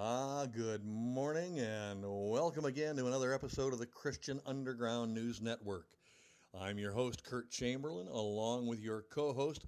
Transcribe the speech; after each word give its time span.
Ah, 0.00 0.46
good 0.46 0.84
morning 0.84 1.58
and 1.58 2.04
welcome 2.06 2.66
again 2.66 2.94
to 2.94 3.08
another 3.08 3.34
episode 3.34 3.72
of 3.72 3.80
the 3.80 3.86
Christian 3.86 4.40
Underground 4.46 5.12
News 5.12 5.40
Network. 5.40 5.88
I'm 6.56 6.78
your 6.78 6.92
host, 6.92 7.24
Kurt 7.24 7.50
Chamberlain, 7.50 8.06
along 8.06 8.68
with 8.68 8.78
your 8.78 9.06
co 9.10 9.32
host, 9.32 9.64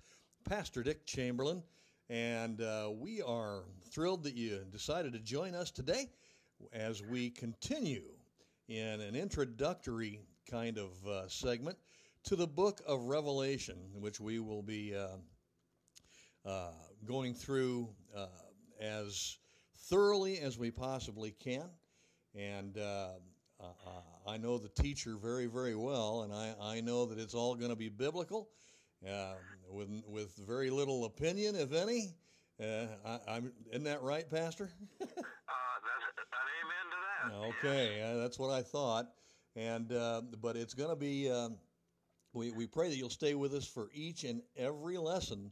Pastor 0.49 0.85
Dick 0.85 1.05
Chamberlain, 1.05 1.65
and 2.11 2.61
uh, 2.61 2.93
we 2.97 3.21
are 3.21 3.65
thrilled 3.91 4.23
that 4.23 4.37
you 4.37 4.61
decided 4.71 5.15
to 5.15 5.19
join 5.19 5.57
us 5.57 5.73
today 5.73 6.07
as 6.73 7.03
we 7.03 7.31
continue 7.31 8.05
in 8.69 9.01
an 9.01 9.17
introductory 9.17 10.21
kind 10.49 10.79
of 10.79 10.91
uh, 11.09 11.27
segment 11.27 11.77
to 12.23 12.37
the 12.37 12.47
book 12.47 12.81
of 12.87 13.03
Revelation, 13.03 13.79
which 13.99 14.21
we 14.21 14.39
will 14.39 14.63
be 14.63 14.95
uh, 14.95 16.49
uh 16.49 16.71
going 17.05 17.35
through 17.35 17.89
uh, 18.17 18.27
as 18.81 19.39
thoroughly 19.83 20.39
as 20.41 20.59
we 20.59 20.71
possibly 20.71 21.33
can. 21.33 21.69
And 22.35 22.79
uh, 22.79 23.11
uh, 23.61 23.65
I 24.27 24.37
know 24.37 24.59
the 24.59 24.69
teacher 24.69 25.17
very, 25.21 25.47
very 25.47 25.75
well, 25.75 26.23
and 26.23 26.33
I, 26.33 26.55
I 26.61 26.81
know 26.81 27.07
that 27.07 27.19
it's 27.19 27.35
all 27.35 27.55
going 27.55 27.71
to 27.71 27.77
be 27.77 27.89
biblical, 27.89 28.49
uh, 29.09 29.35
with 29.71 29.89
with 30.07 30.37
very 30.47 30.71
little 30.71 31.05
opinion, 31.05 31.57
if 31.57 31.73
any. 31.73 32.15
Uh, 32.61 32.87
I, 33.27 33.37
am 33.37 33.53
isn't 33.71 33.85
that 33.85 34.03
right, 34.03 34.29
Pastor? 34.29 34.71
Uh, 35.01 35.79
that's 36.07 36.31
an 36.33 37.33
amen 37.33 37.51
to 37.51 37.59
that. 37.59 37.69
Okay, 37.69 37.97
yes. 37.97 38.17
that's 38.19 38.39
what 38.39 38.51
I 38.51 38.63
thought. 38.63 39.07
And 39.57 39.93
uh, 39.93 40.23
but 40.41 40.57
it's 40.57 40.75
going 40.75 40.91
to 40.91 40.97
be. 40.97 41.31
Um, 41.31 41.57
we 42.33 42.53
we 42.53 42.67
pray 42.67 42.89
that 42.89 42.97
you'll 42.97 43.11
stay 43.11 43.35
with 43.35 43.53
us 43.55 43.67
for 43.67 43.89
each 43.93 44.25
and 44.25 44.43
every 44.57 44.97
lesson 44.97 45.51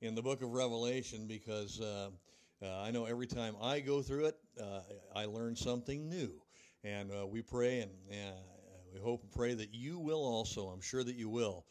in 0.00 0.14
the 0.14 0.22
Book 0.22 0.42
of 0.42 0.50
Revelation 0.50 1.26
because 1.26 1.80
uh, 1.80 2.10
I 2.66 2.90
know 2.90 3.04
every 3.04 3.26
time 3.26 3.54
I 3.60 3.80
go 3.80 4.02
through 4.02 4.26
it, 4.26 4.36
uh, 4.60 4.80
I 5.14 5.26
learn 5.26 5.54
something 5.54 6.08
new. 6.08 6.42
And 6.84 7.10
uh, 7.12 7.26
we 7.26 7.42
pray 7.42 7.80
and 7.80 7.90
we 8.92 9.00
hope 9.00 9.22
and 9.22 9.32
pray 9.32 9.54
that 9.54 9.74
you 9.74 9.98
will 9.98 10.24
also. 10.24 10.68
I'm 10.68 10.80
sure 10.80 11.04
that 11.04 11.16
you 11.16 11.28
will. 11.28 11.66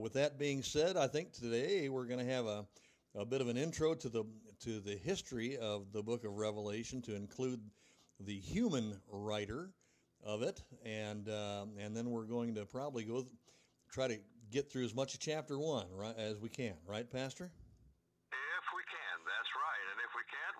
with 0.00 0.14
that 0.14 0.38
being 0.38 0.62
said, 0.62 0.96
I 0.96 1.08
think 1.08 1.32
today 1.32 1.88
we're 1.88 2.06
going 2.06 2.24
to 2.24 2.32
have 2.32 2.46
a, 2.46 2.64
a 3.14 3.24
bit 3.24 3.40
of 3.40 3.48
an 3.48 3.56
intro 3.56 3.94
to 3.94 4.08
the 4.08 4.24
to 4.60 4.80
the 4.80 4.96
history 4.96 5.58
of 5.58 5.92
the 5.92 6.02
book 6.02 6.24
of 6.24 6.32
Revelation 6.32 7.02
to 7.02 7.14
include 7.14 7.60
the 8.20 8.38
human 8.38 9.00
writer 9.10 9.70
of 10.24 10.42
it, 10.42 10.62
and 10.84 11.28
uh, 11.28 11.66
and 11.78 11.96
then 11.96 12.10
we're 12.10 12.24
going 12.24 12.54
to 12.54 12.64
probably 12.64 13.04
go 13.04 13.26
try 13.90 14.08
to 14.08 14.18
get 14.50 14.70
through 14.70 14.84
as 14.84 14.94
much 14.94 15.14
of 15.14 15.20
chapter 15.20 15.58
one 15.58 15.86
right 15.92 16.16
as 16.16 16.38
we 16.38 16.48
can, 16.48 16.74
right, 16.86 17.10
Pastor? 17.10 17.50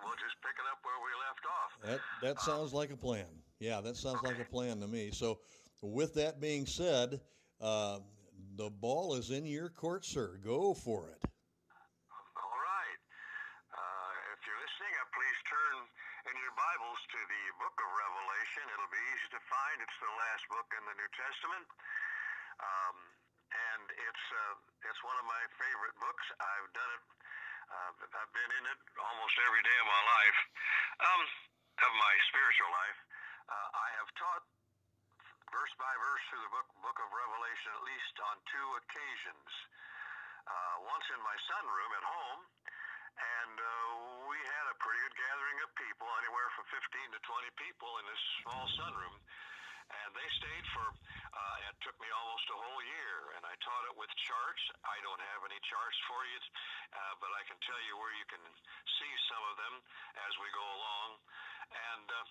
we'll 0.03 0.19
just 0.21 0.37
pick 0.45 0.55
it 0.55 0.67
up 0.69 0.79
left 1.35 1.45
off. 1.47 1.71
That 1.83 1.99
that 2.21 2.41
sounds 2.41 2.71
um, 2.73 2.79
like 2.79 2.91
a 2.91 2.97
plan. 2.97 3.27
Yeah, 3.59 3.81
that 3.81 3.95
sounds 3.95 4.19
okay. 4.19 4.35
like 4.35 4.39
a 4.39 4.49
plan 4.49 4.79
to 4.81 4.87
me. 4.87 5.11
So, 5.11 5.39
with 5.81 6.13
that 6.15 6.39
being 6.41 6.65
said, 6.65 7.21
uh, 7.61 7.99
the 8.55 8.69
ball 8.69 9.15
is 9.15 9.31
in 9.31 9.45
your 9.45 9.69
court, 9.69 10.03
sir. 10.03 10.39
Go 10.43 10.73
for 10.73 11.07
it. 11.07 11.19
All 11.23 12.59
right. 12.59 13.01
Uh, 13.71 14.11
if 14.35 14.39
you're 14.43 14.59
listening, 14.59 14.93
uh, 14.99 15.07
please 15.15 15.39
turn 15.47 15.75
in 16.31 16.35
your 16.35 16.55
Bibles 16.55 16.99
to 17.15 17.19
the 17.19 17.43
book 17.63 17.75
of 17.79 17.89
Revelation. 17.95 18.63
It'll 18.75 18.91
be 18.91 19.05
easy 19.15 19.29
to 19.39 19.41
find. 19.47 19.75
It's 19.79 19.99
the 20.03 20.13
last 20.19 20.43
book 20.51 20.67
in 20.75 20.83
the 20.83 20.95
New 20.99 21.11
Testament. 21.15 21.67
Um, 22.59 22.95
and 23.55 23.83
it's 23.87 24.25
uh, 24.35 24.87
it's 24.87 24.99
one 25.03 25.15
of 25.15 25.27
my 25.27 25.43
favorite 25.55 25.95
books. 26.03 26.25
I've 26.43 26.71
done 26.75 26.91
it 26.91 27.03
uh, 27.71 27.91
I've 28.21 28.33
been 28.33 28.51
in 28.61 28.65
it 28.69 28.79
almost 28.97 29.35
every 29.45 29.63
day 29.65 29.77
of 29.81 29.87
my 29.87 30.03
life, 30.05 30.39
um, 31.01 31.21
of 31.85 31.91
my 31.97 32.13
spiritual 32.29 32.71
life. 32.71 32.99
Uh, 33.45 33.67
I 33.73 33.87
have 34.01 34.09
taught 34.17 34.43
verse 35.53 35.73
by 35.77 35.93
verse 35.97 36.23
through 36.29 36.43
the 36.45 36.53
book, 36.53 36.69
book 36.81 36.97
of 36.99 37.09
Revelation 37.13 37.69
at 37.77 37.83
least 37.85 38.15
on 38.21 38.35
two 38.49 38.67
occasions. 38.81 39.49
Uh, 40.45 40.75
once 40.85 41.05
in 41.09 41.17
my 41.25 41.37
sunroom 41.49 41.91
at 41.97 42.05
home, 42.05 42.41
and 43.17 43.55
uh, 43.57 43.67
we 44.29 44.37
had 44.45 44.65
a 44.69 44.75
pretty 44.77 45.01
good 45.09 45.17
gathering 45.17 45.57
of 45.65 45.69
people, 45.73 46.05
anywhere 46.21 46.49
from 46.53 46.69
15 46.69 47.17
to 47.17 47.19
20 47.25 47.49
people 47.57 47.89
in 47.97 48.05
this 48.05 48.23
small 48.45 48.65
sunroom 48.77 49.15
and 49.89 50.09
they 50.17 50.29
stayed 50.41 50.65
for 50.73 50.87
uh, 51.35 51.67
it 51.69 51.75
took 51.83 51.97
me 51.99 52.07
almost 52.09 52.47
a 52.49 52.57
whole 52.57 52.83
year. 52.83 53.17
And 53.35 53.43
i 53.43 53.53
taught 53.59 53.85
it 53.91 53.95
with 53.99 54.09
charts. 54.23 54.63
I 54.87 54.97
don't 55.03 55.19
have 55.35 55.41
any 55.45 55.59
charts 55.67 55.99
for 56.07 56.21
you 56.25 56.39
uh, 56.95 57.13
but 57.19 57.31
i 57.35 57.41
can 57.47 57.57
tell 57.65 57.79
you 57.87 57.95
where 57.99 58.13
you 58.15 58.27
can 58.27 58.43
see 58.99 59.13
some 59.29 59.43
of 59.51 59.55
them 59.59 59.75
as 60.27 60.33
we 60.39 60.47
go 60.55 60.65
along. 60.65 61.09
And 61.69 62.07
uh, 62.07 62.25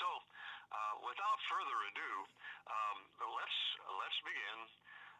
so 0.00 0.08
uh, 0.72 0.94
without 1.06 1.38
further 1.50 1.78
ado 1.92 2.12
um, 2.66 2.98
let's 3.22 3.58
let's 4.02 4.18
begin 4.26 4.58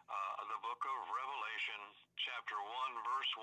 uh, 0.07 0.43
the 0.51 0.59
book 0.63 0.81
of 0.83 0.97
revelation 1.11 1.79
chapter 2.19 2.57
1 2.59 3.07
verse 3.07 3.33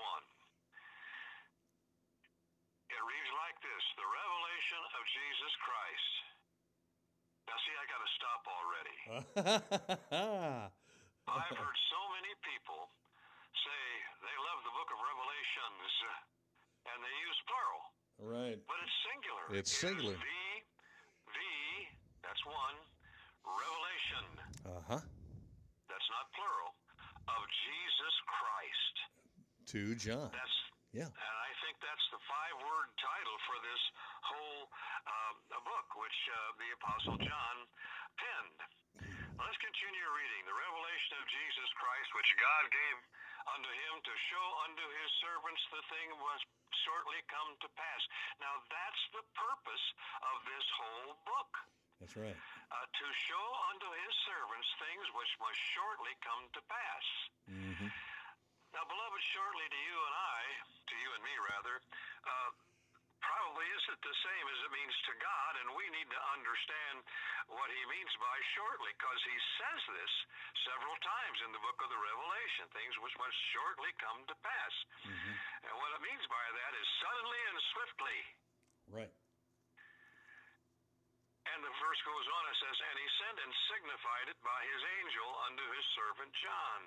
1 2.93 2.93
it 2.93 3.01
reads 3.01 3.31
like 3.41 3.57
this 3.65 3.83
the 3.97 4.05
revelation 4.05 4.81
of 4.95 5.01
jesus 5.09 5.53
christ 5.65 6.34
now, 7.45 7.57
see, 7.61 7.75
I 7.77 7.85
got 7.85 8.01
to 8.01 8.11
stop 8.17 8.41
already. 8.49 8.97
I've 11.29 11.57
heard 11.57 11.79
so 11.89 12.01
many 12.17 12.33
people 12.41 12.89
say 13.53 13.81
they 14.21 14.37
love 14.49 14.59
the 14.65 14.73
book 14.73 14.89
of 14.89 14.97
Revelations, 14.97 15.89
uh, 16.09 16.89
and 16.93 16.97
they 17.01 17.15
use 17.21 17.39
plural. 17.45 17.83
Right. 18.17 18.59
But 18.65 18.77
it's 18.81 18.97
singular. 19.05 19.45
It's 19.53 19.71
singular. 19.73 20.17
The, 20.17 20.45
the, 21.33 21.53
that's 22.25 22.43
one, 22.45 22.77
revelation. 23.45 24.25
Uh 24.65 24.81
huh. 24.89 25.01
That's 25.85 26.09
not 26.09 26.25
plural, 26.33 26.71
of 27.29 27.41
Jesus 27.45 28.15
Christ. 28.25 28.95
To 29.73 29.81
John. 29.97 30.29
That's 30.33 30.57
yeah. 30.95 31.11
And 31.11 31.35
I 31.43 31.51
think 31.59 31.75
that's 31.83 32.07
the 32.15 32.21
five 32.23 32.55
word 32.63 32.87
title 32.95 33.37
for 33.43 33.57
this 33.59 33.83
whole 34.23 34.63
um, 35.03 35.35
book, 35.67 35.87
which 35.99 36.19
uh, 36.31 36.37
the 36.55 36.69
Apostle 36.79 37.17
John 37.19 37.55
penned. 38.15 38.59
Let's 39.35 39.59
continue 39.59 40.07
reading. 40.15 40.41
The 40.47 40.55
revelation 40.55 41.19
of 41.19 41.25
Jesus 41.27 41.69
Christ, 41.75 42.09
which 42.15 42.31
God 42.39 42.63
gave 42.71 42.97
unto 43.51 43.67
him 43.67 43.93
to 44.07 44.13
show 44.31 44.47
unto 44.63 44.85
his 45.03 45.11
servants 45.19 45.61
the 45.75 45.83
thing 45.91 46.07
was 46.15 46.39
shortly 46.87 47.19
come 47.27 47.51
to 47.59 47.69
pass. 47.75 48.01
Now, 48.39 48.55
that's 48.71 49.03
the 49.11 49.25
purpose 49.35 49.85
of 50.31 50.37
this 50.47 50.65
whole 50.79 51.13
book. 51.27 51.51
That's 51.99 52.15
right. 52.15 52.35
Uh, 52.35 52.85
to 52.87 53.05
show 53.27 53.47
unto 53.71 53.87
his 54.03 54.13
servants 54.27 54.69
things 54.83 55.05
which 55.15 55.31
must 55.39 55.59
shortly 55.75 56.13
come 56.23 56.43
to 56.55 56.61
pass. 56.67 57.05
Mm-hmm. 57.47 57.64
Now, 58.75 58.83
beloved, 58.91 59.23
shortly 59.31 59.67
to 59.71 59.79
you 59.87 59.97
and 60.03 60.15
I, 60.19 60.41
to 60.91 60.95
you 60.99 61.09
and 61.15 61.23
me 61.23 61.35
rather, 61.47 61.79
uh, 62.27 62.51
probably 63.23 63.71
isn't 63.71 64.01
the 64.03 64.17
same 64.19 64.45
as 64.51 64.59
it 64.67 64.71
means 64.75 64.95
to 65.07 65.13
God, 65.15 65.51
and 65.63 65.67
we 65.79 65.87
need 65.95 66.11
to 66.11 66.21
understand 66.35 66.99
what 67.55 67.71
he 67.71 67.81
means 67.87 68.11
by 68.19 68.37
shortly, 68.51 68.91
because 68.99 69.21
he 69.23 69.37
says 69.55 69.81
this 69.95 70.13
several 70.67 70.91
times 70.99 71.39
in 71.47 71.55
the 71.55 71.63
book 71.63 71.79
of 71.79 71.87
the 71.87 71.95
Revelation, 72.03 72.67
things 72.75 72.91
which 72.99 73.15
must 73.15 73.39
shortly 73.55 73.95
come 74.03 74.19
to 74.27 74.35
pass. 74.43 74.75
Mm-hmm. 75.07 75.33
And 75.71 75.73
what 75.79 75.95
it 75.95 76.01
means 76.03 76.25
by 76.27 76.43
that 76.43 76.71
is 76.75 76.87
suddenly 76.99 77.41
and 77.47 77.57
swiftly. 77.71 78.19
Right. 78.91 79.13
And 81.47 81.63
the 81.63 81.71
verse 81.79 82.01
goes 82.03 82.27
on, 82.27 82.43
it 82.51 82.57
says, 82.59 82.77
And 82.91 82.95
he 82.99 83.07
sent 83.23 83.37
and 83.39 83.53
signified 83.71 84.27
it 84.35 84.39
by 84.43 84.61
his 84.67 84.81
angel 84.99 85.29
unto 85.47 85.63
his 85.79 85.85
servant 85.95 86.31
John. 86.43 86.81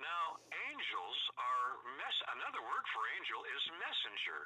Now, 0.00 0.40
angels 0.72 1.18
are 1.36 1.68
mess. 2.00 2.16
Another 2.40 2.64
word 2.64 2.84
for 2.96 3.02
angel 3.20 3.40
is 3.44 3.62
messenger. 3.76 4.40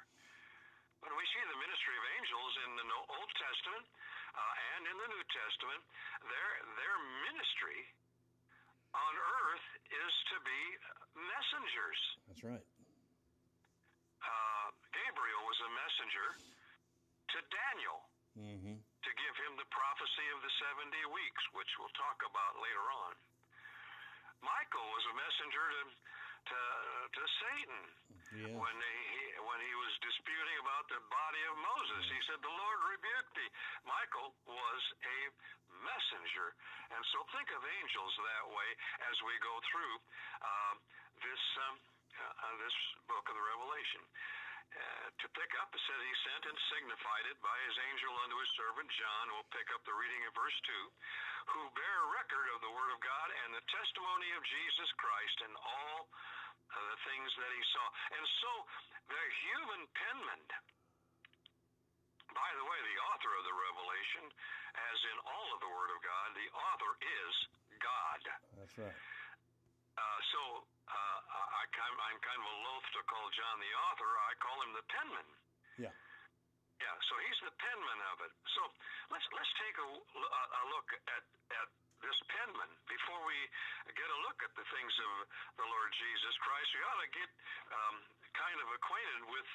When 0.99 1.15
we 1.15 1.25
see 1.31 1.43
the 1.47 1.59
ministry 1.63 1.95
of 1.95 2.05
angels 2.19 2.53
in 2.67 2.71
the 2.75 2.87
Old 2.91 3.31
Testament 3.39 3.85
uh, 4.35 4.55
and 4.75 4.83
in 4.91 4.97
the 4.99 5.09
New 5.15 5.25
Testament, 5.31 5.83
their 6.27 6.51
their 6.75 6.97
ministry 7.31 7.81
on 8.95 9.15
earth 9.15 9.69
is 9.91 10.13
to 10.35 10.37
be 10.43 10.63
messengers. 11.15 12.01
That's 12.31 12.45
right. 12.47 12.65
Uh, 14.25 14.67
Gabriel 14.91 15.43
was 15.45 15.59
a 15.61 15.71
messenger 15.71 16.29
to 17.31 17.39
Daniel 17.53 17.99
mm-hmm. 18.39 18.77
to 18.81 19.11
give 19.13 19.35
him 19.45 19.53
the 19.59 19.69
prophecy 19.71 20.27
of 20.35 20.39
the 20.41 20.53
70 20.81 20.95
weeks, 21.13 21.43
which 21.53 21.71
we'll 21.79 21.93
talk 21.99 22.19
about 22.27 22.59
later 22.63 22.87
on. 23.07 23.13
Michael 24.45 24.87
was 24.93 25.05
a 25.09 25.15
messenger 25.17 25.65
to 25.65 25.83
to, 26.45 26.61
to 27.09 27.23
Satan 27.41 27.83
yeah. 28.37 28.53
when 28.53 28.77
he 28.77 29.23
when 29.49 29.61
he 29.65 29.75
was 29.81 29.93
disputing 30.05 30.57
about 30.61 30.85
the 30.93 31.01
body 31.09 31.43
of 31.49 31.55
Moses. 31.57 32.03
He 32.13 32.21
said, 32.29 32.39
"The 32.45 32.53
Lord 32.53 32.79
rebuked 32.93 33.33
thee." 33.33 33.53
Michael 33.89 34.37
was 34.45 34.83
a 35.09 35.19
messenger, 35.81 36.53
and 36.93 37.01
so 37.17 37.25
think 37.33 37.49
of 37.57 37.65
angels 37.65 38.13
that 38.21 38.45
way 38.53 38.71
as 39.09 39.17
we 39.25 39.35
go 39.41 39.55
through 39.73 39.95
uh, 40.45 40.75
this 41.25 41.43
um, 41.65 41.75
uh, 42.21 42.55
this 42.61 42.77
book 43.09 43.25
of 43.25 43.35
the 43.35 43.45
Revelation. 43.57 44.05
Uh, 44.75 45.07
to 45.23 45.27
pick 45.37 45.53
up 45.63 45.71
a 45.71 45.81
said 45.85 46.01
he 46.01 46.15
sent 46.27 46.45
and 46.49 46.59
signified 46.73 47.27
it 47.31 47.39
by 47.45 47.57
his 47.69 47.77
angel 47.93 48.13
unto 48.25 48.37
his 48.41 48.51
servant 48.59 48.89
John. 48.91 49.25
We'll 49.31 49.53
pick 49.55 49.69
up 49.71 49.85
the 49.87 49.95
reading 49.95 50.23
of 50.27 50.33
verse 50.35 50.59
2. 50.67 51.53
Who 51.55 51.63
bear 51.77 51.99
record 52.17 52.47
of 52.57 52.65
the 52.65 52.73
word 52.73 52.91
of 52.97 53.01
God 53.05 53.29
and 53.45 53.55
the 53.55 53.65
testimony 53.71 54.31
of 54.35 54.43
Jesus 54.43 54.91
Christ 54.99 55.39
and 55.45 55.55
all 55.55 56.09
uh, 56.09 56.85
the 56.91 56.99
things 57.07 57.31
that 57.37 57.53
he 57.53 57.63
saw. 57.71 57.85
And 58.17 58.25
so 58.43 58.51
the 59.13 59.25
human 59.45 59.83
penman, 59.93 60.43
by 62.33 62.51
the 62.57 62.65
way, 62.65 62.79
the 62.81 63.01
author 63.15 63.33
of 63.37 63.45
the 63.45 63.55
revelation, 63.55 64.25
as 64.75 64.99
in 65.07 65.17
all 65.29 65.49
of 65.55 65.59
the 65.63 65.71
word 65.71 65.91
of 65.95 66.01
God, 66.03 66.27
the 66.35 66.49
author 66.51 66.93
is 66.99 67.35
God. 67.79 68.21
That's 68.59 68.77
right. 68.81 68.99
Uh, 69.95 70.21
so 70.35 70.41
uh, 70.91 71.19
I, 71.31 71.63
I'm 71.71 72.19
kind 72.19 72.41
of 72.43 72.55
loath 72.67 72.84
to 72.95 73.03
call 73.11 73.27
John 73.35 73.57
the 73.59 73.73
author. 73.91 74.07
I 74.07 74.33
call 74.39 74.59
him 74.63 74.73
the 74.75 74.87
penman. 74.87 75.29
Yeah. 75.79 75.95
Yeah. 76.79 76.97
So 77.11 77.15
he's 77.27 77.41
the 77.43 77.55
penman 77.59 78.01
of 78.15 78.17
it. 78.23 78.33
So 78.55 78.63
let's 79.11 79.27
let's 79.35 79.53
take 79.59 79.77
a, 79.79 79.89
a 79.91 80.65
look 80.71 80.89
at 81.11 81.25
at 81.59 81.69
this 82.03 82.19
penman 82.31 82.71
before 82.87 83.21
we 83.25 83.39
get 83.97 84.09
a 84.09 84.21
look 84.29 84.39
at 84.45 84.53
the 84.55 84.67
things 84.69 84.95
of 85.01 85.11
the 85.57 85.67
Lord 85.67 85.91
Jesus 85.97 86.35
Christ. 86.45 86.69
We 86.77 86.83
ought 86.85 87.03
to 87.03 87.13
get 87.17 87.31
um, 87.73 87.97
kind 88.37 88.59
of 88.61 88.69
acquainted 88.77 89.23
with 89.31 89.49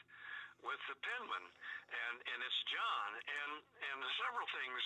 with 0.63 0.81
the 0.91 0.97
penman, 0.99 1.45
and 1.89 2.15
and 2.19 2.39
it's 2.43 2.61
John, 2.69 3.09
and 3.19 3.51
and 3.63 3.97
several 4.19 4.47
things 4.51 4.81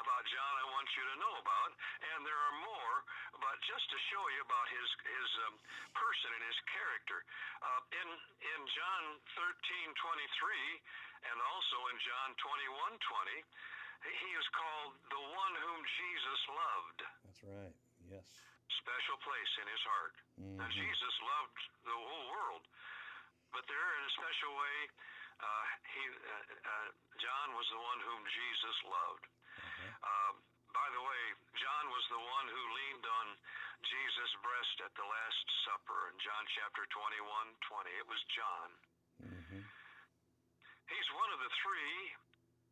about 0.00 0.22
John 0.30 0.52
I 0.60 0.66
want 0.72 0.88
you 0.96 1.04
to 1.04 1.16
know 1.20 1.34
about, 1.40 1.70
and 2.14 2.18
there 2.24 2.36
are 2.36 2.56
more, 2.64 2.94
but 3.38 3.56
just 3.66 3.86
to 3.90 3.98
show 4.10 4.24
you 4.34 4.40
about 4.44 4.66
his 4.70 4.88
his 5.04 5.28
um, 5.46 5.54
person 5.92 6.28
and 6.34 6.44
his 6.46 6.58
character. 6.72 7.18
Uh, 7.60 7.80
in 8.00 8.08
in 8.40 8.60
John 8.72 9.02
thirteen 9.36 9.88
twenty 10.00 10.28
three, 10.40 10.68
and 11.28 11.36
also 11.52 11.76
in 11.92 11.96
John 12.00 12.28
twenty 12.40 12.68
one 12.72 12.94
twenty, 13.04 13.38
he 14.08 14.30
is 14.34 14.46
called 14.56 14.92
the 15.12 15.22
one 15.22 15.54
whom 15.60 15.80
Jesus 15.84 16.40
loved. 16.48 17.00
That's 17.28 17.42
right. 17.44 17.76
Yes. 18.08 18.26
Special 18.80 19.18
place 19.20 19.52
in 19.60 19.66
his 19.68 19.82
heart. 19.84 20.14
Mm-hmm. 20.40 20.56
Now 20.56 20.70
Jesus 20.72 21.14
loved 21.20 21.60
the 21.84 21.92
whole 21.92 22.26
world, 22.32 22.64
but 23.54 23.66
there 23.66 23.90
in 23.98 24.02
a 24.06 24.12
special 24.14 24.52
way, 24.54 24.78
uh, 25.40 25.64
he 25.96 26.02
uh, 26.04 26.44
uh, 26.68 26.88
John 27.18 27.48
was 27.56 27.66
the 27.72 27.80
one 27.80 28.00
whom 28.04 28.22
Jesus 28.28 28.76
loved. 28.86 29.24
Uh, 30.00 30.32
by 30.70 30.88
the 30.94 31.02
way, 31.02 31.22
John 31.58 31.84
was 31.90 32.04
the 32.12 32.22
one 32.22 32.46
who 32.46 32.62
leaned 32.76 33.06
on 33.06 33.26
Jesus' 33.82 34.34
breast 34.44 34.76
at 34.86 34.92
the 34.94 35.06
Last 35.06 35.46
Supper 35.66 36.12
in 36.12 36.16
John 36.20 36.44
chapter 36.54 36.84
21 36.92 37.18
20. 37.18 38.00
It 38.00 38.06
was 38.06 38.20
John. 38.36 38.68
Mm-hmm. 39.24 39.62
He's 40.90 41.08
one 41.16 41.30
of 41.32 41.40
the 41.40 41.52
three 41.62 41.96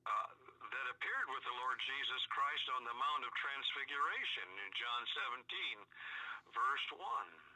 uh, 0.04 0.30
that 0.69 0.86
appeared 0.94 1.28
with 1.32 1.44
the 1.44 1.56
Lord 1.58 1.78
Jesus 1.80 2.22
Christ 2.32 2.66
on 2.76 2.82
the 2.84 2.96
Mount 2.96 3.22
of 3.25 3.32
Transfiguration 3.40 4.48
in 4.52 4.70
John 4.76 5.02
17, 5.48 6.54
verse 6.54 6.86
1. 6.92 7.47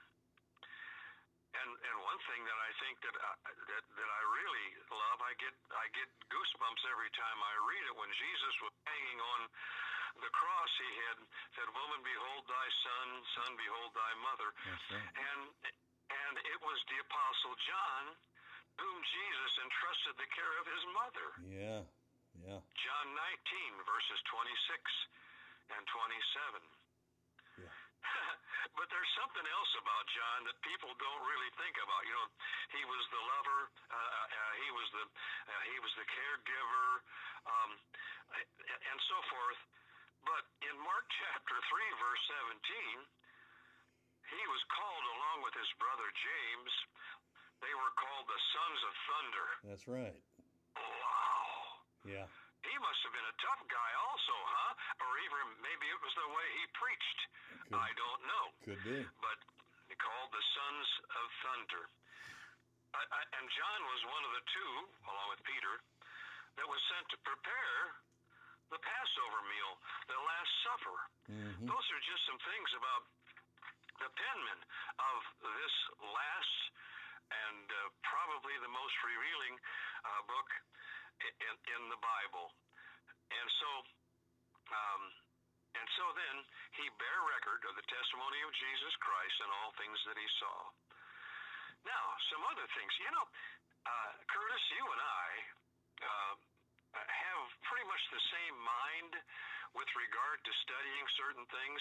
And 1.53 1.69
and 1.69 1.97
one 2.01 2.21
thing 2.33 2.41
that 2.49 2.59
I 2.59 2.71
think 2.81 2.97
that 3.05 3.17
I, 3.17 3.33
that 3.69 3.85
that 3.85 4.11
I 4.11 4.23
really 4.33 4.69
love, 4.89 5.19
I 5.21 5.33
get 5.37 5.53
I 5.77 5.87
get 5.93 6.09
goosebumps 6.33 6.83
every 6.89 7.13
time 7.13 7.39
I 7.45 7.55
read 7.69 7.85
it. 7.93 7.95
When 7.97 8.09
Jesus 8.17 8.55
was 8.65 8.73
hanging 8.89 9.21
on 9.21 9.41
the 10.25 10.33
cross, 10.33 10.73
he 10.81 10.91
had 11.13 11.19
said, 11.53 11.69
"Woman, 11.77 12.01
behold 12.01 12.49
thy 12.49 12.69
son; 12.81 13.07
son, 13.37 13.51
behold 13.61 13.93
thy 13.93 14.13
mother." 14.25 14.49
Right. 14.65 15.13
And 15.13 15.41
and 16.09 16.35
it 16.41 16.61
was 16.65 16.79
the 16.89 16.99
apostle 17.05 17.55
John 17.69 18.05
whom 18.81 18.97
Jesus 19.05 19.53
entrusted 19.61 20.15
the 20.17 20.29
care 20.33 20.55
of 20.57 20.65
his 20.65 20.85
mother. 20.97 21.29
Yeah. 21.45 21.83
Yeah. 22.41 22.61
John 22.65 23.07
19 23.13 23.85
verses 23.85 24.21
26 24.33 24.49
and 25.77 25.85
27. 25.85 26.82
But 28.79 28.89
there's 28.89 29.13
something 29.21 29.45
else 29.45 29.73
about 29.85 30.05
John 30.17 30.39
that 30.49 30.57
people 30.65 30.95
don't 30.97 31.23
really 31.29 31.51
think 31.61 31.77
about. 31.83 32.01
You 32.09 32.15
know, 32.15 32.29
he 32.73 32.83
was 32.89 33.03
the 33.13 33.21
lover, 33.21 33.61
uh, 33.69 33.97
uh, 33.99 34.53
he 34.65 34.69
was 34.73 34.89
the 34.97 35.05
uh, 35.05 35.63
he 35.69 35.77
was 35.83 35.93
the 35.99 36.07
caregiver, 36.09 36.89
um, 37.53 37.71
and 38.33 38.99
so 39.13 39.19
forth. 39.29 39.61
But 40.25 40.43
in 40.65 40.75
Mark 40.81 41.05
chapter 41.21 41.57
three, 41.69 41.91
verse 42.01 42.23
seventeen, 42.33 42.99
he 44.31 44.43
was 44.49 44.63
called 44.73 45.07
along 45.21 45.37
with 45.45 45.55
his 45.59 45.71
brother 45.77 46.09
James. 46.17 46.73
They 47.61 47.75
were 47.77 47.93
called 47.95 48.27
the 48.27 48.41
sons 48.57 48.81
of 48.89 48.93
thunder. 49.07 49.49
That's 49.69 49.87
right. 49.87 50.19
Wow. 50.75 51.63
Yeah. 52.09 52.27
He 52.63 52.75
must 52.79 53.01
have 53.03 53.15
been 53.15 53.27
a 53.27 53.39
tough 53.43 53.63
guy 53.67 53.91
also, 54.07 54.37
huh? 54.39 54.73
Or 55.03 55.11
even 55.27 55.43
maybe 55.63 55.87
it 55.91 56.01
was 56.03 56.15
the 56.15 56.29
way 56.31 56.47
he 56.63 56.65
preached. 56.79 57.21
Could- 57.67 57.79
I 57.83 57.91
don't 57.99 58.23
know. 58.27 58.45
Could 58.63 58.83
be. 58.87 58.99
But 59.19 59.39
he 59.91 59.95
called 59.99 60.31
the 60.31 60.45
sons 60.55 60.87
of 61.11 61.27
thunder. 61.43 61.85
I, 62.93 63.03
I, 63.03 63.21
and 63.41 63.47
John 63.51 63.81
was 63.89 64.01
one 64.13 64.23
of 64.29 64.33
the 64.37 64.45
two, 64.53 64.73
along 65.09 65.27
with 65.33 65.43
Peter, 65.49 65.75
that 66.61 66.69
was 66.69 66.81
sent 66.93 67.09
to 67.17 67.19
prepare 67.25 67.79
the 68.69 68.81
Passover 68.81 69.41
meal, 69.49 69.73
the 70.09 70.21
Last 70.21 70.53
Supper. 70.65 70.99
Mm-hmm. 71.33 71.67
Those 71.69 71.87
are 71.93 72.03
just 72.05 72.23
some 72.29 72.41
things 72.45 72.71
about 72.77 73.03
the 74.01 74.11
penman 74.13 74.61
of 74.99 75.19
this 75.41 75.75
last 76.01 76.61
and 77.33 77.65
uh, 77.69 77.89
probably 78.05 78.53
the 78.61 78.73
most 78.73 78.97
revealing 79.05 79.55
uh, 80.05 80.21
book 80.29 80.49
in, 81.21 81.55
in 81.77 81.83
the 81.93 82.01
Bible. 82.01 82.47
And 83.33 83.49
so, 83.61 83.71
um, 84.73 85.03
and 85.73 85.87
so 85.97 86.05
then 86.13 86.37
he 86.77 86.85
bare 87.01 87.23
record 87.33 87.65
of 87.69 87.75
the 87.77 87.87
testimony 87.89 88.41
of 88.45 88.53
Jesus 88.53 88.95
Christ 89.01 89.37
and 89.41 89.51
all 89.61 89.73
things 89.81 89.99
that 90.09 90.17
he 90.17 90.29
saw. 90.41 90.59
Now, 91.83 92.05
some 92.31 92.43
other 92.47 92.69
things. 92.77 92.93
You 93.03 93.11
know, 93.11 93.27
uh, 93.89 94.11
Curtis, 94.31 94.65
you 94.77 94.85
and 94.85 95.03
I 95.03 95.29
uh, 96.03 96.35
have 96.95 97.41
pretty 97.67 97.87
much 97.89 98.03
the 98.13 98.23
same 98.31 98.57
mind 98.63 99.13
with 99.73 99.89
regard 99.97 100.39
to 100.45 100.53
studying 100.69 101.05
certain 101.17 101.47
things. 101.49 101.81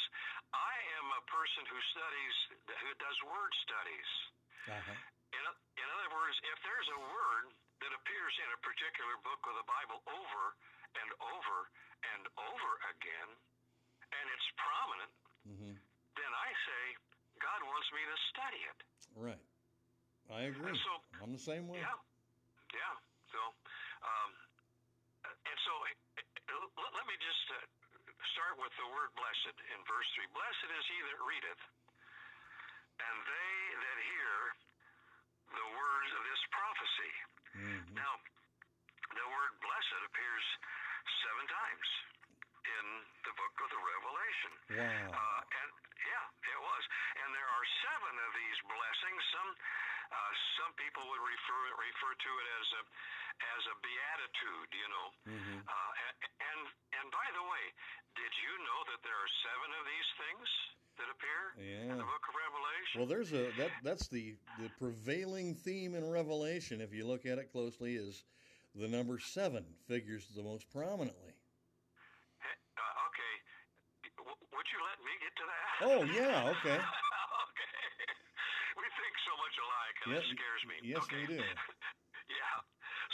I 0.55 0.75
am 0.99 1.07
a 1.11 1.23
person 1.27 1.67
who 1.67 1.79
studies, 1.91 2.35
who 2.71 2.91
does 2.97 3.17
word 3.27 3.51
studies. 3.67 4.09
Uh-huh. 4.71 4.97
In, 5.35 5.43
in 5.43 5.87
other 5.99 6.09
words, 6.15 6.37
if 6.47 6.57
there's 6.63 6.89
a 6.95 7.01
word 7.11 7.45
that 7.81 7.91
appears 7.97 8.33
in 8.41 8.49
a 8.53 8.59
particular 8.61 9.15
book 9.25 9.41
of 9.49 9.57
the 9.57 9.65
Bible 9.65 9.99
over 10.05 10.43
and 11.01 11.09
over 11.33 11.57
and 12.13 12.23
over 12.37 12.71
again, 12.93 13.29
and 14.13 14.25
it's 14.31 14.49
prominent, 14.57 15.13
Mm-hmm. 15.41 15.73
then 15.73 16.31
I 16.37 16.49
say, 16.53 16.81
God 17.41 17.59
wants 17.65 17.89
me 17.97 18.01
to 18.05 18.17
study 18.29 18.61
it. 18.61 18.79
Right. 19.17 19.45
I 20.29 20.53
agree. 20.53 20.69
So- 20.85 21.01
I'm 21.17 21.33
the 21.33 21.41
same 21.41 21.65
way. 21.65 21.81
Yeah, 21.81 21.97
yeah. 22.77 22.93
So, 23.33 23.41
um, 24.05 24.29
and 25.25 25.57
so, 25.65 25.73
let, 25.81 26.93
let 26.93 27.05
me 27.09 27.17
just 27.17 27.45
uh, 27.57 27.65
start 28.37 28.61
with 28.61 28.69
the 28.77 28.85
word 28.93 29.09
blessed 29.17 29.57
in 29.73 29.79
verse 29.89 30.05
3. 30.13 30.29
Blessed 30.29 30.69
is 30.77 30.85
he 30.93 30.97
that 31.09 31.19
readeth, 31.25 31.63
and 33.01 33.15
they 33.25 33.53
that 33.81 33.97
hear 34.13 34.35
the 35.57 35.67
words 35.73 36.09
of 36.13 36.21
this 36.29 36.41
prophecy. 36.53 37.13
Mhm. 37.91 37.99
Now, 37.99 38.13
the 39.15 39.27
word 39.27 39.51
blessed 39.59 40.01
appears 40.07 40.45
seven 41.23 41.45
times 41.47 41.89
in 42.63 42.85
the 43.27 43.33
book 43.35 43.55
of 43.61 43.69
the 43.69 43.81
Revelation. 43.81 44.51
Wow. 44.79 45.11
Uh, 45.11 45.41
and 45.59 45.69
yeah, 46.07 46.25
it 46.55 46.59
was. 46.61 46.83
And 47.19 47.35
there 47.35 47.49
are 47.49 47.65
seven 47.83 48.13
of 48.19 48.31
these 48.33 48.59
blessings. 48.63 49.21
Some 49.31 49.51
uh, 50.11 50.33
some 50.59 50.73
people 50.75 51.03
would 51.07 51.23
refer 51.23 51.61
refer 51.75 52.13
to 52.15 52.31
it 52.39 52.47
as 52.59 52.67
a 52.79 52.83
as 53.59 53.61
a 53.67 53.75
beatitude. 53.83 54.69
You 54.71 54.87
know. 54.87 55.07
Mhm. 55.27 55.57
Uh, 55.67 55.91
and 56.51 56.59
and 56.95 57.05
by 57.11 57.27
the 57.35 57.43
way, 57.43 57.65
did 58.15 58.31
you 58.39 58.53
know 58.63 58.79
that 58.91 59.01
there 59.03 59.17
are 59.19 59.31
seven 59.43 59.69
of 59.75 59.83
these 59.85 60.09
things 60.17 60.47
that 60.97 61.07
appear 61.09 61.41
in 61.57 61.87
Yeah. 61.89 61.95
the 61.95 62.03
book 62.03 62.23
of 62.27 62.33
Revelation? 62.35 62.95
Well, 62.99 63.07
there's 63.07 63.31
a 63.33 63.51
that 63.61 63.71
that's 63.83 64.07
the 64.07 64.35
the 64.59 64.69
prevailing 64.79 65.55
theme 65.55 65.95
in 65.95 66.09
Revelation. 66.09 66.81
If 66.81 66.93
you 66.93 67.05
look 67.07 67.25
at 67.25 67.37
it 67.39 67.51
closely, 67.51 67.95
is 67.95 68.23
the 68.75 68.87
number 68.87 69.19
seven 69.19 69.65
figures 69.87 70.27
the 70.35 70.43
most 70.43 70.69
prominently. 70.71 71.33
Uh, 72.41 73.05
okay. 73.07 73.33
W- 74.17 74.41
would 74.51 74.67
you 74.71 74.79
let 74.83 74.99
me 75.05 75.13
get 75.21 75.33
to 75.37 75.45
that? 75.45 75.69
Oh 75.87 76.01
yeah, 76.07 76.49
okay. 76.57 76.79
okay. 77.47 77.77
We 78.79 78.85
think 78.97 79.13
so 79.27 79.33
much 79.37 79.55
alike, 79.59 79.97
and 80.05 80.09
Yes, 80.15 80.23
it 80.25 80.35
scares 80.35 80.63
me. 80.67 80.75
yes, 80.83 81.03
okay. 81.05 81.21
we 81.21 81.27
do. 81.35 81.39
yeah. 82.39 82.55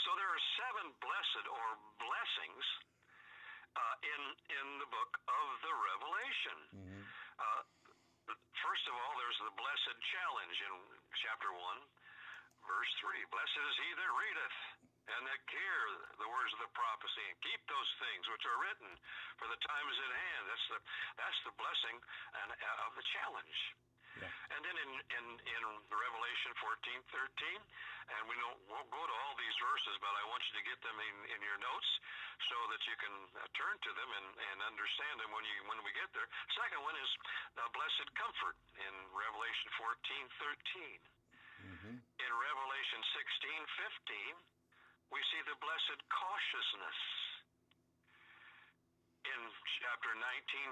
So 0.06 0.08
there 0.16 0.30
are 0.30 0.44
seven 0.58 0.86
blessed 1.02 1.46
or 1.50 1.66
blessings 2.00 2.64
uh, 3.76 3.94
in 4.14 4.20
in 4.62 4.66
the 4.82 4.88
book 4.90 5.12
of 5.28 5.46
the 5.66 5.74
Revelation. 5.74 6.58
Mhm. 6.74 6.97
Uh, 7.38 7.62
first 8.62 8.84
of 8.90 8.94
all, 8.98 9.12
there's 9.18 9.40
the 9.46 9.54
blessed 9.54 9.96
challenge 10.10 10.56
in 10.58 10.74
chapter 11.22 11.50
one, 11.54 11.80
verse 12.66 12.92
three. 12.98 13.22
Blessed 13.30 13.62
is 13.62 13.76
he 13.78 13.90
that 13.94 14.10
readeth, 14.10 14.58
and 15.08 15.18
and 15.18 15.26
that 15.26 15.40
hear 15.50 15.80
the 16.22 16.30
words 16.30 16.52
of 16.54 16.62
the 16.62 16.70
prophecy 16.78 17.24
and 17.26 17.34
keep 17.42 17.58
those 17.66 17.90
things 17.98 18.22
which 18.30 18.46
are 18.46 18.58
written, 18.62 18.90
for 19.42 19.50
the 19.50 19.58
time 19.66 19.86
is 19.90 19.98
at 19.98 20.14
hand. 20.14 20.42
That's 20.46 20.66
the 20.70 20.80
that's 21.18 21.40
the 21.42 21.54
blessing 21.58 21.96
and 22.38 22.48
uh, 22.54 22.86
of 22.86 22.94
the 22.94 23.02
challenge. 23.18 23.58
Yeah. 24.16 24.32
And 24.56 24.60
then 24.64 24.76
in, 24.80 24.90
in, 25.12 25.26
in 25.44 25.62
Revelation 25.92 26.52
14, 26.58 27.04
13, 27.12 28.16
and 28.16 28.22
we 28.24 28.34
don't, 28.40 28.58
won't 28.72 28.88
go 28.88 29.02
to 29.04 29.14
all 29.14 29.34
these 29.36 29.56
verses, 29.60 29.94
but 30.00 30.10
I 30.16 30.24
want 30.32 30.40
you 30.48 30.54
to 30.56 30.64
get 30.64 30.80
them 30.80 30.96
in, 30.96 31.16
in 31.36 31.40
your 31.44 31.60
notes 31.60 31.90
so 32.48 32.56
that 32.72 32.80
you 32.88 32.96
can 32.96 33.14
uh, 33.36 33.44
turn 33.52 33.76
to 33.76 33.90
them 33.92 34.10
and, 34.10 34.28
and 34.52 34.58
understand 34.64 35.20
them 35.20 35.30
when 35.34 35.44
you 35.44 35.56
when 35.68 35.78
we 35.84 35.92
get 35.92 36.08
there. 36.16 36.26
Second 36.56 36.80
one 36.80 36.96
is 36.96 37.10
the 37.58 37.66
blessed 37.76 38.08
comfort 38.16 38.56
in 38.80 38.94
Revelation 39.12 39.68
14, 39.76 40.24
13. 40.40 41.18
Mm-hmm. 41.58 41.94
In 42.00 42.30
Revelation 42.32 43.00
16, 43.12 44.32
15, 44.40 45.12
we 45.12 45.20
see 45.34 45.42
the 45.44 45.58
blessed 45.58 46.00
cautiousness. 46.08 47.00
In 49.28 49.40
chapter 49.84 50.12
19, 50.16 50.22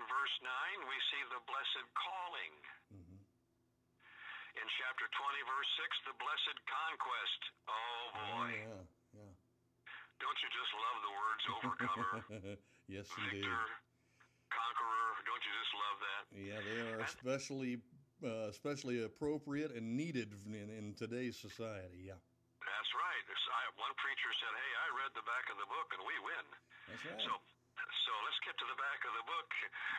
verse 0.09 0.37
9, 0.41 0.89
we 0.89 0.97
see 1.13 1.23
the 1.29 1.43
blessed 1.45 1.87
calling. 1.93 2.55
Mm-hmm. 2.89 3.06
In 4.57 4.67
chapter 4.81 5.05
20, 5.05 5.53
verse 5.53 5.71
6, 5.85 6.09
the 6.09 6.17
blessed 6.17 6.59
conquest. 6.65 7.41
Oh 7.69 8.05
boy. 8.17 8.51
yeah, 8.57 8.83
yeah. 9.21 9.33
Don't 10.17 10.39
you 10.41 10.49
just 10.49 10.73
love 10.73 10.99
the 11.05 11.13
words 11.13 11.43
overcomer, 11.53 12.13
yes, 12.97 13.07
indeed. 13.21 13.45
victor, 13.45 13.63
conqueror? 14.49 15.09
Don't 15.29 15.45
you 15.45 15.53
just 15.61 15.75
love 15.77 15.99
that? 16.01 16.23
Yeah, 16.33 16.61
they 16.65 16.79
are 16.89 17.01
especially 17.05 17.85
uh, 18.25 18.49
especially 18.49 19.05
appropriate 19.05 19.77
and 19.77 19.93
needed 19.93 20.33
in, 20.49 20.73
in 20.73 20.97
today's 20.97 21.37
society. 21.37 22.09
Yeah, 22.09 22.17
That's 22.65 22.93
right. 22.97 23.25
I, 23.29 23.63
one 23.77 23.93
preacher 24.01 24.33
said, 24.41 24.53
"Hey, 24.57 24.73
I 24.83 24.87
read 25.05 25.13
the 25.13 25.27
back 25.29 25.47
of 25.53 25.61
the 25.61 25.69
book 25.69 25.89
and 25.93 26.01
we 26.01 26.17
win." 26.25 26.47
that's 26.89 27.05
right. 27.05 27.23
So, 27.29 27.33
so 27.37 28.13
let's 28.25 28.41
get 28.41 28.57
to 28.57 28.67
the 28.67 28.79
back 28.81 29.05
of 29.05 29.13
the 29.21 29.27
book, 29.29 29.49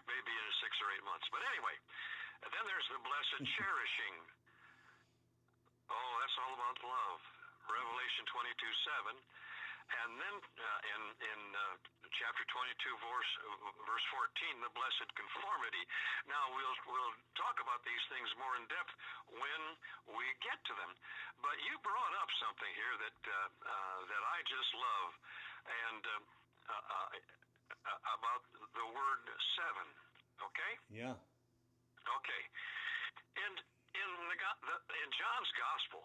maybe 0.10 0.34
in 0.34 0.48
six 0.66 0.74
or 0.82 0.90
eight 0.98 1.06
months. 1.06 1.30
But 1.30 1.46
anyway, 1.46 1.78
then 2.42 2.64
there's 2.66 2.90
the 2.90 3.02
blessed 3.06 3.46
cherishing. 3.62 4.16
Oh, 5.88 6.12
that's 6.20 6.38
all 6.44 6.53
about 6.56 6.77
love. 6.84 7.22
Revelation 7.67 8.24
22 8.32 8.56
7. 9.12 9.17
And 9.88 10.20
then 10.20 10.36
uh, 10.36 10.91
in 10.91 11.01
in 11.15 11.41
uh, 11.56 11.63
chapter 12.12 12.44
22, 12.44 12.75
verse 13.08 13.32
uh, 13.48 13.72
verse 13.88 14.03
14, 14.12 14.60
the 14.60 14.72
blessed 14.75 15.08
conformity. 15.15 15.79
Now 16.27 16.44
we'll 16.51 16.77
we'll 16.91 17.15
talk 17.39 17.56
about 17.63 17.79
these 17.88 18.03
things 18.12 18.27
more 18.36 18.51
in 18.60 18.67
depth 18.67 18.91
when 19.32 19.62
we 20.12 20.27
get 20.44 20.60
to 20.67 20.74
them. 20.75 20.91
But 21.39 21.56
you 21.63 21.79
brought 21.88 22.13
up 22.20 22.27
something 22.44 22.72
here 22.75 22.96
that 23.00 23.20
uh, 23.24 23.36
uh, 23.63 24.00
that 24.12 24.24
I 24.27 24.38
just 24.44 24.72
love, 24.75 25.10
and 25.88 26.03
uh, 26.03 26.20
uh, 26.67 27.08
uh, 27.88 28.15
about 28.20 28.44
the 28.75 28.88
word 28.91 29.24
seven. 29.56 29.88
Okay. 30.51 30.74
yeah, 30.91 31.15
Okay. 32.12 32.44
And 33.39 33.56
in 33.98 34.10
the, 34.30 34.38
the 34.38 34.75
in 35.01 35.10
John's 35.18 35.51
gospel, 35.58 36.01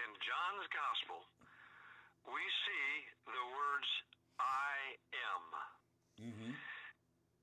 in 0.00 0.10
John's 0.24 0.68
gospel, 0.72 1.20
we 2.28 2.42
see 2.64 2.88
the 3.28 3.44
words 3.52 3.90
I 4.40 4.74
am. 5.12 5.44
mm-hmm. 6.30 6.52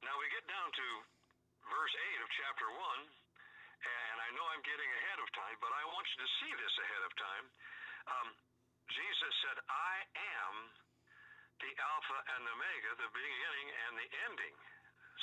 Now 0.02 0.16
we 0.18 0.26
get 0.32 0.46
down 0.48 0.70
to 0.72 0.88
verse 1.68 1.94
8 1.94 2.26
of 2.26 2.30
chapter 2.40 2.68
1, 2.72 2.80
and 2.80 4.16
I 4.24 4.30
know 4.34 4.46
I'm 4.50 4.64
getting 4.64 4.92
ahead 5.04 5.20
of 5.20 5.28
time, 5.36 5.58
but 5.60 5.72
I 5.76 5.84
want 5.92 6.08
you 6.16 6.18
to 6.24 6.30
see 6.40 6.52
this 6.56 6.76
ahead 6.88 7.04
of 7.04 7.14
time. 7.20 7.46
Um, 8.10 8.28
Jesus 8.90 9.34
said, 9.46 9.58
I 9.70 9.96
am 10.40 10.54
the 11.60 11.72
Alpha 11.76 12.18
and 12.36 12.42
the 12.48 12.54
Omega, 12.56 12.90
the 12.98 13.12
beginning 13.12 13.68
and 13.86 13.94
the 14.00 14.08
ending, 14.32 14.56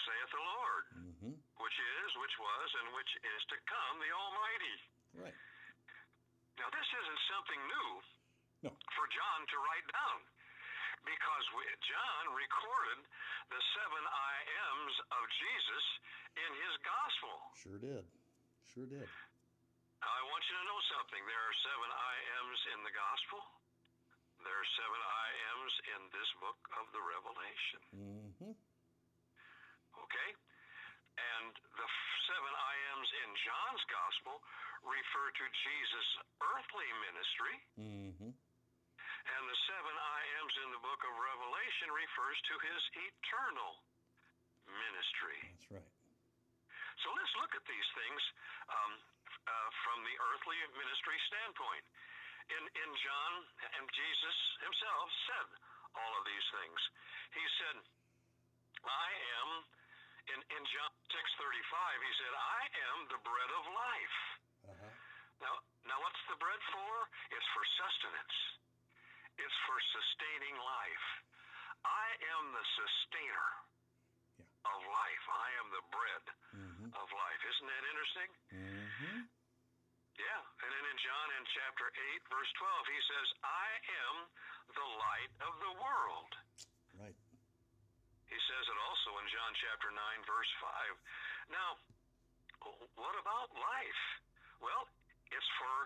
saith 0.05 0.31
the 0.31 0.45
Lord, 0.45 0.85
Mm-hmm. 0.93 1.35
Which 1.61 1.77
is, 1.77 2.09
which 2.21 2.37
was, 2.41 2.69
and 2.83 2.87
which 2.97 3.13
is 3.21 3.41
to 3.53 3.57
come, 3.69 3.95
the 4.01 4.13
Almighty. 4.13 4.77
right. 5.25 5.37
Now, 6.57 6.69
this 6.73 6.89
isn't 6.89 7.23
something 7.29 7.61
new 7.69 7.91
No. 8.65 8.73
for 8.97 9.05
John 9.13 9.41
to 9.45 9.57
write 9.61 9.89
down 9.93 10.19
because 11.05 11.45
we, 11.53 11.63
John 11.85 12.25
recorded 12.33 13.05
the 13.53 13.61
seven 13.77 14.03
I 14.09 14.35
ams 14.65 14.95
of 15.21 15.23
Jesus 15.37 15.85
in 16.41 16.51
his 16.65 16.75
gospel. 16.81 17.35
Sure 17.61 17.77
did. 17.81 18.05
Sure 18.73 18.89
did. 18.89 19.05
I 20.01 20.19
want 20.33 20.43
you 20.49 20.57
to 20.57 20.65
know 20.65 20.81
something. 20.97 21.21
There 21.29 21.45
are 21.45 21.57
seven 21.61 21.89
I 21.93 22.15
ams 22.41 22.61
in 22.73 22.79
the 22.89 22.95
gospel. 22.97 23.41
There 24.41 24.57
are 24.57 24.71
seven 24.81 25.01
I 25.01 25.27
ams 25.53 25.75
in 25.93 26.01
this 26.17 26.31
book 26.41 26.61
of 26.81 26.85
the 26.97 27.03
Revelation. 27.05 27.81
Mm-hmm. 27.93 28.53
Okay? 29.93 30.31
And 31.17 31.53
the 31.81 31.89
seven 32.29 32.53
I 32.53 32.75
ams 32.93 33.11
in 33.25 33.31
John's 33.41 33.85
gospel 33.89 34.37
refer 34.85 35.27
to 35.33 35.45
Jesus' 35.49 36.11
earthly 36.45 36.91
ministry. 37.09 37.57
Mm-hmm. 37.81 38.33
And 39.27 39.43
the 39.49 39.59
seven 39.67 39.95
I 39.97 40.21
ams 40.39 40.55
in 40.63 40.69
the 40.77 40.83
book 40.85 41.01
of 41.03 41.13
Revelation 41.17 41.89
refers 41.91 42.39
to 42.53 42.55
his 42.63 42.83
eternal 43.11 43.73
ministry. 44.69 45.41
That's 45.57 45.83
right. 45.83 45.93
So 47.05 47.13
let's 47.13 47.35
look 47.41 47.53
at 47.53 47.65
these 47.69 47.91
things 47.97 48.23
um, 48.73 48.93
uh, 49.47 49.71
from 49.85 49.99
the 50.05 50.17
earthly 50.33 50.59
ministry 50.79 51.19
standpoint. 51.29 51.85
In, 52.47 52.63
in 52.63 52.91
John, 53.03 53.33
and 53.75 53.85
Jesus 53.91 54.37
himself 54.63 55.07
said 55.27 55.49
all 55.99 56.13
of 56.15 56.23
these 56.31 56.47
things. 56.55 56.81
He 57.35 57.45
said, 57.59 57.77
I 58.87 59.09
am, 59.43 59.49
in, 60.35 60.41
in 60.55 60.63
John 60.75 60.91
6.35, 61.13 62.03
he 62.03 62.13
said, 62.19 62.33
I 62.35 62.63
am 62.91 62.97
the 63.13 63.21
bread 63.23 63.51
of 63.55 63.65
life. 63.71 64.19
Uh-huh. 64.73 64.93
Now, 65.43 65.55
now 65.87 65.99
what's 66.03 66.23
the 66.33 66.39
bread 66.41 66.63
for? 66.73 66.93
It's 67.35 67.49
for 67.55 67.65
sustenance. 67.79 68.37
It's 69.37 69.59
for 69.69 69.79
sustaining 69.93 70.57
life. 70.59 71.07
I 71.85 72.07
am 72.35 72.51
the 72.57 72.67
sustainer 72.75 73.49
Yeah. 74.41 74.49
of 74.73 74.81
life. 74.83 75.25
I 75.31 75.49
am 75.63 75.67
the 75.71 75.85
bread 75.95 76.25
Mm-hmm. 76.57 76.89
of 76.97 77.07
life. 77.13 77.41
Isn't 77.45 77.69
that 77.69 77.85
interesting? 77.93 78.31
Mm-hmm. 78.57 79.19
Yeah. 80.17 80.41
And 80.65 80.71
then 80.73 80.85
in 80.89 80.99
John 81.05 81.27
in 81.37 81.45
chapter 81.53 81.87
8, 81.93 82.33
verse 82.33 82.51
12, 82.57 82.97
he 82.97 83.01
says, 83.13 83.27
I 83.45 83.69
am 84.09 84.15
the 84.73 84.89
light 84.97 85.33
of 85.45 85.53
the 85.61 85.73
world. 85.77 86.31
He 88.27 88.39
says 88.51 88.65
it 88.67 88.79
also 88.91 89.11
in 89.23 89.27
John 89.31 89.53
chapter 89.63 89.89
9, 89.95 89.99
verse 90.27 90.53
5. 90.59 91.55
Now, 91.55 91.79
what 92.99 93.15
about 93.23 93.55
life? 93.55 94.03
Well, 94.59 94.91
it's 95.31 95.51
for 95.63 95.77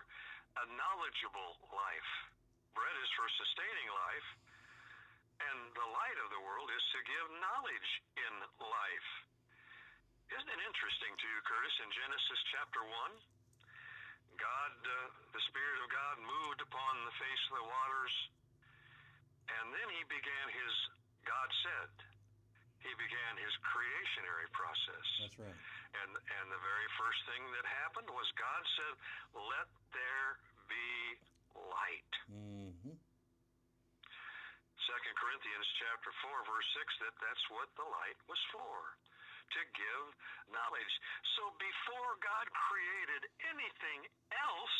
a 0.57 0.65
knowledgeable 0.73 1.53
life. 1.69 2.11
Bread 2.73 2.97
is 2.97 3.11
for 3.13 3.27
sustaining 3.37 3.89
life, 3.93 4.29
and 5.43 5.59
the 5.75 5.89
light 5.91 6.17
of 6.23 6.33
the 6.33 6.41
world 6.41 6.69
is 6.71 6.85
to 6.95 6.99
give 7.05 7.25
knowledge 7.37 7.89
in 8.17 8.33
life. 8.57 9.09
Isn't 10.31 10.49
it 10.49 10.61
interesting 10.63 11.11
to 11.11 11.25
you, 11.27 11.39
Curtis, 11.43 11.75
in 11.83 11.89
Genesis 11.91 12.39
chapter 12.55 12.81
1? 12.81 14.39
God, 14.39 14.73
uh, 14.81 14.93
the 15.35 15.43
Spirit 15.51 15.79
of 15.83 15.89
God 15.91 16.15
moved 16.23 16.61
upon 16.63 16.93
the 17.05 17.15
face 17.19 17.43
of 17.51 17.59
the 17.59 17.67
waters, 17.67 18.15
and 19.51 19.65
then 19.75 19.87
he 19.91 20.01
began 20.07 20.45
his, 20.49 20.73
God 21.27 21.49
said, 21.61 22.10
he 22.81 22.91
began 22.97 23.33
his 23.37 23.53
creationary 23.61 24.49
process. 24.53 25.07
That's 25.21 25.37
right. 25.37 25.57
And 26.01 26.11
and 26.15 26.45
the 26.49 26.61
very 26.63 26.89
first 26.97 27.19
thing 27.27 27.41
that 27.57 27.65
happened 27.67 28.09
was 28.09 28.25
God 28.39 28.63
said, 28.77 28.93
"Let 29.37 29.67
there 29.93 30.29
be 30.65 31.19
light." 31.53 32.13
Mm-hmm. 32.31 32.95
Second 34.81 35.13
Corinthians 35.15 35.67
chapter 35.77 36.11
four 36.25 36.37
verse 36.47 36.69
six 36.73 36.87
that 37.05 37.15
that's 37.21 37.45
what 37.53 37.69
the 37.77 37.85
light 37.85 38.19
was 38.25 38.41
for, 38.55 38.97
to 39.55 39.61
give 39.75 40.05
knowledge. 40.49 40.93
So 41.37 41.53
before 41.59 42.17
God 42.23 42.45
created 42.55 43.29
anything 43.51 44.09
else, 44.31 44.77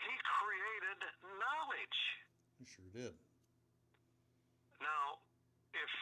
He 0.00 0.14
created 0.40 1.00
knowledge. 1.38 1.98
He 2.58 2.64
sure 2.70 2.90
did. 2.94 3.14
Now, 4.78 5.18
if 5.74 5.92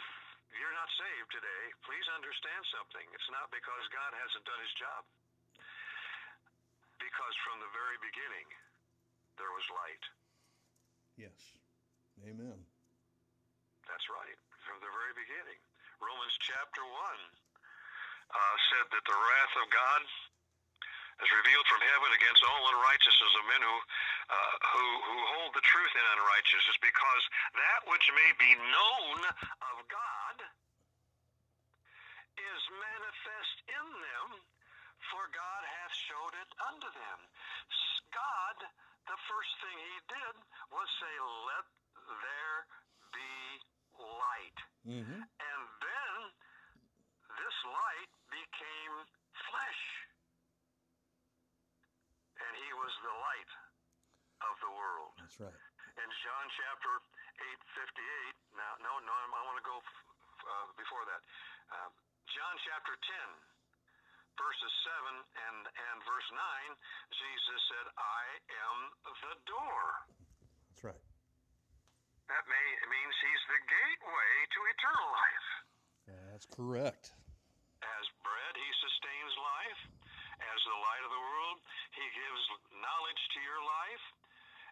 you're 0.52 0.76
not 0.76 0.91
saved 1.02 1.30
today, 1.34 1.64
please 1.82 2.06
understand 2.14 2.62
something. 2.70 3.02
It's 3.10 3.30
not 3.34 3.50
because 3.50 3.82
God 3.90 4.14
hasn't 4.14 4.46
done 4.46 4.60
his 4.62 4.74
job. 4.78 5.02
Because 7.02 7.34
from 7.42 7.58
the 7.58 7.70
very 7.74 7.98
beginning, 7.98 8.46
there 9.34 9.50
was 9.50 9.66
light. 9.74 10.04
Yes. 11.18 11.34
Amen. 12.22 12.54
That's 13.90 14.06
right. 14.14 14.38
From 14.62 14.78
the 14.78 14.92
very 14.94 15.14
beginning. 15.18 15.58
Romans 15.98 16.38
chapter 16.38 16.86
1 16.86 16.94
uh, 16.94 18.54
said 18.70 18.86
that 18.94 19.02
the 19.02 19.18
wrath 19.18 19.54
of 19.58 19.66
God 19.74 20.02
is 21.18 21.30
revealed 21.42 21.66
from 21.66 21.82
heaven 21.82 22.10
against 22.14 22.46
all 22.46 22.62
unrighteousness 22.78 23.34
of 23.42 23.44
men 23.50 23.62
who 23.62 23.76
uh, 24.30 24.54
who, 24.70 24.86
who 25.02 25.16
hold 25.34 25.50
the 25.58 25.66
truth 25.66 25.92
in 25.98 26.04
unrighteousness, 26.14 26.78
because 26.78 27.22
that 27.58 27.80
which 27.90 28.06
may 28.14 28.30
be 28.38 28.54
known 28.70 29.18
of 29.66 29.76
God 29.90 30.21
is 32.62 32.70
manifest 32.78 33.56
in 33.66 33.86
them, 33.90 34.28
for 35.10 35.26
God 35.34 35.62
hath 35.66 35.94
showed 36.06 36.34
it 36.38 36.50
unto 36.70 36.88
them. 36.94 37.18
God, 38.14 38.56
the 39.10 39.18
first 39.26 39.52
thing 39.58 39.74
he 39.74 39.98
did 40.06 40.34
was 40.70 40.86
say, 41.02 41.14
Let 41.50 41.66
there 42.22 42.58
be 43.10 43.34
light. 43.98 44.58
Mm-hmm. 44.86 45.20
And 45.26 45.60
then 45.82 46.14
this 47.34 47.56
light 47.66 48.12
became 48.30 48.94
flesh. 49.50 49.82
And 52.46 52.52
he 52.62 52.70
was 52.78 52.92
the 53.02 53.16
light 53.16 53.52
of 54.46 54.54
the 54.62 54.70
world. 54.70 55.14
That's 55.18 55.38
right. 55.40 55.58
In 55.98 56.08
John 56.24 56.46
chapter 56.56 56.92
8, 57.42 57.58
58, 57.74 58.54
now, 58.54 58.72
no, 58.86 58.92
no, 59.02 59.12
I 59.12 59.42
want 59.50 59.58
to 59.60 59.66
go 59.66 59.76
uh, 59.82 60.66
before 60.78 61.04
that. 61.10 61.22
Uh, 61.68 61.90
John 62.32 62.56
chapter 62.64 62.96
10, 62.96 64.40
verses 64.40 64.72
7 64.88 65.20
and, 65.20 65.60
and 65.68 65.98
verse 66.00 66.30
9, 66.32 66.40
Jesus 67.12 67.60
said, 67.68 67.86
I 67.92 68.24
am 68.56 68.76
the 69.04 69.36
door. 69.44 69.84
That's 70.72 70.80
right. 70.88 71.04
That 72.32 72.44
may, 72.48 72.66
means 72.88 73.14
he's 73.20 73.44
the 73.52 73.60
gateway 73.68 74.32
to 74.48 74.58
eternal 74.64 75.08
life. 75.12 75.48
That's 76.32 76.48
correct. 76.48 77.12
As 77.84 78.04
bread, 78.24 78.54
he 78.56 78.70
sustains 78.80 79.34
life. 79.36 79.80
As 80.40 80.60
the 80.64 80.78
light 80.88 81.04
of 81.04 81.12
the 81.12 81.24
world, 81.36 81.58
he 81.92 82.06
gives 82.16 82.42
knowledge 82.80 83.22
to 83.36 83.40
your 83.44 83.60
life. 83.60 84.04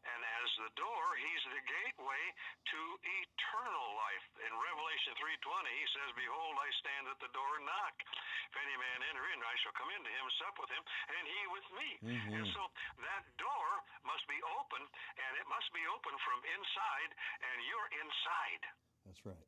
And 0.01 0.21
as 0.25 0.49
the 0.65 0.73
door, 0.81 1.05
he's 1.21 1.45
the 1.45 1.61
gateway 1.69 2.25
to 2.73 2.81
eternal 3.05 3.89
life. 4.01 4.25
In 4.41 4.53
Revelation 4.57 5.13
3.20, 5.21 5.69
he 5.77 5.87
says, 5.93 6.09
Behold, 6.17 6.57
I 6.57 6.71
stand 6.81 7.05
at 7.13 7.21
the 7.21 7.29
door 7.37 7.51
and 7.61 7.67
knock. 7.69 7.97
If 8.49 8.57
any 8.57 8.77
man 8.81 8.99
enter 9.13 9.25
in, 9.29 9.39
I 9.45 9.57
shall 9.61 9.77
come 9.77 9.93
into 9.93 10.09
him, 10.09 10.25
sup 10.41 10.57
with 10.57 10.73
him, 10.73 10.83
and 11.21 11.23
he 11.29 11.41
with 11.53 11.69
me. 11.77 11.89
Mhm. 12.01 12.33
And 12.41 12.45
so 12.57 12.63
that 13.05 13.25
door 13.37 13.69
must 14.09 14.27
be 14.27 14.41
open, 14.57 14.83
and 15.21 15.33
it 15.37 15.47
must 15.47 15.71
be 15.73 15.85
open 15.87 16.17
from 16.25 16.45
inside, 16.45 17.11
and 17.45 17.57
you're 17.69 17.89
inside. 18.01 18.63
That's 19.05 19.23
right. 19.27 19.47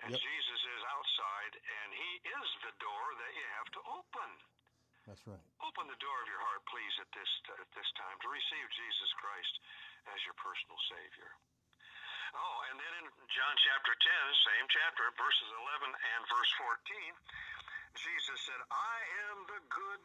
And 0.00 0.12
Yep. 0.12 0.20
Jesus 0.20 0.60
is 0.64 0.82
outside, 0.84 1.54
and 1.58 1.94
he 1.94 2.12
is 2.22 2.48
the 2.62 2.72
door 2.78 3.14
that 3.16 3.34
you 3.34 3.46
have 3.58 3.68
to 3.72 3.80
open. 3.98 4.30
That's 5.08 5.24
right. 5.24 5.40
Open 5.64 5.88
the 5.88 5.96
door 6.04 6.18
of 6.20 6.28
your 6.28 6.42
heart, 6.44 6.60
please, 6.68 6.94
at 7.00 7.08
this 7.16 7.32
at 7.56 7.70
this 7.72 7.88
time 7.96 8.16
to 8.20 8.28
receive 8.28 8.66
Jesus 8.76 9.10
Christ 9.16 9.54
as 10.12 10.20
your 10.28 10.36
personal 10.36 10.76
Savior. 10.84 11.32
Oh, 12.36 12.56
and 12.68 12.76
then 12.76 12.92
in 13.00 13.08
John 13.32 13.54
chapter 13.64 13.96
10, 13.96 14.04
same 14.52 14.66
chapter, 14.68 15.08
verses 15.16 15.48
11 15.64 15.96
and 15.96 16.22
verse 16.28 16.52
14, 16.60 16.76
Jesus 17.96 18.38
said, 18.44 18.60
I 18.68 18.96
am 19.32 19.36
the 19.48 19.62
good 19.72 20.04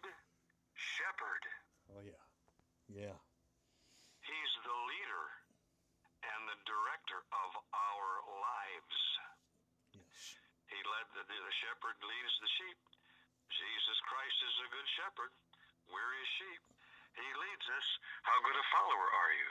shepherd. 0.71 1.43
Oh 1.91 1.99
yeah. 1.99 2.23
Yeah. 2.87 3.17
He's 4.23 4.53
the 4.63 4.79
leader 4.87 5.25
and 6.23 6.47
the 6.47 6.59
director 6.63 7.19
of 7.43 7.51
our 7.75 8.09
lives. 8.39 8.99
Yes. 9.99 10.39
He 10.71 10.79
led 10.79 11.11
the, 11.11 11.27
the 11.27 11.55
shepherd 11.59 11.99
leads 11.99 12.33
the 12.39 12.51
sheep. 12.55 12.79
Jesus 13.51 13.97
Christ 14.07 14.37
is 14.45 14.55
a 14.63 14.71
good 14.71 14.89
shepherd. 14.99 15.31
We're 15.89 16.13
his 16.19 16.31
sheep. 16.39 16.63
He 17.13 17.27
leads 17.37 17.67
us. 17.73 17.87
How 18.25 18.37
good 18.41 18.57
a 18.57 18.65
follower 18.73 19.09
are 19.09 19.33
you? 19.35 19.49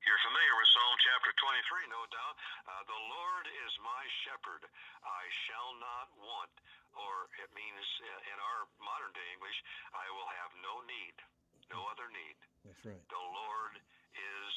You're 0.00 0.22
familiar 0.24 0.54
with 0.56 0.68
Psalm 0.72 0.96
chapter 1.04 1.30
23, 1.36 1.92
no 1.92 2.02
doubt. 2.08 2.36
Uh, 2.64 2.82
the 2.88 3.02
Lord 3.12 3.46
is 3.68 3.72
my 3.84 4.04
shepherd. 4.24 4.64
I 5.04 5.24
shall 5.44 5.76
not 5.76 6.08
want. 6.16 6.52
Or 6.96 7.28
it 7.36 7.52
means 7.52 7.84
uh, 8.00 8.32
in 8.32 8.38
our 8.40 8.60
modern 8.80 9.12
day 9.12 9.28
English, 9.36 9.58
I 9.92 10.08
will 10.16 10.28
have 10.40 10.50
no 10.64 10.80
need, 10.88 11.16
no 11.68 11.84
other 11.92 12.08
need. 12.10 12.38
That's 12.64 12.80
right. 12.82 13.04
The 13.12 13.26
Lord 13.28 13.76
is 14.16 14.50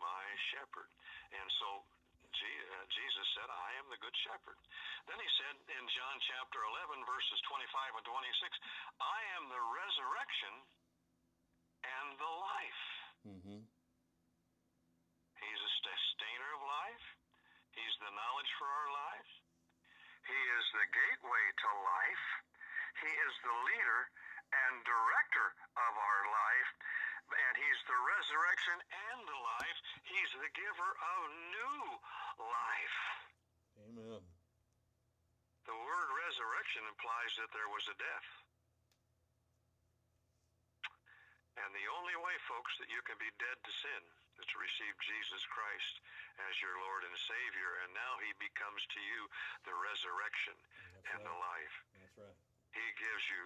my 0.00 0.24
shepherd. 0.50 0.88
And 1.36 1.46
so 1.60 1.84
Jesus 2.36 3.26
said, 3.32 3.48
I 3.48 3.70
am 3.80 3.88
the 3.88 4.00
good 4.00 4.14
shepherd. 4.24 4.58
Then 5.08 5.16
he 5.16 5.30
said 5.40 5.56
in 5.72 5.84
John 5.92 6.16
chapter 6.28 6.60
11, 6.60 7.00
verses 7.08 7.38
25 7.48 7.96
and 7.96 8.06
26, 8.06 8.12
I 9.00 9.20
am 9.40 9.48
the 9.48 9.62
resurrection 9.72 10.54
and 11.86 12.08
the 12.20 12.32
life. 12.40 12.84
Mm-hmm. 13.26 13.60
He's 15.36 15.62
a 15.62 15.72
sustainer 15.80 16.50
of 16.56 16.62
life. 16.64 17.06
He's 17.76 17.96
the 18.00 18.12
knowledge 18.12 18.52
for 18.56 18.68
our 18.68 18.90
lives. 18.92 19.30
He 20.24 20.40
is 20.58 20.66
the 20.74 20.88
gateway 20.90 21.44
to 21.54 21.68
life. 21.86 22.26
He 23.04 23.12
is 23.12 23.34
the 23.44 23.56
leader 23.68 24.00
and 24.50 24.74
director 24.82 25.46
of 25.76 25.92
our 25.94 26.22
life. 26.26 26.70
And 27.26 27.54
he's 27.58 27.82
the 27.90 28.00
resurrection 28.06 28.78
and 28.86 29.18
the 29.26 29.40
life. 29.42 29.78
He's 30.06 30.32
the 30.38 30.50
giver 30.54 30.90
of 30.94 31.18
new 31.52 31.78
life. 32.40 32.98
Amen. 33.86 34.22
The 35.66 35.76
word 35.76 36.08
resurrection 36.28 36.86
implies 36.86 37.32
that 37.42 37.50
there 37.50 37.70
was 37.72 37.86
a 37.90 37.96
death. 37.98 38.28
And 41.56 41.72
the 41.72 41.88
only 41.96 42.14
way, 42.20 42.36
folks, 42.44 42.76
that 42.78 42.92
you 42.92 43.00
can 43.08 43.16
be 43.16 43.32
dead 43.40 43.56
to 43.64 43.72
sin 43.72 44.02
is 44.36 44.46
to 44.52 44.60
receive 44.60 44.92
Jesus 45.00 45.40
Christ 45.48 45.94
as 46.44 46.60
your 46.60 46.76
Lord 46.84 47.08
and 47.08 47.16
Savior. 47.16 47.80
And 47.82 47.96
now 47.96 48.20
he 48.20 48.30
becomes 48.36 48.84
to 48.92 49.00
you 49.00 49.20
the 49.64 49.72
resurrection 49.72 50.56
That's 50.60 51.16
and 51.16 51.20
the 51.24 51.32
life. 51.32 51.76
That's 51.96 52.16
right. 52.20 52.38
He 52.76 52.86
gives 53.00 53.24
you 53.32 53.44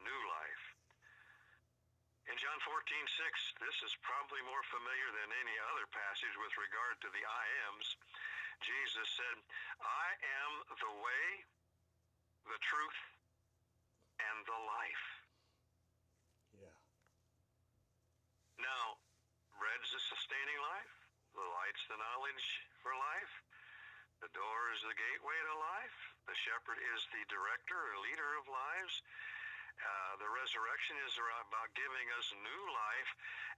new 0.00 0.20
life. 0.32 0.64
In 2.30 2.38
John 2.38 2.62
14, 2.62 2.86
6, 2.86 3.58
this 3.58 3.78
is 3.82 3.90
probably 4.06 4.38
more 4.46 4.62
familiar 4.70 5.10
than 5.18 5.34
any 5.34 5.56
other 5.66 5.82
passage 5.90 6.30
with 6.38 6.54
regard 6.62 6.94
to 7.02 7.10
the 7.10 7.26
I 7.26 7.44
ams. 7.66 7.98
Jesus 8.62 9.08
said, 9.18 9.36
I 9.82 10.08
am 10.38 10.52
the 10.78 10.94
way, 11.02 11.26
the 12.46 12.60
truth, 12.62 13.00
and 14.22 14.46
the 14.46 14.60
life. 14.62 15.06
Yeah. 16.54 16.78
Now, 18.62 19.02
bread's 19.58 19.90
the 19.90 19.98
sustaining 19.98 20.60
life, 20.70 20.94
the 21.34 21.42
light's 21.42 21.82
the 21.90 21.98
knowledge 21.98 22.46
for 22.78 22.94
life, 22.94 23.34
the 24.22 24.30
door 24.38 24.70
is 24.70 24.86
the 24.86 24.94
gateway 24.94 25.38
to 25.50 25.56
life, 25.58 25.98
the 26.30 26.38
shepherd 26.46 26.78
is 26.94 27.02
the 27.10 27.26
director 27.26 27.74
or 27.74 28.06
leader 28.06 28.38
of 28.38 28.46
lives. 28.46 29.02
Uh, 29.80 30.12
the 30.20 30.28
resurrection 30.28 30.96
is 31.08 31.16
about 31.16 31.72
giving 31.72 32.06
us 32.20 32.26
new 32.36 32.62
life, 32.68 33.10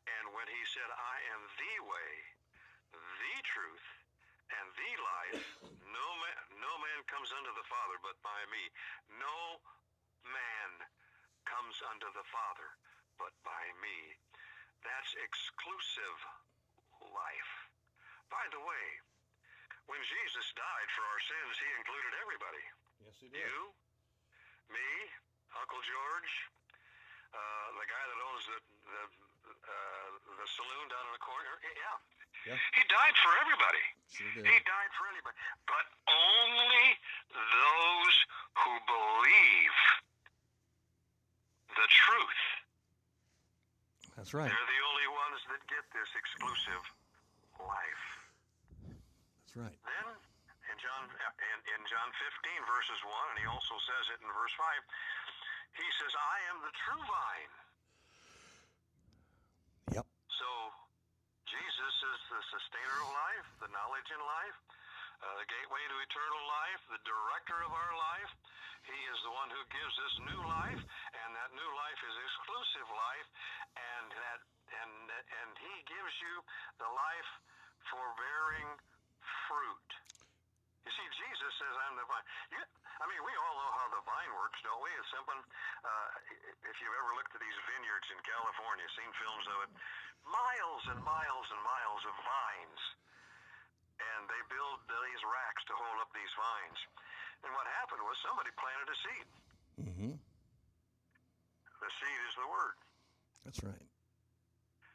and 0.07 0.25
when 0.39 0.47
he 0.47 0.63
said, 0.71 0.87
I 0.87 1.17
am 1.35 1.43
the 1.59 1.75
way, 1.83 2.13
the 2.95 3.35
truth, 3.43 3.87
and 4.55 4.67
the 4.79 4.93
life, 5.03 5.47
no 5.99 6.07
man, 6.23 6.39
no 6.63 6.73
man 6.79 7.01
comes 7.11 7.31
unto 7.35 7.51
the 7.59 7.67
Father 7.67 7.99
but 8.07 8.15
by 8.23 8.41
me. 8.55 8.63
No 9.19 9.59
man 10.23 10.71
comes 11.49 11.77
unto 11.91 12.07
the 12.15 12.27
Father 12.31 12.69
but 13.19 13.35
by 13.43 13.65
me. 13.83 14.15
That's 14.87 15.13
exclusive 15.19 16.19
life. 17.03 17.53
By 18.31 18.47
the 18.55 18.63
way, 18.63 18.87
when 19.91 20.03
Jesus 20.07 20.47
died 20.55 20.91
for 20.95 21.05
our 21.07 21.23
sins, 21.27 21.55
he 21.59 21.69
included 21.83 22.13
everybody. 22.23 22.65
Yes, 23.03 23.17
he 23.19 23.29
did. 23.31 23.43
You, 23.43 23.75
me, 24.71 24.89
Uncle 25.61 25.83
George, 25.85 26.33
uh, 27.33 27.67
the 27.77 27.87
guy 27.89 28.05
that 28.09 28.19
owns 28.33 28.45
the 28.49 28.59
the, 28.93 29.03
uh, 29.69 30.09
the 30.43 30.49
saloon 30.49 30.87
down 30.89 31.05
in 31.09 31.15
the 31.17 31.25
corner. 31.25 31.55
Yeah. 31.63 31.97
Yeah. 32.43 32.59
He 32.75 32.83
died 32.91 33.17
for 33.23 33.33
everybody. 33.39 33.85
Sure. 34.11 34.43
He 34.43 34.59
died 34.67 34.93
for 34.99 35.07
anybody. 35.07 35.37
But 35.71 35.87
only 36.11 36.99
those 37.31 38.17
who 38.59 38.73
believe 38.83 39.77
the 41.79 41.87
truth. 41.87 42.43
That's 44.19 44.35
right. 44.35 44.51
They're 44.51 44.71
the 44.75 44.83
only 44.91 45.09
ones 45.09 45.41
that 45.55 45.63
get 45.71 45.85
this 45.95 46.11
exclusive 46.19 46.83
life. 47.63 48.05
That's 49.47 49.57
right. 49.57 49.79
Then 49.87 50.07
in 50.69 50.77
John 50.83 51.05
in, 51.09 51.59
in 51.79 51.81
John 51.89 52.09
15 52.17 52.71
verses 52.71 53.01
1 53.05 53.33
and 53.33 53.39
he 53.41 53.47
also 53.49 53.77
says 53.87 54.05
it 54.17 54.19
in 54.21 54.29
verse 54.33 54.55
5 54.57 54.67
he 55.77 55.89
says 56.01 56.13
I 56.13 56.37
am 56.53 56.57
the 56.61 56.75
true 56.85 57.05
vine. 57.05 57.55
Yep. 59.97 60.07
So 60.37 60.49
Jesus 61.49 61.95
is 62.01 62.21
the 62.33 62.43
sustainer 62.53 62.99
of 63.05 63.11
life, 63.13 63.49
the 63.61 63.71
knowledge 63.73 64.09
in 64.13 64.21
life, 64.21 64.59
uh, 65.21 65.35
the 65.37 65.49
gateway 65.49 65.85
to 65.85 65.97
eternal 66.01 66.45
life, 66.49 66.81
the 66.93 67.03
director 67.05 67.59
of 67.65 67.73
our 67.73 67.95
life. 67.97 68.33
He 68.83 69.01
is 69.15 69.19
the 69.23 69.31
one 69.31 69.47
who 69.53 69.63
gives 69.71 69.97
us 70.03 70.15
new 70.27 70.43
life, 70.43 70.83
and 70.83 71.29
that 71.39 71.51
new 71.55 71.71
life 71.79 72.01
is 72.03 72.15
exclusive 72.19 72.89
life, 72.91 73.29
and 73.79 74.09
that 74.11 74.41
and 74.83 74.93
and 75.13 75.51
He 75.57 75.75
gives 75.87 76.15
you 76.19 76.35
the 76.83 76.91
life 76.91 77.31
for 77.87 78.03
bearing 78.19 78.69
fruit. 79.47 79.89
You 80.83 80.91
see, 80.91 81.07
Jesus 81.15 81.53
says, 81.63 81.75
"I'm 81.87 81.95
the 81.95 82.07
vine." 82.11 82.27
You, 82.51 82.61
I 82.99 83.05
mean, 83.07 83.23
we 83.23 83.35
all 83.39 83.55
know 83.55 83.73
how 83.79 83.87
the 83.95 84.03
vine 84.03 84.33
works, 84.35 84.59
don't 84.67 84.83
we? 84.83 84.91
It's 84.99 85.11
simple. 85.15 85.39
Uh, 85.39 86.09
if 86.67 86.77
you've 86.83 86.99
ever 86.99 87.15
looked 87.15 87.35
at 87.35 87.43
these 87.43 87.59
vineyards 87.71 88.09
in 88.11 88.19
California, 88.27 88.87
seen 88.99 89.11
films 89.15 89.47
of 89.47 89.59
it, 89.67 89.71
miles 90.27 90.83
and 90.91 91.01
miles 91.07 91.47
and 91.55 91.61
miles 91.63 92.03
of 92.07 92.15
vines, 92.19 92.83
and 93.99 94.21
they 94.27 94.43
build 94.51 94.79
these 94.91 95.23
racks 95.23 95.63
to 95.71 95.75
hold 95.79 95.99
up 96.03 96.11
these 96.15 96.35
vines. 96.35 96.81
And 97.43 97.51
what 97.55 97.67
happened 97.83 98.03
was 98.07 98.15
somebody 98.23 98.51
planted 98.59 98.87
a 98.87 98.97
seed. 99.03 99.27
Mm-hmm. 99.87 100.15
The 100.15 101.91
seed 101.99 102.21
is 102.31 102.35
the 102.39 102.47
word. 102.47 102.77
That's 103.43 103.63
right. 103.67 103.87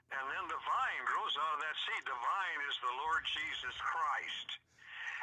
And 0.08 0.24
then 0.32 0.46
the 0.48 0.62
vine 0.64 1.04
grows 1.04 1.36
out 1.36 1.60
of 1.60 1.62
that 1.64 1.78
seed. 1.84 2.04
The 2.08 2.16
vine 2.16 2.62
is 2.72 2.76
the 2.80 2.94
Lord 2.96 3.24
Jesus 3.28 3.76
Christ. 3.84 4.50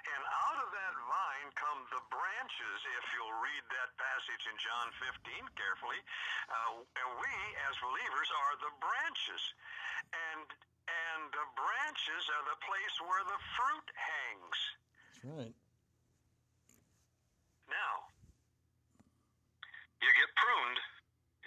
And 0.04 0.20
out 0.20 0.58
of 0.60 0.68
that 0.68 0.94
vine 1.08 1.48
come 1.56 1.80
the 1.88 2.04
branches, 2.12 2.78
if 2.92 3.04
you'll 3.16 3.38
read 3.40 3.64
that 3.72 3.90
passage 3.96 4.44
in 4.44 4.56
John 4.60 4.86
15 5.24 5.56
carefully. 5.56 6.00
Uh, 6.52 6.84
and 6.84 7.08
we, 7.16 7.34
as 7.68 7.74
believers, 7.80 8.28
are 8.28 8.54
the 8.60 8.72
branches. 8.84 9.42
And 10.12 10.44
and 10.84 11.32
the 11.32 11.48
branches 11.56 12.22
are 12.28 12.44
the 12.44 12.60
place 12.60 12.94
where 13.08 13.24
the 13.24 13.40
fruit 13.56 13.88
hangs. 13.96 14.58
That's 15.08 15.24
right. 15.24 15.56
Now, 17.72 17.94
you 20.04 20.10
get 20.12 20.28
pruned 20.36 20.80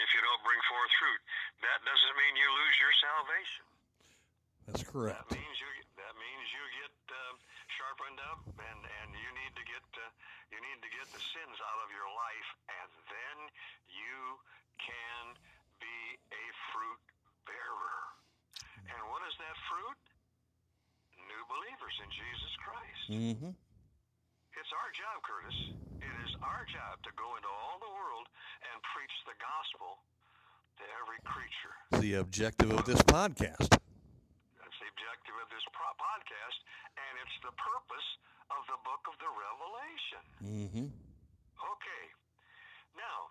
if 0.02 0.10
you 0.10 0.22
don't 0.26 0.42
bring 0.42 0.62
forth 0.66 0.92
fruit. 0.98 1.22
That 1.62 1.80
doesn't 1.86 2.16
mean 2.18 2.34
you 2.42 2.50
lose 2.50 2.76
your 2.82 2.94
salvation. 2.98 3.66
That's 4.66 4.84
correct. 4.84 5.30
That 5.30 5.38
means 5.38 5.58
you 5.62 5.70
that 6.02 6.14
means 6.18 6.46
you 6.50 6.64
get 6.82 6.96
uh, 7.14 7.34
sharpened 7.78 8.20
up, 8.34 8.42
and 8.58 8.82
and 8.82 9.10
you 9.14 9.30
need 9.38 9.54
to 9.54 9.64
get 9.70 9.86
uh, 9.96 10.10
you 10.50 10.60
need 10.60 10.80
to 10.82 10.90
get 10.90 11.06
the 11.14 11.22
sins 11.22 11.58
out 11.62 11.80
of 11.86 11.90
your 11.94 12.10
life, 12.10 12.50
and 12.82 12.92
then 13.06 13.38
you 13.86 14.42
can 14.82 15.38
be 15.78 16.00
a 16.34 16.46
fruit 16.74 17.02
bearer. 17.46 17.98
And 18.90 19.02
what 19.14 19.22
is 19.30 19.36
that 19.38 19.56
fruit? 19.70 20.00
New 21.22 21.44
believers 21.50 21.96
in 22.02 22.10
Jesus 22.10 22.54
Christ. 22.66 23.04
Mm-hmm. 23.14 23.54
It's 24.58 24.74
our 24.74 24.90
job, 24.98 25.22
Curtis. 25.22 25.58
It 26.02 26.16
is 26.26 26.34
our 26.42 26.66
job 26.66 26.98
to 27.06 27.12
go 27.14 27.38
into 27.38 27.52
all 27.52 27.78
the 27.78 27.94
world 27.94 28.26
and 28.66 28.76
preach 28.90 29.14
the 29.30 29.38
gospel 29.38 30.02
to 30.82 30.84
every 30.98 31.22
creature. 31.30 31.76
The 32.02 32.18
objective 32.18 32.74
of 32.74 32.86
this 32.86 33.02
podcast. 33.06 33.78
Objective 34.98 35.38
of 35.38 35.46
this 35.54 35.62
pro- 35.78 35.94
podcast, 36.02 36.58
and 36.98 37.14
it's 37.22 37.38
the 37.46 37.54
purpose 37.54 38.10
of 38.50 38.66
the 38.66 38.82
book 38.82 39.06
of 39.06 39.14
the 39.22 39.30
Revelation. 39.30 40.24
Mm-hmm. 40.42 40.88
Okay. 40.90 42.06
Now, 42.98 43.30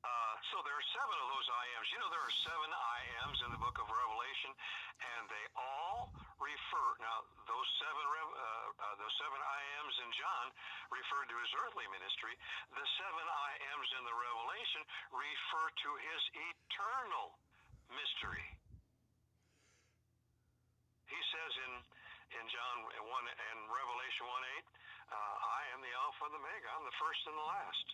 uh, 0.00 0.34
so 0.48 0.64
there 0.64 0.72
are 0.72 0.88
seven 0.96 1.12
of 1.20 1.28
those 1.28 1.44
I 1.44 1.64
ams. 1.76 1.88
You 1.92 2.00
know, 2.00 2.08
there 2.08 2.24
are 2.24 2.36
seven 2.40 2.72
I 2.72 2.98
ams 3.20 3.38
in 3.44 3.50
the 3.52 3.60
book 3.60 3.76
of 3.84 3.92
Revelation, 3.92 4.56
and 5.12 5.28
they 5.28 5.44
all 5.60 6.08
refer. 6.40 6.88
Now, 7.04 7.20
those 7.44 7.68
seven, 7.76 8.00
uh, 8.00 8.24
uh, 8.24 8.96
those 8.96 9.12
seven 9.20 9.36
I 9.44 9.60
ams 9.76 9.94
in 10.00 10.10
John 10.16 10.46
referred 10.88 11.28
to 11.28 11.36
his 11.36 11.52
earthly 11.68 11.84
ministry. 11.92 12.32
The 12.72 12.86
seven 12.96 13.28
I 13.28 13.50
ams 13.76 13.90
in 13.92 14.08
the 14.08 14.16
Revelation 14.16 14.88
refer 15.12 15.68
to 15.68 15.90
his 16.00 16.22
eternal 16.32 17.36
mystery. 17.92 18.56
He 21.10 21.20
says 21.34 21.52
in 21.66 21.72
in 22.40 22.44
John 22.46 22.76
one 23.10 23.26
and 23.26 23.58
Revelation 23.66 24.24
one 24.30 24.44
eight, 24.54 24.66
uh, 25.10 25.34
I 25.42 25.60
am 25.74 25.82
the 25.82 25.90
Alpha 26.06 26.22
and 26.30 26.34
the 26.34 26.42
Omega. 26.42 26.68
I'm 26.78 26.86
the 26.86 26.98
first 27.02 27.22
and 27.26 27.34
the 27.34 27.48
last. 27.50 27.86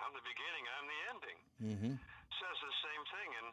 I'm 0.00 0.14
the 0.14 0.22
beginning. 0.22 0.64
I'm 0.78 0.86
the 0.86 1.00
ending. 1.12 1.38
Mm-hmm. 1.60 1.94
Says 2.40 2.56
the 2.62 2.76
same 2.80 3.02
thing 3.12 3.28
in 3.36 3.46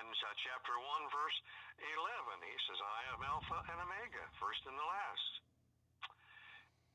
in 0.00 0.06
uh, 0.10 0.26
chapter 0.42 0.74
one, 0.80 1.04
verse 1.12 1.38
eleven. 1.78 2.36
He 2.42 2.58
says, 2.66 2.80
I 2.80 3.00
am 3.14 3.20
Alpha 3.22 3.58
and 3.68 3.78
Omega, 3.84 4.24
first 4.42 4.64
and 4.66 4.74
the 4.74 4.88
last. 4.88 5.32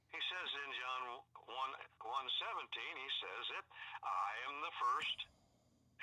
He 0.10 0.20
says 0.20 0.50
in 0.66 0.70
John 0.74 1.02
one 1.48 1.74
one 2.02 2.28
seventeen, 2.42 2.94
he 2.98 3.12
says 3.22 3.46
it, 3.62 3.66
I 4.04 4.32
am 4.50 4.56
the 4.66 4.74
first 4.82 5.18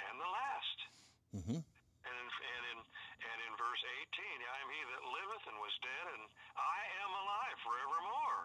and 0.07 0.15
the 0.23 0.31
last. 0.31 0.79
Mm-hmm. 1.37 1.61
And 2.07 2.15
in, 2.23 2.29
and 2.31 2.65
in 2.71 2.79
and 3.27 3.39
in 3.43 3.53
verse 3.59 3.83
18, 3.83 4.23
I 4.47 4.57
am 4.63 4.69
he 4.71 4.83
that 4.95 5.03
liveth 5.03 5.45
and 5.51 5.59
was 5.59 5.75
dead, 5.83 6.07
and 6.15 6.23
I 6.55 6.81
am 7.03 7.11
alive 7.11 7.57
forevermore, 7.67 8.41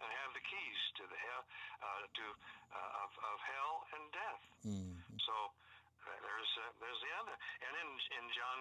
and 0.00 0.08
have 0.08 0.32
the 0.32 0.44
keys 0.44 0.80
to 0.96 1.04
the 1.04 1.18
hell 1.20 1.44
uh, 1.84 2.02
to 2.08 2.26
uh, 2.72 3.02
of, 3.04 3.10
of 3.12 3.38
hell 3.44 3.74
and 3.92 4.04
death. 4.14 4.42
Mm-hmm. 4.64 5.16
So 5.20 5.34
uh, 6.08 6.16
there's 6.24 6.52
uh, 6.56 6.72
there's 6.80 7.00
the 7.04 7.12
other, 7.20 7.34
and 7.36 7.72
in 7.76 7.88
in 8.16 8.24
John 8.32 8.58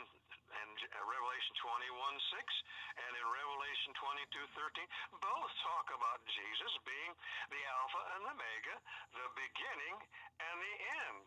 and 0.50 0.78
uh, 0.82 1.06
Revelation 1.06 1.54
21 1.62 1.94
6 2.34 2.42
and 3.06 3.12
in 3.14 3.26
Revelation 3.30 3.92
22 4.02 4.58
13, 4.58 5.22
both 5.22 5.52
talk 5.62 5.88
about 5.94 6.20
Jesus 6.26 6.74
being 6.84 7.14
the 7.54 7.62
Alpha 7.70 8.02
and 8.18 8.22
the 8.26 8.34
Omega, 8.34 8.76
the 9.14 9.30
beginning 9.38 9.96
and 10.42 10.56
the 10.58 10.76
end. 11.06 11.26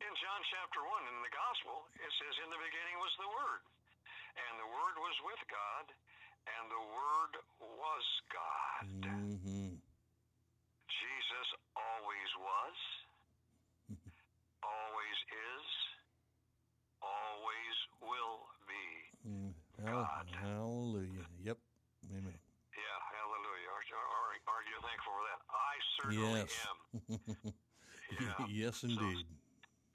In 0.00 0.12
John 0.16 0.40
chapter 0.48 0.80
1 0.80 1.12
in 1.12 1.18
the 1.20 1.32
Gospel, 1.32 1.84
it 2.00 2.12
says, 2.16 2.34
In 2.40 2.48
the 2.48 2.56
beginning 2.60 2.96
was 3.04 3.12
the 3.20 3.28
Word, 3.28 3.62
and 4.32 4.52
the 4.56 4.70
Word 4.72 4.96
was 4.96 5.16
with 5.28 5.42
God, 5.52 5.86
and 6.48 6.64
the 6.72 6.84
Word 6.88 7.32
was 7.60 8.06
God. 8.32 8.84
Mm-hmm. 8.96 9.76
Jesus 10.88 11.48
always 11.76 12.30
was, 12.40 12.76
always 14.64 15.18
is, 15.28 15.68
always 17.04 17.76
will 18.00 18.40
be. 18.64 18.86
Mm. 19.28 19.52
God. 19.84 20.26
Hallelujah. 20.32 21.28
Yep. 21.44 21.58
Amen. 22.08 22.40
Yeah, 22.72 22.98
hallelujah. 23.12 23.68
Are, 23.68 23.84
are, 24.00 24.32
are 24.48 24.64
you 24.64 24.76
thankful 24.80 25.12
for 25.12 25.24
that? 25.28 25.40
I 25.52 25.74
certainly 26.00 26.40
Yes. 26.40 26.52
am. 26.64 26.78
Yeah. 28.10 28.42
yes, 28.50 28.82
indeed. 28.82 29.22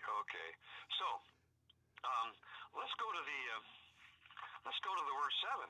Okay. 0.07 0.49
So, 0.95 1.07
um, 2.07 2.31
let's 2.95 3.03
go 3.03 3.11
to 3.11 3.23
the 3.27 3.41
uh, 3.51 3.59
let's 4.63 4.79
go 4.79 4.91
to 4.95 5.03
the 5.03 5.15
word 5.19 5.33
seven. 5.43 5.67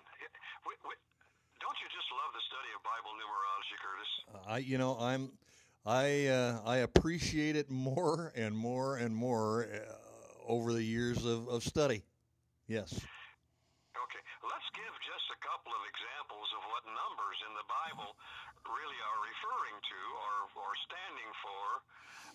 We, 0.69 0.73
we, 0.85 0.93
don't 1.57 1.77
you 1.81 1.89
just 1.89 2.05
love 2.13 2.29
the 2.37 2.45
study 2.45 2.69
of 2.77 2.85
Bible 2.85 3.13
numerology, 3.17 3.77
Curtis? 3.81 4.11
I, 4.45 4.57
you 4.61 4.77
know, 4.77 4.93
I'm, 5.01 5.33
I, 5.89 6.29
uh, 6.29 6.61
I 6.69 6.85
appreciate 6.85 7.57
it 7.57 7.73
more 7.73 8.29
and 8.37 8.53
more 8.53 9.01
and 9.01 9.09
more 9.09 9.65
uh, 9.65 9.89
over 10.45 10.69
the 10.69 10.85
years 10.85 11.25
of, 11.25 11.49
of 11.49 11.65
study. 11.65 12.05
Yes. 12.69 12.93
Okay, 12.93 14.23
let's 14.45 14.69
give 14.77 14.93
just 15.01 15.25
a 15.33 15.39
couple 15.41 15.73
of 15.73 15.81
examples 15.89 16.45
of 16.53 16.61
what 16.69 16.85
numbers 16.85 17.37
in 17.41 17.57
the 17.57 17.65
Bible 17.65 18.13
really 18.69 19.01
are 19.01 19.19
referring 19.25 19.77
to 19.81 19.99
or, 20.13 20.35
or 20.61 20.71
standing 20.85 21.31
for 21.41 21.65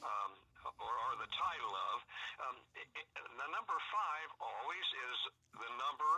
um, 0.03 0.31
or 0.65 0.93
are 0.93 1.17
the 1.21 1.31
title 1.31 1.73
of. 1.73 1.97
Um, 2.41 2.57
i 2.77 2.83
i 2.85 3.03
the 3.41 3.49
number 3.53 3.77
five 3.89 4.29
always 4.41 4.87
is 5.09 5.19
the 5.57 5.71
number 5.81 6.13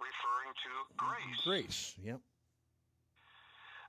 referring 0.00 0.52
to 0.64 0.72
grace. 0.96 1.40
Grace. 1.44 1.82
Yep. 2.00 2.20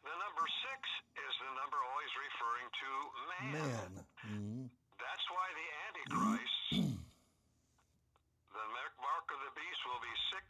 The 0.06 0.16
number 0.22 0.46
six 0.62 0.80
is 1.18 1.34
the 1.42 1.52
number 1.58 1.80
always 1.82 2.14
referring 2.14 2.68
to 2.70 2.90
man. 3.32 3.52
Man. 3.56 3.92
Mm-hmm. 4.28 4.66
That's 5.02 5.26
why 5.34 5.48
the 5.56 5.68
Antichrist, 5.90 6.68
the 8.54 8.66
mark 8.76 8.94
mark 9.02 9.26
of 9.34 9.40
the 9.44 9.54
beast 9.58 9.82
will 9.88 10.04
be 10.04 10.16
six, 10.32 10.46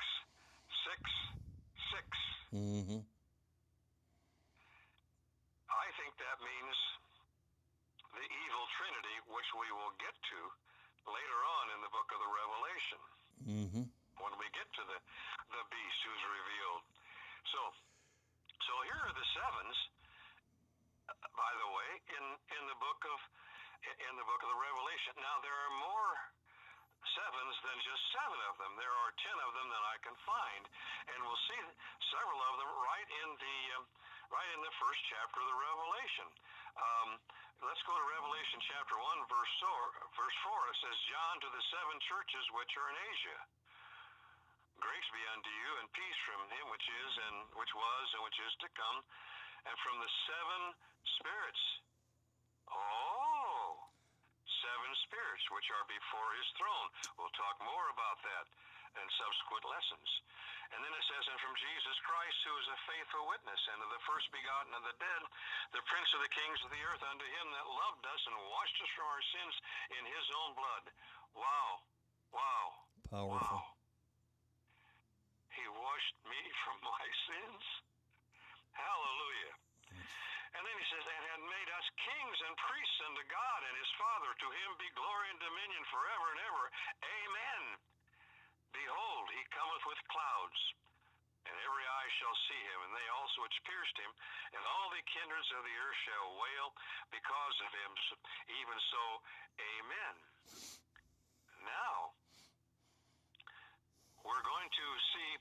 six, 0.85 1.01
six. 1.93 2.07
Mm-hmm. 2.51 3.01
I 5.71 5.87
think 5.97 6.13
that 6.19 6.37
means 6.43 6.77
the 8.25 8.31
evil 8.41 8.65
trinity, 8.81 9.15
which 9.29 9.49
we 9.53 9.69
will 9.69 9.93
get 10.01 10.15
to 10.33 10.39
later 11.05 11.39
on 11.61 11.65
in 11.77 11.79
the 11.85 11.91
book 11.93 12.09
of 12.09 12.17
the 12.17 12.31
Revelation 12.33 13.01
Mm-hmm. 13.45 13.85
when 14.25 14.33
we 14.41 14.47
get 14.57 14.65
to 14.79 14.83
the 14.89 14.97
the 15.53 15.63
beast 15.69 15.99
who's 16.07 16.25
revealed. 16.33 16.83
So, 17.51 17.59
so 18.65 18.73
here 18.89 18.97
are 19.05 19.13
the 19.13 19.27
sevens. 19.37 19.77
uh, 21.05 21.13
By 21.35 21.51
the 21.61 21.69
way, 21.69 21.89
in 22.15 22.25
in 22.57 22.63
the 22.71 22.79
book 22.81 23.01
of 23.05 23.19
in 23.85 24.13
the 24.17 24.25
book 24.25 24.41
of 24.41 24.49
the 24.49 24.57
Revelation. 24.65 25.13
Now 25.21 25.37
there 25.45 25.53
are 25.53 25.73
more 25.83 26.11
sevens 27.05 27.55
than 27.69 27.77
just 27.85 28.01
seven 28.17 28.39
of 28.49 28.55
them. 28.57 28.71
There 28.81 28.95
are 29.03 29.11
ten 29.21 29.37
of 29.45 29.51
them 29.53 29.67
that 29.69 29.83
I 29.93 29.97
can 30.01 30.15
find, 30.25 30.63
and 31.13 31.17
we'll 31.21 31.43
see 31.45 31.59
several 32.15 32.39
of 32.49 32.53
them 32.57 32.71
right 32.81 33.09
in 33.21 33.29
the 33.35 33.57
um, 33.77 33.83
right 34.33 34.49
in 34.57 34.61
the 34.65 34.73
first 34.81 35.01
chapter 35.11 35.37
of 35.43 35.47
the 35.53 35.59
Revelation. 35.59 36.27
Um, 36.81 37.09
let's 37.63 37.83
go 37.87 37.95
to 37.95 38.05
Revelation 38.11 38.59
chapter 38.67 38.95
1, 38.99 39.31
verse 39.31 39.55
4. 39.63 40.19
Verse 40.19 40.37
4 40.43 40.71
it 40.71 40.77
says, 40.83 40.97
John 41.07 41.35
to 41.39 41.49
the 41.53 41.63
seven 41.71 41.97
churches 42.09 42.43
which 42.51 42.71
are 42.75 42.89
in 42.91 42.97
Asia. 43.15 43.39
Grace 44.83 45.09
be 45.15 45.23
unto 45.31 45.47
you, 45.47 45.69
and 45.79 45.87
peace 45.95 46.19
from 46.27 46.41
him 46.51 46.65
which 46.67 46.83
is, 46.83 47.11
and 47.31 47.35
which 47.55 47.71
was, 47.71 48.05
and 48.11 48.21
which 48.27 48.39
is 48.43 48.53
to 48.59 48.67
come, 48.75 48.99
and 49.71 49.75
from 49.79 49.95
the 50.03 50.11
seven 50.27 50.61
spirits. 51.21 51.63
Oh, 52.67 53.79
seven 54.59 54.91
spirits 55.07 55.45
which 55.55 55.67
are 55.71 55.85
before 55.87 56.29
his 56.35 56.49
throne. 56.59 56.87
We'll 57.15 57.35
talk 57.39 57.55
more 57.63 57.87
about 57.95 58.19
that 58.27 58.45
in 58.99 59.07
subsequent 59.19 59.65
lessons. 59.67 60.09
And 60.73 60.81
then 60.81 60.91
it 60.91 61.05
says, 61.05 61.23
and 61.29 61.39
from 61.39 61.55
Jesus 61.55 61.97
Christ, 62.03 62.37
who 62.41 62.55
is 62.57 62.67
a 62.73 62.79
faithful 62.89 63.23
witness, 63.29 63.61
and 63.69 63.79
of 63.85 63.89
the 63.93 64.03
first 64.09 64.27
begotten 64.33 64.73
of 64.73 64.83
the 64.83 64.97
dead, 64.97 65.21
the 65.77 65.85
prince 65.85 66.09
of 66.17 66.21
the 66.25 66.33
kings 66.33 66.59
of 66.65 66.73
the 66.73 66.81
earth, 66.89 67.03
unto 67.05 67.27
him 67.27 67.47
that 67.53 67.67
loved 67.69 68.03
us 68.09 68.21
and 68.25 68.35
washed 68.49 68.77
us 68.81 68.91
from 68.97 69.07
our 69.07 69.25
sins 69.29 69.55
in 69.93 70.03
his 70.09 70.27
own 70.33 70.51
blood. 70.57 70.85
Wow. 71.37 71.69
Wow. 72.33 72.65
Powerful. 73.13 73.61
Wow. 73.61 73.75
He 75.53 75.65
washed 75.69 76.17
me 76.25 76.41
from 76.65 76.77
my 76.81 77.05
sins. 77.29 77.63
Hallelujah. 78.73 79.55
And 80.55 80.63
then 80.63 80.75
he 80.79 80.87
says, 80.87 81.03
and 81.03 81.23
had 81.35 81.43
made 81.51 81.69
us 81.75 81.87
kings 81.99 82.37
and 82.47 82.55
priests 82.55 82.99
unto 83.03 83.23
God 83.27 83.59
and 83.67 83.75
his 83.75 83.91
Father. 83.99 84.31
To 84.31 84.47
him 84.47 84.69
be 84.79 84.87
glory 84.95 85.27
and 85.35 85.39
dominion 85.43 85.83
forever 85.91 86.25
and 86.31 86.39
ever. 86.47 86.63
Amen. 87.03 87.63
Behold, 88.75 89.25
he 89.31 89.43
cometh 89.55 89.83
with 89.87 90.01
clouds, 90.11 90.59
and 91.47 91.55
every 91.63 91.85
eye 91.87 92.11
shall 92.19 92.37
see 92.51 92.61
him, 92.67 92.79
and 92.83 92.91
they 92.91 93.07
also 93.15 93.39
which 93.47 93.55
pierced 93.63 93.95
him, 93.95 94.11
and 94.51 94.59
all 94.67 94.91
the 94.91 94.99
kindreds 95.15 95.47
of 95.55 95.63
the 95.63 95.75
earth 95.79 95.99
shall 96.03 96.27
wail 96.35 96.67
because 97.07 97.57
of 97.63 97.71
him. 97.71 97.91
Even 98.51 98.77
so, 98.91 99.03
amen. 99.79 100.15
Now, 101.63 102.11
we're 104.27 104.43
going 104.43 104.67
to 104.67 104.87
see 105.15 105.31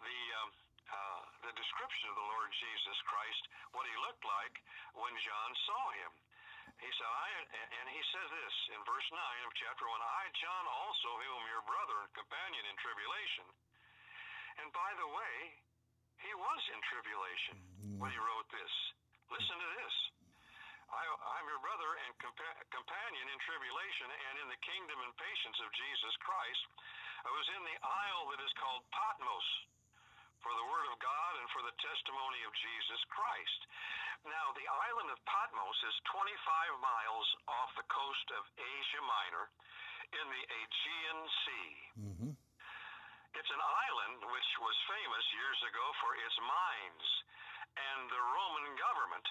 the 0.00 0.20
um, 0.40 0.50
uh, 0.90 1.22
the 1.46 1.54
description 1.54 2.10
of 2.10 2.16
the 2.18 2.28
Lord 2.34 2.50
Jesus 2.50 2.98
Christ, 3.06 3.42
what 3.76 3.86
he 3.86 3.94
looked 4.02 4.26
like 4.26 4.56
when 4.98 5.14
John 5.22 5.50
saw 5.68 5.84
him. 6.02 6.10
He 6.80 6.90
said, 6.96 7.08
I, 7.08 7.28
and 7.80 7.86
he 7.92 8.02
says 8.08 8.28
this 8.32 8.54
in 8.72 8.80
verse 8.88 9.08
9 9.12 9.20
of 9.20 9.52
chapter 9.60 9.84
1, 9.84 10.00
I, 10.00 10.24
John, 10.40 10.64
also 10.64 11.08
whom 11.20 11.42
your 11.52 11.64
brother 11.68 11.96
and 12.08 12.12
companion 12.16 12.64
in 12.64 12.76
tribulation. 12.80 13.46
And 14.64 14.68
by 14.72 14.90
the 14.96 15.08
way, 15.08 15.34
he 16.24 16.32
was 16.36 16.62
in 16.72 16.80
tribulation 16.88 17.56
when 18.00 18.08
he 18.12 18.16
mm-hmm. 18.16 18.28
wrote 18.28 18.48
this. 18.48 18.74
Listen 19.28 19.56
to 19.60 19.70
this. 19.80 19.94
I, 20.90 21.04
I'm 21.38 21.46
your 21.46 21.62
brother 21.62 21.90
and 22.02 22.12
compa- 22.18 22.60
companion 22.72 23.26
in 23.30 23.38
tribulation 23.46 24.08
and 24.10 24.34
in 24.42 24.48
the 24.50 24.60
kingdom 24.64 24.98
and 25.04 25.12
patience 25.14 25.58
of 25.62 25.70
Jesus 25.70 26.14
Christ. 26.24 26.64
I 27.22 27.30
was 27.30 27.46
in 27.54 27.62
the 27.62 27.78
isle 27.78 28.24
that 28.34 28.40
is 28.42 28.52
called 28.58 28.82
Patmos 28.90 29.48
for 30.40 30.52
the 30.56 30.66
word 30.68 30.86
of 30.88 30.96
God 31.00 31.32
and 31.40 31.48
for 31.52 31.62
the 31.64 31.76
testimony 31.80 32.40
of 32.48 32.52
Jesus 32.56 33.00
Christ. 33.12 33.60
Now, 34.24 34.52
the 34.56 34.68
island 34.68 35.08
of 35.12 35.18
Patmos 35.24 35.78
is 35.88 35.96
25 36.12 36.28
miles 36.80 37.28
off 37.48 37.70
the 37.76 37.88
coast 37.88 38.26
of 38.36 38.42
Asia 38.56 39.02
Minor 39.04 39.44
in 40.12 40.26
the 40.28 40.44
Aegean 40.44 41.18
Sea. 41.44 41.72
Mm-hmm. 41.96 42.32
It's 43.30 43.52
an 43.54 43.62
island 43.62 44.20
which 44.26 44.50
was 44.60 44.76
famous 44.90 45.26
years 45.38 45.60
ago 45.70 45.86
for 46.02 46.12
its 46.18 46.36
mines, 46.42 47.06
and 47.78 48.00
the 48.10 48.24
Roman 48.34 48.66
government 48.74 49.26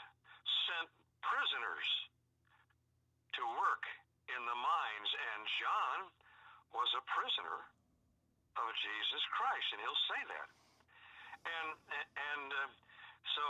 sent 0.65 0.89
prisoners 1.19 1.89
to 3.36 3.43
work 3.60 3.84
in 4.32 4.41
the 4.45 4.58
mines, 4.58 5.10
and 5.13 5.41
John 5.60 6.00
was 6.72 6.89
a 6.95 7.04
prisoner 7.12 7.60
of 8.58 8.67
Jesus 8.80 9.24
Christ, 9.36 9.67
and 9.76 9.80
he'll 9.84 10.06
say 10.10 10.22
that. 10.34 10.50
And 11.45 11.69
and 11.89 12.47
uh, 12.52 12.67
so 13.36 13.43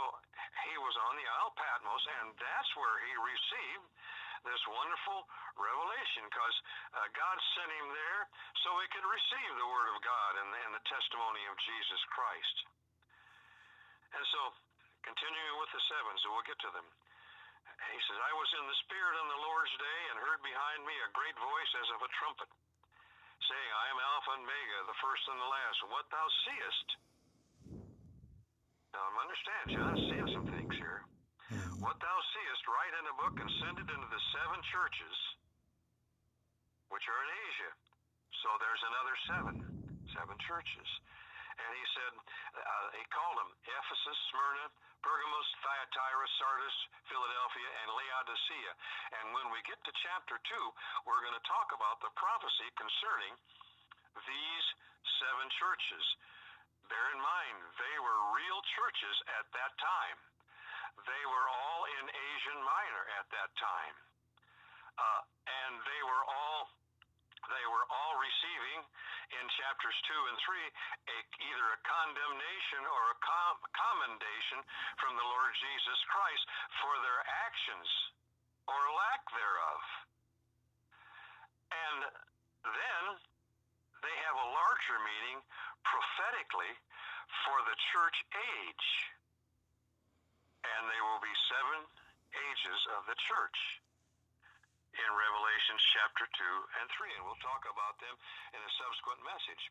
he 0.68 0.76
was 0.78 0.94
on 1.08 1.14
the 1.18 1.26
Isle 1.26 1.54
Patmos, 1.56 2.04
and 2.20 2.26
that's 2.38 2.70
where 2.76 2.96
he 3.06 3.12
received 3.18 3.86
this 4.44 4.62
wonderful 4.72 5.28
revelation 5.56 6.24
because 6.24 6.56
uh, 6.96 7.04
God 7.12 7.36
sent 7.56 7.70
him 7.76 7.88
there 7.92 8.20
so 8.64 8.72
he 8.80 8.88
could 8.88 9.04
receive 9.04 9.52
the 9.60 9.68
Word 9.68 9.88
of 9.92 9.98
God 10.00 10.32
and, 10.40 10.48
and 10.64 10.72
the 10.72 10.84
testimony 10.88 11.44
of 11.44 11.56
Jesus 11.60 12.00
Christ. 12.08 12.56
And 14.16 14.24
so, 14.32 14.40
continuing 15.04 15.56
with 15.60 15.70
the 15.76 15.82
seven, 15.86 16.14
so 16.24 16.32
we'll 16.32 16.48
get 16.48 16.58
to 16.64 16.72
them. 16.72 16.88
He 17.80 18.00
says, 18.04 18.18
I 18.20 18.32
was 18.36 18.50
in 18.60 18.64
the 18.68 18.80
Spirit 18.84 19.16
on 19.16 19.28
the 19.28 19.40
Lord's 19.40 19.72
day 19.80 20.00
and 20.12 20.20
heard 20.20 20.40
behind 20.44 20.84
me 20.84 20.92
a 21.00 21.16
great 21.16 21.36
voice 21.40 21.72
as 21.80 21.88
of 21.96 22.00
a 22.04 22.10
trumpet, 22.20 22.50
saying, 23.40 23.70
I 23.72 23.86
am 23.88 24.04
Alpha 24.04 24.36
and 24.36 24.44
Omega, 24.44 24.78
the 24.84 25.00
first 25.00 25.24
and 25.32 25.40
the 25.40 25.48
last. 25.48 25.78
What 25.88 26.04
thou 26.12 26.26
seest, 26.44 26.88
now 28.94 29.02
I 29.06 29.22
understand, 29.22 29.64
John 29.70 29.94
seeing 30.10 30.28
some 30.34 30.46
things 30.50 30.74
here. 30.76 31.06
What 31.82 31.98
thou 31.98 32.18
seest, 32.30 32.62
write 32.70 32.94
in 32.94 33.04
a 33.10 33.14
book 33.18 33.34
and 33.42 33.50
send 33.58 33.76
it 33.82 33.88
into 33.90 34.08
the 34.10 34.22
seven 34.34 34.60
churches 34.70 35.16
which 36.90 37.06
are 37.06 37.20
in 37.26 37.30
Asia. 37.50 37.72
So 38.42 38.48
there's 38.62 38.84
another 38.86 39.14
seven, 39.30 39.54
seven 40.14 40.36
churches. 40.46 40.88
And 41.60 41.70
he 41.76 41.84
said, 41.92 42.12
uh, 42.56 42.86
he 42.96 43.04
called 43.12 43.36
them 43.36 43.50
Ephesus, 43.66 44.18
Smyrna, 44.32 44.66
Pergamos, 45.04 45.48
Thyatira, 45.60 46.26
Sardis, 46.40 46.76
Philadelphia, 47.10 47.70
and 47.84 47.88
Laodicea. 47.94 48.72
And 49.20 49.24
when 49.36 49.46
we 49.52 49.60
get 49.68 49.76
to 49.84 49.92
chapter 50.00 50.40
2, 50.40 50.56
we're 51.04 51.20
going 51.20 51.36
to 51.36 51.46
talk 51.50 51.74
about 51.76 52.00
the 52.00 52.12
prophecy 52.16 52.68
concerning 52.80 53.34
these 54.24 54.66
seven 55.20 55.46
churches. 55.60 56.04
Bear 56.90 57.06
in 57.14 57.22
mind, 57.22 57.58
they 57.78 57.96
were 58.02 58.34
real 58.34 58.60
churches 58.74 59.16
at 59.38 59.46
that 59.54 59.72
time. 59.78 60.18
They 61.06 61.24
were 61.30 61.46
all 61.46 61.82
in 61.86 62.04
Asian 62.10 62.58
Minor 62.66 63.04
at 63.22 63.26
that 63.30 63.50
time. 63.56 63.96
Uh, 64.98 65.22
and 65.46 65.72
they 65.86 66.02
were 66.02 66.24
all 66.26 66.68
they 67.48 67.66
were 67.72 67.86
all 67.88 68.14
receiving 68.20 68.84
in 69.32 69.44
chapters 69.58 69.96
2 70.06 70.12
and 70.12 70.38
3 70.44 70.60
a, 70.60 71.18
either 71.50 71.66
a 71.72 71.80
condemnation 71.88 72.82
or 72.84 73.02
a 73.10 73.18
com- 73.24 73.64
commendation 73.72 74.60
from 75.00 75.16
the 75.16 75.24
Lord 75.24 75.52
Jesus 75.56 75.98
Christ 76.12 76.44
for 76.84 76.94
their 77.00 77.20
actions 77.48 77.88
or 78.68 78.80
lack 78.92 79.22
thereof. 79.32 79.82
And 81.70 81.98
then 82.70 83.02
they 84.04 84.16
have 84.28 84.36
a 84.36 84.48
larger 84.52 84.98
meaning 85.00 85.38
prophetically 85.84 86.72
for 87.46 87.56
the 87.66 87.76
church 87.94 88.18
age. 88.34 88.88
And 90.60 90.82
they 90.92 91.00
will 91.00 91.22
be 91.24 91.34
seven 91.48 91.80
ages 92.36 92.80
of 92.98 93.08
the 93.08 93.16
church 93.16 93.80
in 94.92 95.08
Revelation 95.14 95.76
chapter 95.94 96.26
2 96.26 96.82
and 96.82 96.86
3. 96.90 97.16
And 97.16 97.22
we'll 97.24 97.40
talk 97.40 97.62
about 97.64 97.96
them 98.02 98.14
in 98.52 98.60
a 98.60 98.72
subsequent 98.76 99.22
message. 99.22 99.62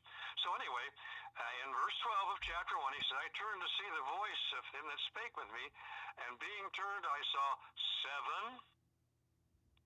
So, 0.42 0.56
anyway, 0.56 0.88
uh, 1.36 1.62
in 1.66 1.68
verse 1.76 1.98
12 2.02 2.36
of 2.36 2.40
chapter 2.42 2.76
1, 2.80 2.98
he 2.98 3.04
said, 3.06 3.18
I 3.20 3.30
turned 3.36 3.62
to 3.62 3.72
see 3.78 3.90
the 3.94 4.06
voice 4.08 4.46
of 4.58 4.64
him 4.74 4.84
that 4.88 5.00
spake 5.12 5.36
with 5.36 5.52
me, 5.52 5.66
and 6.26 6.32
being 6.40 6.66
turned, 6.74 7.06
I 7.06 7.22
saw 7.30 7.48
seven. 8.02 8.44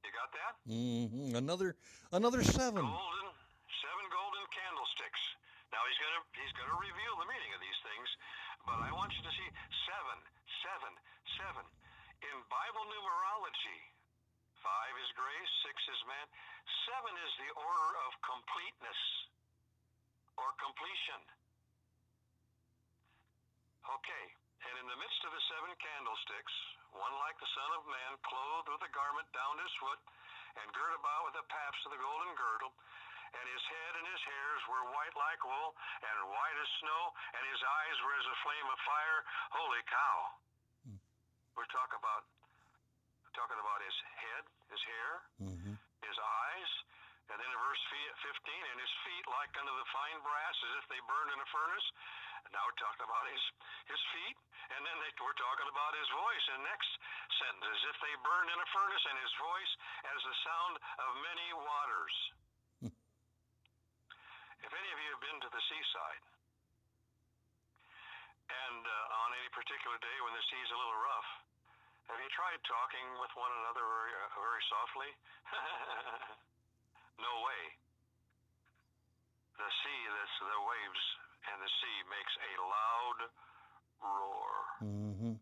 You 0.04 0.12
got 0.12 0.30
that? 0.36 0.54
Mm-hmm. 0.68 1.40
Another, 1.40 1.76
another 2.12 2.44
seven. 2.44 2.84
Golden, 2.84 3.28
seven 3.82 4.06
golden 4.12 4.46
candlesticks. 4.52 5.24
Now 5.74 5.82
he's 5.90 5.98
gonna 5.98 6.22
he's 6.38 6.54
gonna 6.54 6.78
reveal 6.78 7.18
the 7.18 7.26
meaning 7.26 7.52
of 7.58 7.62
these 7.66 7.80
things, 7.82 8.10
but 8.70 8.78
I 8.78 8.94
want 8.94 9.10
you 9.18 9.26
to 9.26 9.34
see 9.34 9.50
seven, 9.90 10.18
seven, 10.62 10.94
seven. 11.42 11.66
In 12.22 12.38
Bible 12.46 12.86
numerology, 12.94 13.82
five 14.62 14.94
is 15.02 15.10
grace, 15.18 15.52
six 15.66 15.76
is 15.90 16.02
man, 16.06 16.30
seven 16.86 17.14
is 17.26 17.32
the 17.42 17.52
order 17.58 17.90
of 18.06 18.12
completeness 18.22 19.02
or 20.38 20.54
completion. 20.62 21.22
Okay, 23.84 24.26
and 24.70 24.74
in 24.78 24.88
the 24.88 25.00
midst 25.02 25.22
of 25.26 25.34
the 25.34 25.44
seven 25.50 25.74
candlesticks, 25.82 26.56
one 26.94 27.18
like 27.18 27.36
the 27.42 27.50
Son 27.50 27.70
of 27.82 27.84
Man, 27.90 28.14
clothed 28.22 28.70
with 28.70 28.86
a 28.86 28.92
garment 28.94 29.26
down 29.34 29.58
to 29.58 29.66
his 29.66 29.76
foot, 29.82 30.00
and 30.62 30.70
girt 30.70 30.94
about 31.02 31.34
with 31.34 31.36
the 31.42 31.48
paps 31.50 31.82
of 31.90 31.98
the 31.98 32.00
golden 32.00 32.32
girdle, 32.38 32.72
and 33.34 33.46
his 33.50 33.63
head 33.65 33.93
and 33.98 34.06
his 34.08 34.24
hairs 34.24 34.62
were 34.69 34.84
white 34.93 35.15
like 35.17 35.41
wool, 35.43 35.74
and 36.02 36.17
white 36.30 36.58
as 36.62 36.69
snow, 36.82 37.02
and 37.38 37.43
his 37.50 37.62
eyes 37.62 37.98
were 38.06 38.15
as 38.17 38.28
a 38.30 38.38
flame 38.46 38.67
of 38.69 38.80
fire. 38.86 39.19
Holy 39.58 39.84
cow! 39.89 40.17
Hmm. 40.88 41.00
We're 41.58 41.69
talking 41.74 41.98
about 42.00 42.24
talking 43.34 43.58
about 43.58 43.82
his 43.82 43.98
head, 44.22 44.43
his 44.69 44.84
hair, 44.86 45.12
Mm-hmm. 45.41 45.74
his 46.06 46.17
eyes, 46.22 46.72
and 47.34 47.41
then 47.41 47.50
in 47.50 47.60
verse 47.65 47.82
15, 47.89 48.69
and 48.69 48.78
his 48.78 48.93
feet 49.02 49.26
like 49.26 49.50
unto 49.58 49.74
the 49.74 49.88
fine 49.89 50.22
brass, 50.22 50.54
as 50.69 50.74
if 50.78 50.86
they 50.93 51.02
burned 51.10 51.34
in 51.34 51.39
a 51.41 51.50
furnace, 51.50 51.88
Now 52.54 52.62
we're 52.69 52.78
talking 52.78 53.02
about 53.10 53.26
his 53.34 53.43
his 53.89 54.02
feet, 54.13 54.38
and 54.78 54.86
then 54.86 54.98
they 55.02 55.10
were 55.17 55.34
talking 55.34 55.65
about 55.65 55.98
his 55.98 56.10
voice. 56.13 56.46
And 56.54 56.62
next 56.62 56.91
sentence, 57.41 57.65
as 57.65 57.82
if 57.89 57.98
they 58.06 58.13
burned 58.22 58.50
in 58.54 58.60
a 58.62 58.69
furnace, 58.69 59.04
and 59.10 59.17
his 59.17 59.34
voice 59.41 59.74
as 60.13 60.19
the 60.22 60.36
sound 60.46 60.74
of 60.78 61.10
many 61.26 61.48
waters. 61.58 62.15
If 64.63 64.71
any 64.71 64.89
of 64.95 64.99
you 64.99 65.10
have 65.12 65.23
been 65.23 65.39
to 65.43 65.52
the 65.52 65.63
seaside, 65.67 66.23
and 68.49 68.84
uh, 68.84 69.21
on 69.23 69.30
any 69.36 69.49
particular 69.52 69.99
day 69.99 70.17
when 70.23 70.34
the 70.36 70.45
sea's 70.47 70.71
a 70.71 70.80
little 70.80 70.99
rough, 70.99 71.30
have 72.12 72.19
you 72.19 72.32
tried 72.36 72.60
talking 72.67 73.08
with 73.23 73.32
one 73.39 73.52
another 73.63 73.84
very, 73.84 74.12
uh, 74.12 74.28
very 74.36 74.63
softly? 74.67 75.12
no 77.26 77.34
way. 77.47 77.63
The 79.56 79.69
sea, 79.71 80.02
this, 80.12 80.34
the 80.43 80.62
waves, 80.67 81.04
and 81.47 81.58
the 81.63 81.71
sea 81.80 81.97
makes 82.12 82.34
a 82.36 82.52
loud 82.60 83.19
roar. 84.04 84.54
Mm-hmm. 84.84 85.36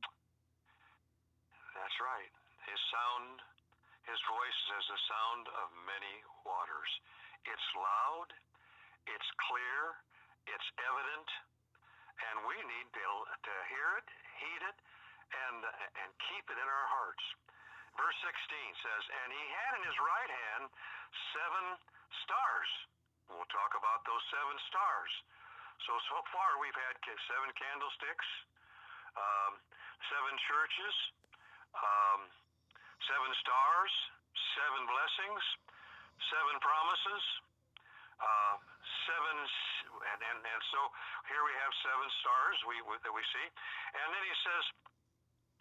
That's 1.73 1.97
right. 1.97 2.33
His 2.69 2.81
sound, 2.93 3.41
his 4.05 4.19
voice 4.29 4.59
is 4.69 4.69
as 4.77 4.85
the 4.93 5.01
sound 5.09 5.45
of 5.65 5.67
many 5.89 6.15
waters. 6.45 6.91
It's 7.49 7.67
loud, 7.73 8.29
it's 9.07 9.29
clear, 9.49 9.79
it's 10.49 10.69
evident, 10.81 11.29
and 12.29 12.35
we 12.45 12.57
need 12.57 12.87
to, 12.93 13.07
to 13.45 13.53
hear 13.73 13.89
it, 13.97 14.07
heed 14.37 14.61
it, 14.65 14.77
and, 15.31 15.57
and 16.05 16.09
keep 16.29 16.45
it 16.51 16.57
in 16.57 16.67
our 16.67 16.87
hearts. 16.91 17.23
Verse 17.97 18.17
16 18.23 18.83
says, 18.83 19.03
And 19.23 19.29
he 19.35 19.45
had 19.51 19.71
in 19.79 19.83
his 19.83 19.97
right 19.99 20.31
hand 20.31 20.63
seven 21.35 21.65
stars. 22.23 22.71
We'll 23.27 23.51
talk 23.51 23.75
about 23.75 24.03
those 24.07 24.23
seven 24.31 24.57
stars. 24.71 25.11
So, 25.87 25.97
so 26.13 26.17
far 26.29 26.61
we've 26.61 26.77
had 26.77 26.95
seven 27.01 27.49
candlesticks, 27.57 28.27
um, 29.17 29.51
seven 30.13 30.33
churches, 30.45 30.95
um, 31.73 32.19
seven 33.09 33.31
stars, 33.41 33.93
seven 34.55 34.81
blessings, 34.85 35.43
seven 36.29 36.55
promises, 36.61 37.23
uh, 38.21 38.55
seven, 39.07 39.35
and, 39.37 40.19
and, 40.21 40.39
and 40.41 40.61
so 40.69 40.79
here 41.27 41.43
we 41.45 41.53
have 41.61 41.71
seven 41.81 42.07
stars 42.21 42.57
we, 42.67 42.75
we, 42.85 42.95
that 43.01 43.13
we 43.13 43.23
see. 43.31 43.47
And 43.97 44.07
then 44.13 44.23
he 44.23 44.35
says, 44.45 44.63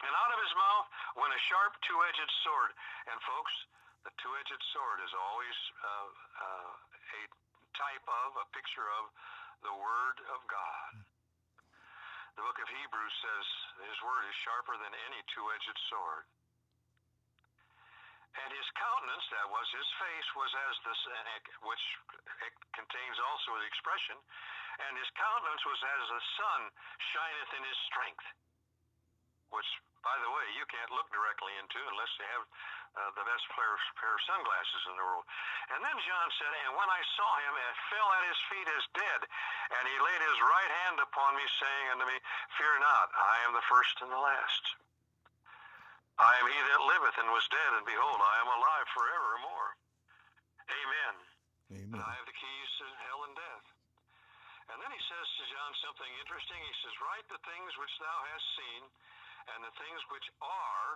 and 0.01 0.13
out 0.17 0.31
of 0.33 0.39
his 0.41 0.53
mouth 0.57 0.87
went 1.17 1.33
a 1.33 1.41
sharp 1.45 1.77
two-edged 1.85 2.31
sword. 2.41 2.73
And 3.11 3.17
folks, 3.21 3.53
the 4.01 4.13
two-edged 4.17 4.61
sword 4.73 4.97
is 5.05 5.13
always 5.13 5.57
uh, 5.85 6.09
uh, 6.41 6.71
a 6.97 7.21
type 7.77 8.05
of, 8.09 8.27
a 8.41 8.47
picture 8.49 8.89
of 8.97 9.13
the 9.61 9.73
Word 9.77 10.17
of 10.33 10.41
God. 10.49 10.91
The 12.39 12.47
book 12.47 12.57
of 12.57 12.69
Hebrews 12.71 13.15
says 13.21 13.45
his 13.85 13.99
word 14.01 14.23
is 14.25 14.37
sharper 14.41 14.73
than 14.79 14.95
any 15.11 15.21
two-edged 15.35 15.77
sword. 15.91 16.25
And 18.31 18.49
his 18.55 18.69
countenance, 18.79 19.25
that 19.35 19.47
was 19.51 19.67
his 19.75 19.89
face, 19.99 20.27
was 20.39 20.51
as 20.71 20.75
this, 20.87 21.01
which 21.67 21.83
contains 22.71 23.17
also 23.19 23.59
the 23.59 23.67
expression, 23.67 24.15
and 24.87 24.95
his 24.95 25.09
countenance 25.19 25.63
was 25.67 25.81
as 25.83 26.03
the 26.07 26.23
sun 26.39 26.61
shineth 27.11 27.51
in 27.59 27.63
his 27.67 27.79
strength. 27.91 28.27
Which, 29.51 29.67
by 29.99 30.15
the 30.23 30.31
way, 30.31 30.47
you 30.55 30.63
can't 30.71 30.95
look 30.95 31.11
directly 31.11 31.51
into 31.59 31.75
unless 31.91 32.11
you 32.15 32.25
have 32.31 32.43
uh, 32.95 33.11
the 33.19 33.27
best 33.27 33.43
pair, 33.51 33.75
pair 33.99 34.15
of 34.15 34.21
sunglasses 34.23 34.83
in 34.87 34.95
the 34.95 35.03
world. 35.03 35.27
And 35.75 35.83
then 35.83 35.97
John 36.07 36.27
said, 36.39 36.51
And 36.67 36.75
when 36.75 36.87
I 36.87 37.01
saw 37.19 37.29
him, 37.35 37.53
I 37.55 37.71
fell 37.91 38.09
at 38.15 38.23
his 38.31 38.39
feet 38.47 38.67
as 38.67 38.83
dead. 38.95 39.21
And 39.75 39.83
he 39.87 39.95
laid 39.99 40.21
his 40.23 40.39
right 40.39 40.71
hand 40.87 40.97
upon 41.03 41.35
me, 41.35 41.45
saying 41.59 41.85
unto 41.95 42.07
me, 42.07 42.17
Fear 42.55 42.79
not, 42.79 43.07
I 43.11 43.35
am 43.47 43.51
the 43.55 43.67
first 43.67 43.95
and 44.03 44.11
the 44.11 44.19
last. 44.19 44.63
I 46.19 46.31
am 46.39 46.45
he 46.47 46.59
that 46.59 46.81
liveth 46.83 47.17
and 47.21 47.29
was 47.31 47.45
dead, 47.47 47.71
and 47.79 47.85
behold, 47.87 48.19
I 48.19 48.35
am 48.43 48.49
alive 48.51 48.87
forevermore. 48.91 49.69
Amen. 50.71 51.15
Amen. 51.71 51.91
And 51.95 52.01
I 52.03 52.11
have 52.15 52.27
the 52.27 52.35
keys 52.35 52.69
to 52.79 52.85
hell 53.07 53.21
and 53.27 53.35
death. 53.35 53.65
And 54.71 54.77
then 54.79 54.91
he 54.91 55.01
says 55.03 55.27
to 55.39 55.43
John 55.51 55.71
something 55.83 56.11
interesting. 56.23 56.59
He 56.63 56.75
says, 56.79 56.95
Write 57.03 57.27
the 57.27 57.41
things 57.43 57.71
which 57.75 57.91
thou 57.99 58.17
hast 58.31 58.45
seen, 58.55 58.83
and 59.51 59.59
the 59.67 59.75
things 59.75 59.99
which 60.11 60.27
are, 60.39 60.91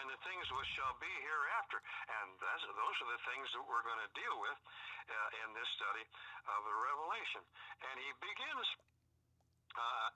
and 0.00 0.08
the 0.08 0.20
things 0.24 0.44
which 0.52 0.68
shall 0.76 0.96
be 1.00 1.12
hereafter. 1.24 1.80
And 2.08 2.28
those 2.40 2.96
are 3.04 3.10
the 3.12 3.24
things 3.28 3.48
that 3.52 3.64
we're 3.64 3.84
going 3.84 4.00
to 4.00 4.12
deal 4.16 4.36
with 4.40 4.58
uh, 5.08 5.40
in 5.44 5.48
this 5.52 5.68
study 5.76 6.04
of 6.48 6.60
the 6.64 6.76
Revelation. 6.76 7.42
And 7.84 7.96
he 8.00 8.10
begins, 8.24 8.66
uh, 9.76 10.08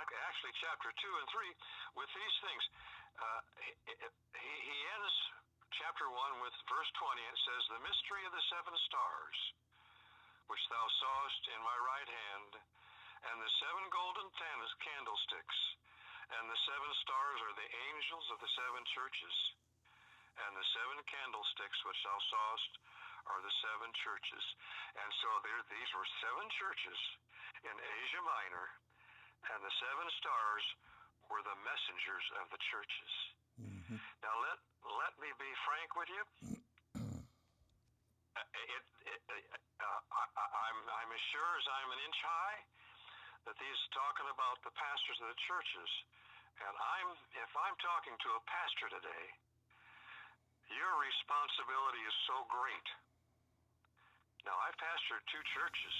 actually, 0.00 0.54
chapter 0.60 0.88
2 0.90 1.20
and 1.20 1.28
3, 1.28 2.00
with 2.00 2.10
these 2.16 2.36
things. 2.44 2.64
Uh, 3.20 3.40
he, 3.60 4.54
he 4.64 4.78
ends 4.96 5.14
chapter 5.76 6.08
1 6.08 6.44
with 6.44 6.54
verse 6.68 6.90
20. 6.96 7.20
It 7.20 7.40
says, 7.44 7.62
The 7.68 7.84
mystery 7.84 8.22
of 8.24 8.32
the 8.32 8.44
seven 8.48 8.74
stars, 8.88 9.38
which 10.48 10.64
thou 10.72 10.86
sawest 11.00 11.42
in 11.52 11.60
my 11.60 11.78
right 11.84 12.10
hand, 12.10 12.52
and 13.28 13.36
the 13.38 13.52
seven 13.60 13.84
golden 13.92 14.26
candlesticks 14.34 15.58
and 16.32 16.48
the 16.48 16.60
seven 16.64 16.92
stars 17.04 17.38
are 17.44 17.56
the 17.60 17.72
angels 17.92 18.26
of 18.32 18.40
the 18.40 18.52
seven 18.56 18.82
churches. 18.96 19.36
And 20.40 20.56
the 20.56 20.64
seven 20.72 20.98
candlesticks 21.04 21.78
which 21.84 22.00
thou 22.00 22.18
sawest 22.32 22.72
are 23.28 23.40
the 23.44 23.54
seven 23.60 23.92
churches. 24.00 24.44
And 24.96 25.10
so 25.20 25.28
there, 25.44 25.60
these 25.68 25.90
were 25.92 26.08
seven 26.24 26.46
churches 26.56 27.00
in 27.68 27.76
Asia 27.76 28.22
Minor, 28.24 28.66
and 29.50 29.58
the 29.62 29.74
seven 29.82 30.06
stars 30.18 30.64
were 31.26 31.42
the 31.42 31.58
messengers 31.66 32.26
of 32.42 32.46
the 32.54 32.60
churches. 32.70 33.12
Mm-hmm. 33.58 33.98
Now 34.22 34.34
let 34.42 34.58
let 35.02 35.14
me 35.18 35.30
be 35.38 35.50
frank 35.66 35.90
with 35.98 36.10
you. 36.10 36.22
Uh, 38.32 38.40
it, 38.40 38.84
it, 39.12 39.20
uh, 39.28 40.00
I, 40.08 40.24
I'm 40.46 40.78
I'm 40.88 41.10
as 41.12 41.24
sure 41.34 41.52
as 41.58 41.66
I'm 41.68 41.90
an 41.92 42.00
inch 42.06 42.20
high 42.22 42.60
that 43.50 43.56
these 43.58 43.80
talking 43.90 44.28
about 44.30 44.62
the 44.62 44.72
pastors 44.78 45.18
of 45.18 45.28
the 45.28 45.40
churches 45.50 45.90
and 46.60 46.74
I'm, 46.76 47.08
if 47.42 47.50
I'm 47.56 47.76
talking 47.80 48.14
to 48.14 48.30
a 48.36 48.42
pastor 48.44 48.86
today, 48.92 49.26
your 50.68 50.92
responsibility 51.00 52.02
is 52.04 52.16
so 52.28 52.44
great. 52.52 52.88
Now, 54.44 54.54
I've 54.62 54.76
pastored 54.76 55.22
two 55.30 55.42
churches. 55.54 55.96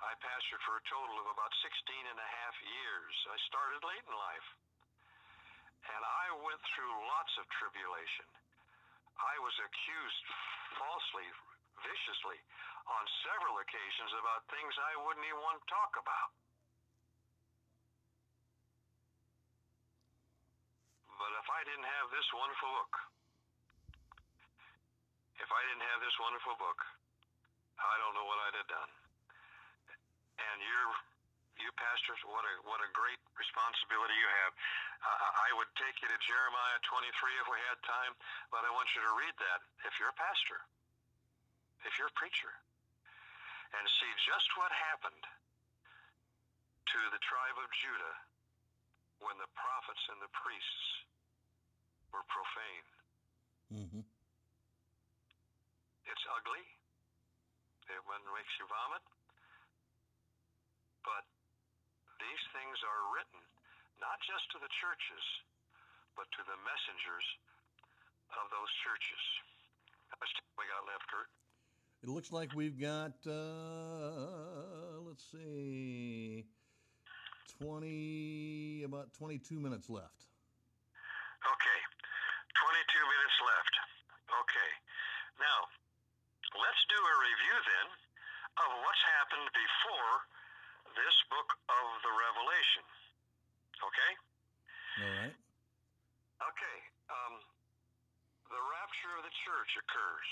I 0.00 0.16
pastored 0.16 0.64
for 0.64 0.80
a 0.80 0.84
total 0.88 1.16
of 1.20 1.28
about 1.28 1.52
16 1.60 1.68
and 2.08 2.16
a 2.16 2.28
half 2.40 2.56
years. 2.64 3.14
I 3.28 3.36
started 3.52 3.80
late 3.84 4.04
in 4.08 4.16
life. 4.16 4.48
And 5.92 6.02
I 6.04 6.26
went 6.40 6.60
through 6.72 6.92
lots 7.04 7.32
of 7.36 7.44
tribulation. 7.60 8.28
I 9.20 9.36
was 9.44 9.52
accused 9.60 10.24
falsely, 10.80 11.28
viciously, 11.84 12.40
on 12.88 13.04
several 13.28 13.60
occasions 13.60 14.12
about 14.16 14.48
things 14.48 14.72
I 14.80 14.94
wouldn't 15.04 15.24
even 15.28 15.40
want 15.44 15.60
to 15.60 15.66
talk 15.68 15.92
about. 16.00 16.30
But 21.20 21.32
if 21.36 21.48
I 21.52 21.60
didn't 21.68 21.90
have 22.00 22.08
this 22.08 22.28
wonderful 22.32 22.70
book, 22.72 22.92
if 25.44 25.50
I 25.52 25.60
didn't 25.68 25.84
have 25.84 26.00
this 26.00 26.16
wonderful 26.16 26.56
book, 26.56 26.80
I 27.76 27.94
don't 28.00 28.16
know 28.16 28.24
what 28.24 28.40
I'd 28.48 28.56
have 28.64 28.72
done. 28.72 28.99
And 30.40 30.56
you're, 30.64 30.92
you 31.60 31.70
pastors, 31.76 32.20
what 32.24 32.42
a 32.42 32.54
what 32.64 32.80
a 32.80 32.88
great 32.96 33.20
responsibility 33.36 34.16
you 34.16 34.30
have. 34.44 34.52
Uh, 35.04 35.44
I 35.44 35.50
would 35.60 35.68
take 35.76 36.00
you 36.00 36.08
to 36.08 36.18
Jeremiah 36.24 36.80
23 36.88 37.44
if 37.44 37.46
we 37.48 37.58
had 37.68 37.76
time, 37.84 38.12
but 38.48 38.64
I 38.64 38.70
want 38.72 38.88
you 38.96 39.04
to 39.04 39.12
read 39.16 39.36
that 39.36 39.60
if 39.84 39.92
you're 40.00 40.12
a 40.12 40.18
pastor, 40.18 40.64
if 41.84 41.92
you're 42.00 42.08
a 42.08 42.16
preacher, 42.16 42.52
and 43.76 43.84
see 44.00 44.12
just 44.24 44.48
what 44.56 44.72
happened 44.72 45.24
to 45.24 47.00
the 47.12 47.20
tribe 47.22 47.56
of 47.60 47.68
Judah 47.76 48.16
when 49.20 49.36
the 49.36 49.50
prophets 49.52 50.04
and 50.08 50.18
the 50.24 50.32
priests 50.32 50.84
were 52.10 52.24
profane. 52.26 52.88
Mm-hmm. 53.70 54.04
It's 56.08 56.24
ugly. 56.34 56.64
It 57.90 58.02
makes 58.06 58.54
you 58.58 58.66
vomit. 58.66 59.02
But 61.04 61.24
these 62.20 62.44
things 62.52 62.76
are 62.84 63.02
written 63.16 63.40
not 64.00 64.16
just 64.24 64.48
to 64.56 64.58
the 64.60 64.72
churches, 64.80 65.24
but 66.16 66.26
to 66.32 66.42
the 66.44 66.58
messengers 66.64 67.26
of 68.36 68.48
those 68.48 68.72
churches. 68.84 69.22
How 70.08 70.16
much 70.18 70.32
time 70.34 70.56
we 70.56 70.66
got 70.68 70.82
left, 70.88 71.06
Kurt? 71.08 71.30
It 72.00 72.08
looks 72.08 72.32
like 72.32 72.56
we've 72.56 72.80
got, 72.80 73.12
uh, 73.28 75.04
let's 75.04 75.20
see, 75.28 76.48
20, 77.60 78.88
about 78.88 79.12
22 79.12 79.60
minutes 79.60 79.92
left. 79.92 80.24
Okay. 81.44 81.80
22 82.56 83.04
minutes 83.04 83.38
left. 83.44 83.74
Okay. 84.32 84.70
Now, 85.44 85.58
let's 86.56 86.82
do 86.88 86.96
a 86.96 87.14
review 87.20 87.56
then 87.68 87.88
of 88.64 88.68
what's 88.80 89.04
happened 89.20 89.48
before 89.52 90.39
this 90.94 91.16
book 91.30 91.50
of 91.68 91.86
the 92.02 92.12
Revelation. 92.12 92.84
Okay? 93.80 94.12
All 95.00 95.14
right. 95.24 95.36
Okay. 96.40 96.78
Um, 97.10 97.34
the 98.50 98.62
rapture 98.62 99.12
of 99.18 99.22
the 99.24 99.34
church 99.46 99.70
occurs. 99.78 100.30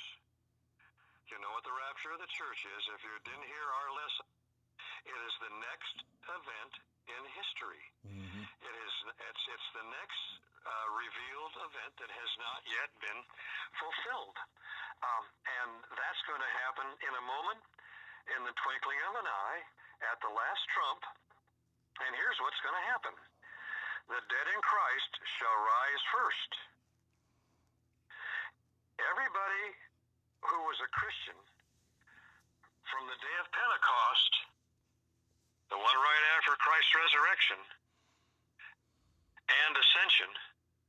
You 1.28 1.36
know 1.44 1.52
what 1.52 1.64
the 1.64 1.76
rapture 1.76 2.16
of 2.16 2.20
the 2.24 2.32
church 2.32 2.64
is. 2.64 2.82
If 2.96 3.04
you 3.04 3.12
didn't 3.28 3.44
hear 3.44 3.66
our 3.84 3.90
lesson, 3.92 4.28
it 5.04 5.18
is 5.28 5.34
the 5.44 5.52
next 5.60 5.96
event 6.24 6.72
in 7.08 7.22
history. 7.36 7.84
Mm-hmm. 8.08 8.44
It 8.44 8.74
is 8.74 8.94
it's 9.12 9.42
it's 9.52 9.68
the 9.76 9.86
next 9.92 10.22
uh, 10.64 10.86
revealed 10.96 11.54
event 11.68 11.92
that 12.00 12.12
has 12.12 12.32
not 12.40 12.60
yet 12.64 12.90
been 13.00 13.20
fulfilled, 13.76 14.36
um, 15.04 15.24
and 15.60 15.70
that's 15.96 16.22
going 16.28 16.40
to 16.40 16.52
happen 16.64 16.88
in 17.04 17.12
a 17.12 17.24
moment, 17.24 17.60
in 18.36 18.40
the 18.48 18.54
twinkling 18.64 19.00
of 19.12 19.14
an 19.20 19.28
eye, 19.28 19.60
at 20.06 20.18
the 20.22 20.30
last 20.30 20.64
trump. 20.74 21.02
And 22.04 22.14
here's 22.14 22.38
what's 22.42 22.58
going 22.62 22.76
to 22.78 22.86
happen: 22.90 23.14
the 24.08 24.20
dead 24.30 24.46
in 24.54 24.60
Christ 24.62 25.12
shall 25.38 25.56
rise 25.58 26.02
first. 26.14 26.50
Everybody 28.98 29.66
who 30.42 30.58
was 30.66 30.78
a 30.82 30.90
Christian 30.90 31.38
from 32.90 33.06
the 33.06 33.18
day 33.18 33.36
of 33.42 33.46
Pentecost, 33.54 34.32
the 35.70 35.78
one 35.78 35.98
right 35.98 36.24
after 36.38 36.54
Christ's 36.58 36.94
resurrection 36.94 37.60
and 39.48 39.72
ascension, 39.76 40.32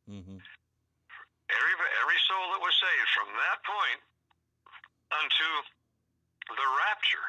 Mm-hmm. 0.09 0.41
every 0.41 1.73
every 2.01 2.19
soul 2.25 2.45
that 2.57 2.61
was 2.65 2.73
saved 2.81 3.09
from 3.13 3.29
that 3.29 3.61
point 3.61 4.01
unto 5.13 5.49
the 6.49 6.67
rapture. 6.81 7.27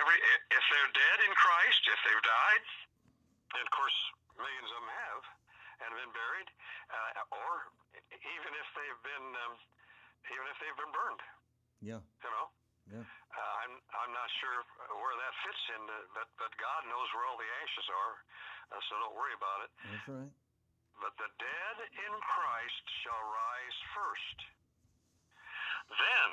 Every 0.00 0.18
if 0.50 0.64
they're 0.72 0.92
dead 0.94 1.18
in 1.28 1.32
Christ, 1.38 1.82
if 1.86 2.00
they've 2.08 2.24
died, 2.26 2.64
and 3.58 3.62
of 3.64 3.70
course 3.74 3.96
millions 4.34 4.70
of 4.74 4.78
them 4.82 4.90
have 4.90 5.22
and 5.84 5.90
been 5.98 6.12
buried, 6.14 6.48
uh, 6.90 7.36
or 7.38 7.52
even 8.10 8.50
if 8.58 8.68
they've 8.74 9.02
been 9.06 9.26
um, 9.46 9.54
even 10.32 10.46
if 10.50 10.56
they've 10.62 10.78
been 10.80 10.94
burned, 10.94 11.22
Yeah. 11.84 12.00
you 12.24 12.30
know. 12.32 12.46
Yeah. 12.90 13.04
Uh, 13.32 13.54
I'm 13.64 13.74
I'm 13.96 14.12
not 14.12 14.28
sure 14.44 14.60
where 15.00 15.16
that 15.16 15.34
fits 15.46 15.62
in, 15.72 15.82
uh, 15.88 15.94
but 16.12 16.28
but 16.36 16.52
God 16.60 16.84
knows 16.90 17.08
where 17.16 17.24
all 17.28 17.38
the 17.40 17.48
ashes 17.64 17.88
are, 17.88 18.14
uh, 18.76 18.80
so 18.88 18.92
don't 19.00 19.16
worry 19.16 19.32
about 19.36 19.64
it. 19.64 19.70
That's 19.88 20.08
right. 20.10 20.32
But 21.00 21.16
the 21.18 21.30
dead 21.40 21.76
in 21.96 22.14
Christ 22.22 22.84
shall 23.02 23.22
rise 23.24 23.78
first. 23.96 24.38
Then 25.90 26.30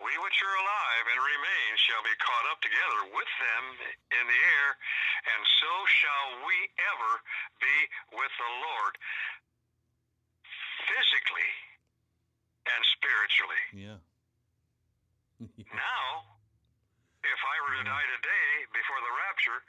we 0.00 0.12
which 0.24 0.38
are 0.40 0.56
alive 0.60 1.04
and 1.12 1.18
remain 1.20 1.70
shall 1.76 2.00
be 2.04 2.14
caught 2.20 2.46
up 2.48 2.60
together 2.64 3.00
with 3.12 3.32
them 3.40 3.64
in 4.16 4.24
the 4.24 4.40
air, 4.40 4.68
and 5.36 5.40
so 5.60 5.72
shall 5.88 6.28
we 6.48 6.56
ever 6.80 7.12
be 7.60 7.76
with 8.16 8.32
the 8.40 8.50
Lord, 8.64 8.94
physically 10.88 11.52
and 12.68 12.80
spiritually. 12.96 13.64
Yeah. 13.76 13.98
Now, 15.72 16.36
if 17.24 17.40
I 17.40 17.56
were 17.64 17.74
to 17.80 17.84
die 17.84 18.08
today 18.20 18.48
before 18.76 19.00
the 19.00 19.12
rapture, 19.24 19.60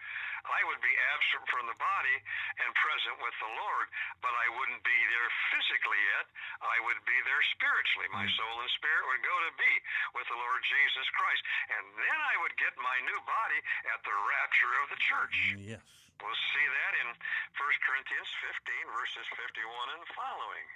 I 0.46 0.60
would 0.70 0.82
be 0.82 0.94
absent 1.14 1.44
from 1.50 1.66
the 1.70 1.78
body 1.78 2.18
and 2.62 2.70
present 2.78 3.18
with 3.22 3.36
the 3.42 3.52
Lord, 3.58 3.88
but 4.22 4.34
I 4.34 4.48
wouldn't 4.58 4.82
be 4.82 5.00
there 5.14 5.30
physically 5.54 6.02
yet. 6.18 6.26
I 6.62 6.78
would 6.86 7.02
be 7.06 7.18
there 7.26 7.44
spiritually. 7.54 8.10
My 8.14 8.26
soul 8.38 8.56
and 8.62 8.72
spirit 8.74 9.04
would 9.10 9.24
go 9.26 9.36
to 9.50 9.52
be 9.58 9.74
with 10.18 10.28
the 10.30 10.40
Lord 10.40 10.62
Jesus 10.66 11.08
Christ. 11.14 11.42
And 11.78 11.86
then 11.98 12.18
I 12.18 12.36
would 12.42 12.56
get 12.58 12.74
my 12.78 12.98
new 13.06 13.20
body 13.26 13.60
at 13.94 14.00
the 14.02 14.16
rapture 14.16 14.74
of 14.82 14.86
the 14.90 15.00
church. 15.02 15.38
yes. 15.58 15.86
We'll 16.22 16.44
see 16.54 16.68
that 16.70 16.94
in 17.02 17.08
1 17.10 17.18
Corinthians 17.82 18.30
15, 18.46 18.94
verses 18.94 19.26
51 19.42 19.98
and 19.98 20.06
following. 20.14 20.68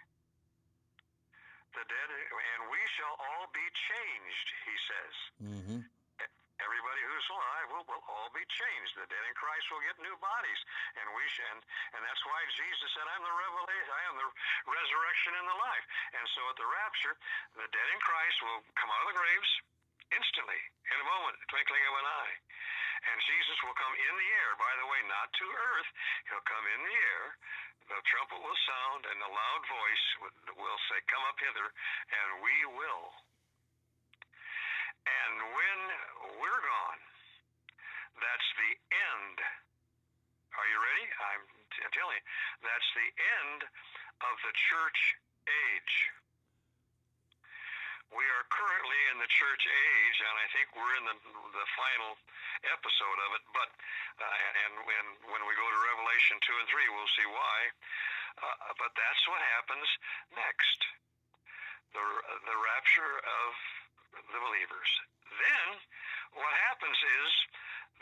The 1.78 1.86
dead, 1.86 2.10
and 2.10 2.62
we 2.74 2.82
shall 2.98 3.14
all 3.14 3.46
be 3.54 3.68
changed, 3.78 4.48
he 4.66 4.76
says. 4.90 5.16
Mm-hmm. 5.38 5.80
Everybody 6.64 7.02
who's 7.04 7.28
alive 7.36 7.68
will, 7.76 7.86
will 7.92 8.06
all 8.08 8.32
be 8.32 8.46
changed. 8.48 8.96
The 8.96 9.08
dead 9.12 9.26
in 9.28 9.36
Christ 9.36 9.68
will 9.72 9.84
get 9.84 10.00
new 10.00 10.16
bodies, 10.24 10.62
and 10.96 11.08
we 11.12 11.26
should, 11.28 11.44
and, 11.52 11.62
and 11.98 12.02
that's 12.04 12.24
why 12.24 12.40
Jesus 12.56 12.90
said, 12.96 13.04
"I'm 13.12 13.24
the 13.28 13.36
revelation, 13.36 13.92
I 13.92 14.04
am 14.08 14.16
the 14.16 14.30
resurrection 14.64 15.34
and 15.36 15.48
the 15.52 15.60
life." 15.60 15.86
And 16.16 16.26
so, 16.32 16.42
at 16.48 16.56
the 16.56 16.70
rapture, 16.70 17.16
the 17.60 17.68
dead 17.68 17.90
in 17.92 18.00
Christ 18.00 18.38
will 18.40 18.62
come 18.80 18.88
out 18.88 19.04
of 19.04 19.10
the 19.12 19.20
graves 19.20 19.52
instantly, 20.16 20.62
in 20.96 20.98
a 21.04 21.08
moment, 21.12 21.36
twinkling 21.52 21.84
of 21.92 21.96
an 22.00 22.08
eye, 22.08 22.36
and 23.12 23.18
Jesus 23.28 23.58
will 23.68 23.76
come 23.76 23.96
in 23.96 24.14
the 24.16 24.30
air. 24.40 24.52
By 24.56 24.74
the 24.80 24.88
way, 24.88 25.00
not 25.12 25.28
to 25.36 25.46
earth; 25.52 25.90
he'll 26.32 26.48
come 26.48 26.66
in 26.72 26.82
the 26.88 26.98
air. 27.20 27.26
The 27.92 28.02
trumpet 28.10 28.40
will 28.42 28.62
sound, 28.66 29.06
and 29.12 29.20
the 29.22 29.30
loud 29.30 29.64
voice 29.68 30.06
will 30.56 30.80
say, 30.88 31.04
"Come 31.12 31.26
up 31.28 31.38
hither," 31.38 31.68
and 31.68 32.30
we 32.42 32.56
will. 32.80 33.12
And 35.06 35.34
when 35.54 35.80
we're 36.42 36.62
gone, 36.66 37.02
that's 38.18 38.50
the 38.58 38.72
end. 38.90 39.38
Are 40.56 40.68
you 40.72 40.80
ready? 40.82 41.06
I'm 41.20 41.44
t- 41.70 41.86
telling 41.94 42.16
you, 42.18 42.26
that's 42.64 42.90
the 42.96 43.10
end 43.42 43.60
of 44.24 44.36
the 44.42 44.54
church 44.72 45.00
age. 45.46 45.96
We 48.14 48.24
are 48.24 48.46
currently 48.48 49.00
in 49.12 49.20
the 49.20 49.28
church 49.28 49.64
age, 49.68 50.18
and 50.24 50.36
I 50.40 50.48
think 50.56 50.68
we're 50.78 50.96
in 50.96 51.06
the 51.10 51.18
the 51.52 51.68
final 51.76 52.16
episode 52.72 53.20
of 53.28 53.30
it. 53.36 53.44
But 53.52 53.70
uh, 54.22 54.38
and 54.64 54.74
when 54.88 55.06
when 55.36 55.44
we 55.44 55.54
go 55.60 55.68
to 55.68 55.80
Revelation 55.92 56.40
two 56.40 56.56
and 56.56 56.68
three, 56.72 56.88
we'll 56.96 57.14
see 57.20 57.28
why. 57.28 57.60
Uh, 58.40 58.72
but 58.80 58.96
that's 58.96 59.24
what 59.28 59.42
happens 59.60 59.88
next. 60.32 60.80
The 61.92 62.06
the 62.48 62.56
rapture 62.56 63.20
of 63.20 63.52
the 64.16 64.40
believers. 64.40 64.90
Then 65.36 65.68
what 66.36 66.54
happens 66.72 66.98
is 66.98 67.32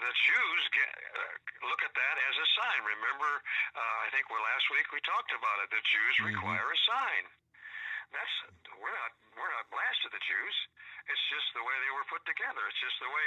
the 0.02 0.14
Jews 0.26 0.62
get, 0.74 0.90
uh, 0.90 1.70
look 1.70 1.82
at 1.86 1.94
that 1.94 2.16
as 2.18 2.36
a 2.38 2.48
sign. 2.58 2.80
Remember, 2.86 3.32
uh, 3.78 3.96
I 4.06 4.10
think 4.10 4.30
well, 4.30 4.42
last 4.42 4.66
week 4.74 4.90
we 4.90 5.00
talked 5.06 5.32
about 5.34 5.58
it. 5.66 5.70
The 5.70 5.82
Jews 5.86 6.16
Mhm. 6.18 6.26
require 6.34 6.68
a 6.72 6.80
sign. 6.90 7.26
That's 8.14 8.36
we're 8.78 8.94
not 8.94 9.12
we're 9.34 9.50
not 9.50 9.66
blasted 9.74 10.12
the 10.14 10.22
Jews. 10.22 10.58
It's 11.10 11.26
just 11.34 11.50
the 11.58 11.64
way 11.66 11.76
they 11.82 11.92
were 11.92 12.06
put 12.06 12.24
together. 12.30 12.62
It's 12.70 12.80
just 12.80 12.96
the 13.02 13.10
way 13.10 13.26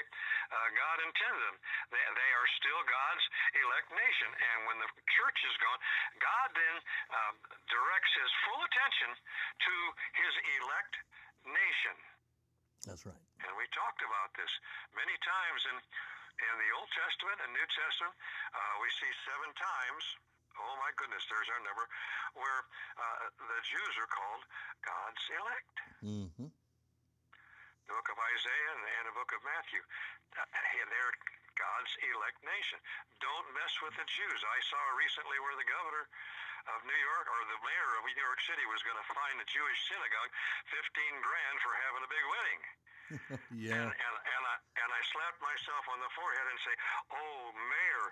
uh, 0.49 0.69
God 0.79 0.97
intended 1.03 1.43
them. 1.43 1.59
They, 1.91 2.01
they 2.01 2.31
are 2.39 2.49
still 2.57 2.81
God's 2.87 3.25
elect 3.53 3.91
nation. 3.91 4.31
And 4.33 4.59
when 4.71 4.79
the 4.79 4.89
church 5.19 5.39
is 5.45 5.57
gone, 5.59 5.81
God 6.23 6.49
then 6.55 6.77
um, 7.13 7.35
directs 7.69 8.13
His 8.15 8.31
full 8.47 8.63
attention 8.63 9.11
to 9.13 9.75
His 10.23 10.35
elect 10.63 10.95
nation. 11.45 11.97
That's 12.87 13.03
right. 13.03 13.19
And 13.43 13.53
we 13.59 13.67
talked 13.75 14.01
about 14.01 14.31
this 14.39 14.53
many 14.95 15.15
times 15.27 15.61
in 15.75 15.77
in 16.37 16.55
the 16.61 16.71
Old 16.77 16.91
Testament 16.93 17.39
and 17.43 17.51
New 17.57 17.69
Testament. 17.73 18.13
Uh, 18.53 18.75
we 18.85 18.89
see 18.93 19.09
seven 19.25 19.51
times. 19.57 20.05
Oh 20.57 20.75
my 20.81 20.93
goodness, 20.97 21.25
there's 21.29 21.49
our 21.53 21.61
number, 21.65 21.85
where 22.37 22.61
uh, 22.97 23.29
the 23.37 23.61
Jews 23.65 23.95
are 24.01 24.09
called 24.09 24.43
God's 24.85 25.25
elect. 25.33 25.77
Mm-hmm. 26.01 26.49
The 26.49 27.93
book 27.93 28.09
of 28.09 28.19
Isaiah 28.21 28.71
and, 28.73 28.85
and 29.01 29.05
the 29.13 29.17
book 29.17 29.33
of 29.37 29.41
Matthew. 29.45 29.81
Uh, 30.37 30.45
they're 30.93 31.15
God's 31.57 31.93
elect 32.05 32.41
nation. 32.45 32.79
Don't 33.21 33.49
mess 33.57 33.73
with 33.81 33.97
the 33.97 34.05
Jews. 34.05 34.41
I 34.45 34.61
saw 34.69 34.81
recently 35.01 35.41
where 35.41 35.57
the 35.57 35.69
governor 35.69 36.05
of 36.75 36.79
New 36.89 37.01
York 37.01 37.27
or 37.29 37.41
the 37.53 37.61
mayor 37.63 37.91
of 37.99 38.03
New 38.07 38.25
York 38.25 38.41
City 38.49 38.65
was 38.73 38.81
going 38.83 38.97
to 38.97 39.07
fine 39.13 39.37
the 39.37 39.49
Jewish 39.49 39.79
synagogue 39.87 40.33
15 40.73 41.27
grand 41.27 41.57
for 41.61 41.73
having 41.85 42.03
a 42.03 42.11
big 42.11 42.25
wedding. 42.27 42.61
yeah. 43.69 43.87
And, 43.87 43.91
and, 43.93 44.17
and, 44.19 44.45
I, 44.47 44.57
and 44.83 44.91
I 44.91 45.01
slapped 45.13 45.41
myself 45.45 45.85
on 45.93 45.99
the 46.03 46.11
forehead 46.17 46.47
and 46.49 46.59
say, 46.65 46.75
Oh, 47.15 47.41
Mayor, 47.55 48.07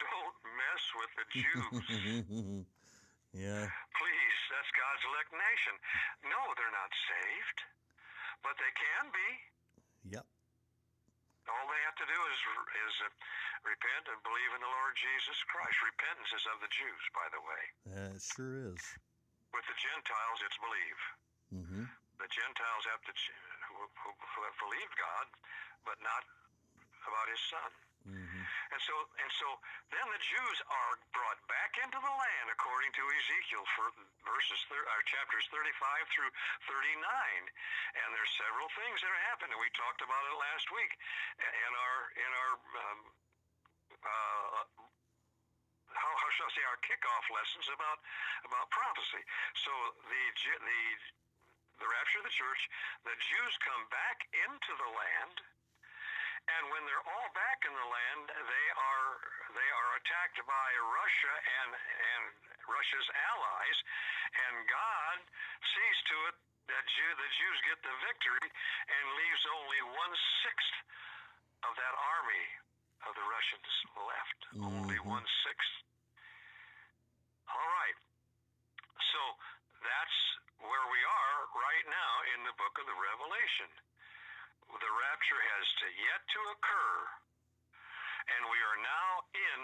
don't 0.00 0.36
mess 0.56 0.84
with 0.96 1.12
the 1.18 1.26
Jews. 1.36 2.64
yeah. 3.44 3.64
Please, 3.68 4.38
that's 4.48 4.70
God's 4.72 5.04
elect 5.10 5.32
nation. 5.36 5.74
No, 6.28 6.40
they're 6.56 6.76
not 6.76 6.92
saved, 7.06 7.58
but 8.40 8.54
they 8.56 8.72
can 8.72 9.04
be. 9.12 9.28
Yep. 10.16 10.26
All 11.50 11.66
they 11.66 11.82
have 11.86 11.98
to 11.98 12.06
do 12.06 12.18
is, 12.30 12.40
is 12.86 12.94
uh, 13.02 13.10
repent 13.66 14.04
and 14.10 14.18
believe 14.22 14.52
in 14.54 14.62
the 14.62 14.72
Lord 14.72 14.94
Jesus 14.94 15.38
Christ. 15.50 15.74
Repentance 15.82 16.30
is 16.30 16.44
of 16.54 16.58
the 16.62 16.70
Jews, 16.70 17.04
by 17.10 17.26
the 17.34 17.42
way. 17.42 17.62
Uh, 17.90 18.14
it 18.14 18.22
sure 18.22 18.56
is. 18.70 18.82
With 19.50 19.66
the 19.66 19.78
Gentiles, 19.78 20.38
it's 20.46 20.60
believe. 20.62 21.00
Mm-hmm. 21.52 21.84
The 22.22 22.30
Gentiles 22.30 22.84
have 22.94 23.02
to, 23.04 23.12
who, 23.12 23.82
who, 24.06 24.10
who 24.14 24.40
have 24.46 24.58
believed 24.62 24.94
God, 24.94 25.26
but 25.82 25.98
not 26.00 26.22
about 27.02 27.26
His 27.26 27.42
Son. 27.50 27.70
And 28.72 28.80
so, 28.80 28.96
and 29.20 29.32
so 29.36 29.48
then 29.92 30.06
the 30.08 30.22
Jews 30.24 30.58
are 30.64 30.94
brought 31.12 31.36
back 31.44 31.76
into 31.84 32.00
the 32.00 32.14
land 32.16 32.46
according 32.48 32.88
to 32.96 33.02
Ezekiel 33.04 33.68
for 33.76 33.92
verses, 34.24 34.60
thir- 34.72 34.88
uh, 34.88 35.02
chapters 35.04 35.44
35 35.52 35.68
through 36.08 36.32
39. 36.72 36.96
And 38.00 38.08
there's 38.16 38.32
several 38.40 38.72
things 38.72 39.04
that 39.04 39.12
are 39.12 39.24
happening. 39.28 39.60
We 39.60 39.68
talked 39.76 40.00
about 40.00 40.24
it 40.24 40.34
last 40.40 40.72
week 40.72 40.92
in 41.36 41.72
our, 41.76 41.98
in 42.16 42.30
our, 42.32 42.52
um, 42.80 43.00
uh, 43.92 44.64
how, 45.92 46.12
how 46.16 46.30
shall 46.32 46.48
I 46.48 46.52
say, 46.56 46.64
our 46.64 46.80
kickoff 46.80 47.28
lessons 47.28 47.68
about, 47.76 48.00
about 48.48 48.72
prophecy. 48.72 49.20
So 49.60 49.72
the, 50.08 50.22
the, 50.48 50.82
the 51.76 51.88
rapture 51.92 52.24
of 52.24 52.26
the 52.26 52.32
church, 52.32 52.62
the 53.04 53.16
Jews 53.20 53.54
come 53.60 53.84
back 53.92 54.24
into 54.48 54.72
the 54.80 54.90
land, 54.96 55.36
and 56.50 56.62
when 56.74 56.82
they're 56.90 57.06
all 57.06 57.28
back 57.38 57.62
in 57.62 57.72
the 57.72 57.88
land, 57.88 58.24
they 58.34 58.68
are 58.74 59.10
they 59.54 59.70
are 59.70 59.90
attacked 60.02 60.40
by 60.42 60.68
Russia 60.90 61.34
and 61.38 61.70
and 61.74 62.22
Russia's 62.66 63.08
allies, 63.30 63.78
and 64.48 64.54
God 64.66 65.16
sees 65.62 65.98
to 66.10 66.16
it 66.30 66.36
that 66.70 66.84
Jew, 66.86 67.10
the 67.18 67.30
Jews 67.42 67.58
get 67.66 67.78
the 67.82 67.96
victory 68.06 68.46
and 68.46 69.04
leaves 69.18 69.42
only 69.50 69.80
one 69.82 70.14
sixth 70.46 70.74
of 71.66 71.72
that 71.74 71.94
army 71.94 72.46
of 73.06 73.12
the 73.18 73.26
Russians 73.26 73.70
left. 73.98 74.40
Mm-hmm. 74.54 74.66
Only 74.82 74.98
one 75.02 75.26
sixth. 75.46 75.74
All 77.50 77.70
right. 77.82 77.98
So 79.12 79.20
that's 79.82 80.18
where 80.62 80.86
we 80.90 81.00
are 81.02 81.38
right 81.58 81.86
now 81.90 82.12
in 82.38 82.46
the 82.46 82.54
book 82.56 82.74
of 82.78 82.86
the 82.86 82.96
Revelation. 82.96 83.70
The 84.72 84.92
rapture 84.92 85.42
has 85.56 85.66
to 85.84 85.86
yet 86.00 86.22
to 86.24 86.40
occur, 86.56 86.96
and 88.36 88.40
we 88.48 88.58
are 88.64 88.78
now 88.80 89.10
in 89.36 89.60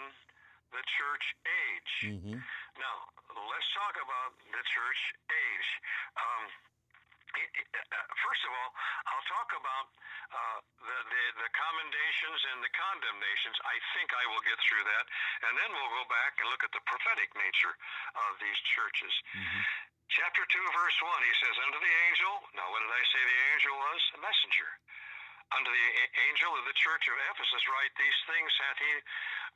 the 0.69 0.83
church 0.85 1.25
age. 1.45 1.93
Mm-hmm. 2.13 2.37
Now, 2.77 2.95
let's 3.49 3.69
talk 3.73 3.97
about 3.97 4.37
the 4.53 4.63
church 4.69 5.01
age. 5.33 5.69
Um, 6.13 6.43
first 8.25 8.41
of 8.45 8.51
all, 8.53 8.71
I'll 9.09 9.27
talk 9.29 9.49
about 9.53 9.85
uh, 10.29 10.59
the, 10.81 10.97
the, 11.09 11.23
the 11.45 11.49
commendations 11.53 12.39
and 12.53 12.57
the 12.61 12.73
condemnations. 12.73 13.57
I 13.65 13.77
think 13.97 14.13
I 14.13 14.25
will 14.29 14.43
get 14.45 14.57
through 14.65 14.85
that, 14.85 15.05
and 15.49 15.53
then 15.57 15.69
we'll 15.73 15.93
go 15.93 16.05
back 16.09 16.37
and 16.41 16.49
look 16.49 16.61
at 16.65 16.73
the 16.73 16.83
prophetic 16.85 17.29
nature 17.37 17.73
of 18.29 18.31
these 18.41 18.59
churches. 18.77 19.13
Mm-hmm. 19.33 19.61
Chapter 20.09 20.41
2, 20.41 20.57
verse 20.73 20.97
1, 21.05 21.21
he 21.21 21.33
says, 21.37 21.55
Unto 21.69 21.77
the 21.77 21.93
angel, 22.09 22.33
now 22.57 22.65
what 22.73 22.81
did 22.81 22.89
I 22.89 23.03
say 23.13 23.21
the 23.21 23.41
angel 23.53 23.73
was? 23.77 24.01
A 24.17 24.19
messenger. 24.25 24.69
Unto 25.49 25.71
the 25.73 25.87
angel 26.29 26.51
of 26.53 26.63
the 26.69 26.77
church 26.77 27.09
of 27.09 27.17
Ephesus 27.33 27.63
write 27.73 27.93
these 27.97 28.19
things 28.29 28.51
hath 28.69 28.77
he 28.77 28.93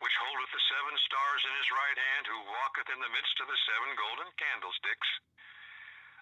which 0.01 0.15
holdeth 0.25 0.49
the 0.49 0.63
seven 0.73 0.95
stars 1.05 1.41
in 1.45 1.53
his 1.53 1.69
right 1.69 1.99
hand, 2.09 2.25
who 2.25 2.49
walketh 2.49 2.89
in 2.89 2.97
the 2.97 3.13
midst 3.13 3.37
of 3.37 3.45
the 3.45 3.59
seven 3.69 3.93
golden 3.93 4.29
candlesticks. 4.41 5.09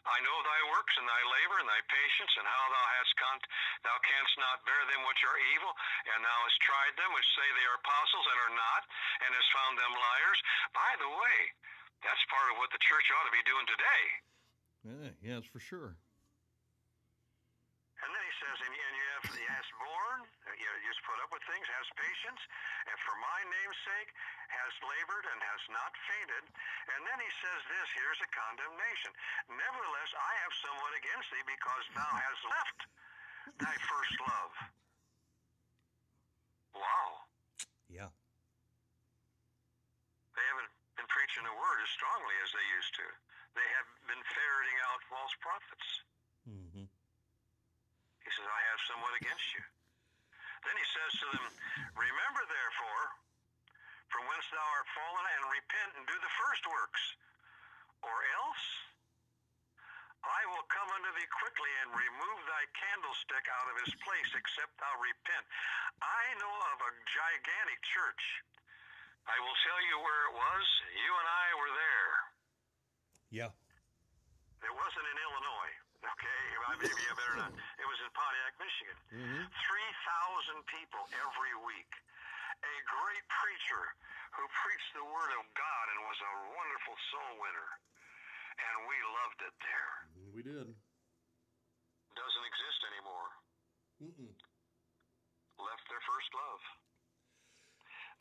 I 0.02 0.18
know 0.26 0.38
thy 0.44 0.62
works 0.76 0.98
and 0.98 1.08
thy 1.08 1.24
labor 1.24 1.58
and 1.62 1.70
thy 1.70 1.82
patience, 1.88 2.34
and 2.42 2.48
how 2.50 2.66
thou 2.68 2.86
hast 3.00 3.14
con- 3.22 3.48
thou 3.86 3.98
canst 4.02 4.36
not 4.42 4.66
bear 4.66 4.82
them 4.92 5.08
which 5.08 5.22
are 5.24 5.40
evil, 5.56 5.72
and 6.10 6.20
thou 6.26 6.40
hast 6.42 6.60
tried 6.66 6.94
them 6.98 7.14
which 7.14 7.30
say 7.38 7.48
they 7.56 7.68
are 7.70 7.80
apostles 7.80 8.26
and 8.28 8.40
are 8.44 8.56
not, 8.58 8.82
and 9.24 9.30
hast 9.32 9.52
found 9.56 9.78
them 9.78 9.94
liars. 9.94 10.40
By 10.74 10.92
the 11.00 11.12
way, 11.16 11.40
that's 12.04 12.24
part 12.34 12.50
of 12.52 12.60
what 12.60 12.74
the 12.74 12.82
church 12.82 13.08
ought 13.14 13.30
to 13.30 13.36
be 13.36 13.46
doing 13.46 13.68
today. 13.70 14.04
Yeah, 14.82 15.10
yes, 15.22 15.44
for 15.46 15.62
sure. 15.62 16.02
And 18.02 18.10
then 18.10 18.24
he 18.26 18.34
says, 18.42 18.58
and, 18.66 18.74
and 18.74 18.94
you 18.98 19.06
have 19.14 19.26
has 19.30 19.68
borne, 19.78 20.22
you, 20.58 20.70
you 20.82 20.90
just 20.90 21.06
put 21.06 21.22
up 21.22 21.30
with 21.30 21.46
things, 21.46 21.66
has 21.70 21.86
patience, 21.94 22.42
and 22.90 22.98
for 23.06 23.14
my 23.22 23.40
name's 23.46 23.80
sake 23.86 24.10
has 24.52 24.74
labored 24.82 25.26
and 25.32 25.40
has 25.40 25.62
not 25.70 25.92
fainted. 26.10 26.44
And 26.98 27.02
then 27.08 27.20
he 27.22 27.32
says 27.40 27.62
this, 27.70 27.88
here's 27.94 28.22
a 28.26 28.30
condemnation. 28.34 29.12
Nevertheless, 29.54 30.12
I 30.18 30.34
have 30.44 30.54
somewhat 30.66 30.94
against 30.98 31.28
thee 31.30 31.46
because 31.46 31.86
thou 31.94 32.12
hast 32.12 32.42
left 32.50 32.80
thy 33.62 33.76
first 33.86 34.16
love. 34.22 34.54
Wow. 36.76 37.10
Yeah. 37.88 38.12
They 40.36 40.46
haven't 40.48 40.72
been 40.96 41.10
preaching 41.12 41.44
the 41.44 41.56
word 41.56 41.78
as 41.84 41.92
strongly 41.92 42.36
as 42.42 42.50
they 42.56 42.66
used 42.82 42.94
to. 42.98 43.08
They 43.56 43.68
have 43.78 43.88
been 44.08 44.24
ferreting 44.32 44.80
out 44.88 45.00
false 45.12 45.36
prophets. 45.44 45.88
Mm-hmm. 46.48 46.88
He 46.88 48.30
says, 48.32 48.48
I 48.48 48.62
have 48.72 48.80
somewhat 48.88 49.14
against 49.20 49.48
you. 49.54 49.64
Then 50.64 50.76
he 50.78 50.88
says 50.94 51.12
to 51.20 51.28
them, 51.36 51.46
Remember 51.98 52.44
therefore 52.48 53.06
from 54.12 54.28
whence 54.28 54.44
thou 54.52 54.68
art 54.76 54.88
fallen, 54.92 55.24
and 55.24 55.42
repent 55.48 55.92
and 55.96 56.04
do 56.04 56.18
the 56.20 56.34
first 56.52 56.68
works, 56.68 57.04
or 58.04 58.12
else 58.12 58.66
I 60.20 60.44
will 60.52 60.68
come 60.68 60.90
unto 61.00 61.08
thee 61.16 61.32
quickly 61.32 61.72
and 61.80 61.96
remove 61.96 62.40
thy 62.44 62.68
candlestick 62.76 63.48
out 63.56 63.72
of 63.72 63.76
his 63.88 63.96
place, 64.04 64.32
except 64.36 64.76
thou 64.76 64.92
repent. 65.00 65.48
I 66.04 66.24
know 66.44 66.52
of 66.76 66.78
a 66.84 66.92
gigantic 67.08 67.80
church. 67.88 68.24
I 69.32 69.40
will 69.40 69.56
tell 69.64 69.80
you 69.80 69.96
where 70.04 70.22
it 70.28 70.34
was. 70.36 70.66
You 70.92 71.12
and 71.24 71.28
I 71.32 71.48
were 71.56 71.72
there. 71.72 72.12
Yeah. 73.32 73.52
It 74.68 74.76
wasn't 74.76 75.08
in 75.08 75.18
Illinois. 75.24 75.74
Okay, 76.04 76.44
maybe 76.84 77.04
I 77.08 77.14
better 77.16 77.38
not. 77.48 77.52
It 77.82 77.88
was 77.88 78.00
in 78.04 78.12
Pontiac, 78.12 78.54
Michigan. 78.60 78.98
Mm-hmm. 79.08 79.44
3,000 79.48 80.68
people 80.68 81.04
every 81.16 81.56
week. 81.64 81.92
A 82.60 82.76
great 82.92 83.26
preacher 83.40 83.96
who 84.36 84.44
preached 84.48 84.92
the 84.96 85.06
Word 85.06 85.32
of 85.40 85.44
God 85.56 85.86
and 85.92 86.00
was 86.08 86.20
a 86.24 86.34
wonderful 86.56 86.96
soul 87.12 87.32
winner. 87.44 87.70
And 88.62 88.76
we 88.88 88.98
loved 89.24 89.40
it 89.44 89.56
there. 89.60 89.94
We 90.32 90.42
did. 90.44 90.68
Doesn't 92.14 92.46
exist 92.48 92.80
anymore. 92.92 93.30
Mm-mm. 94.02 94.34
Left 95.60 95.86
their 95.88 96.04
first 96.04 96.32
love. 96.36 96.62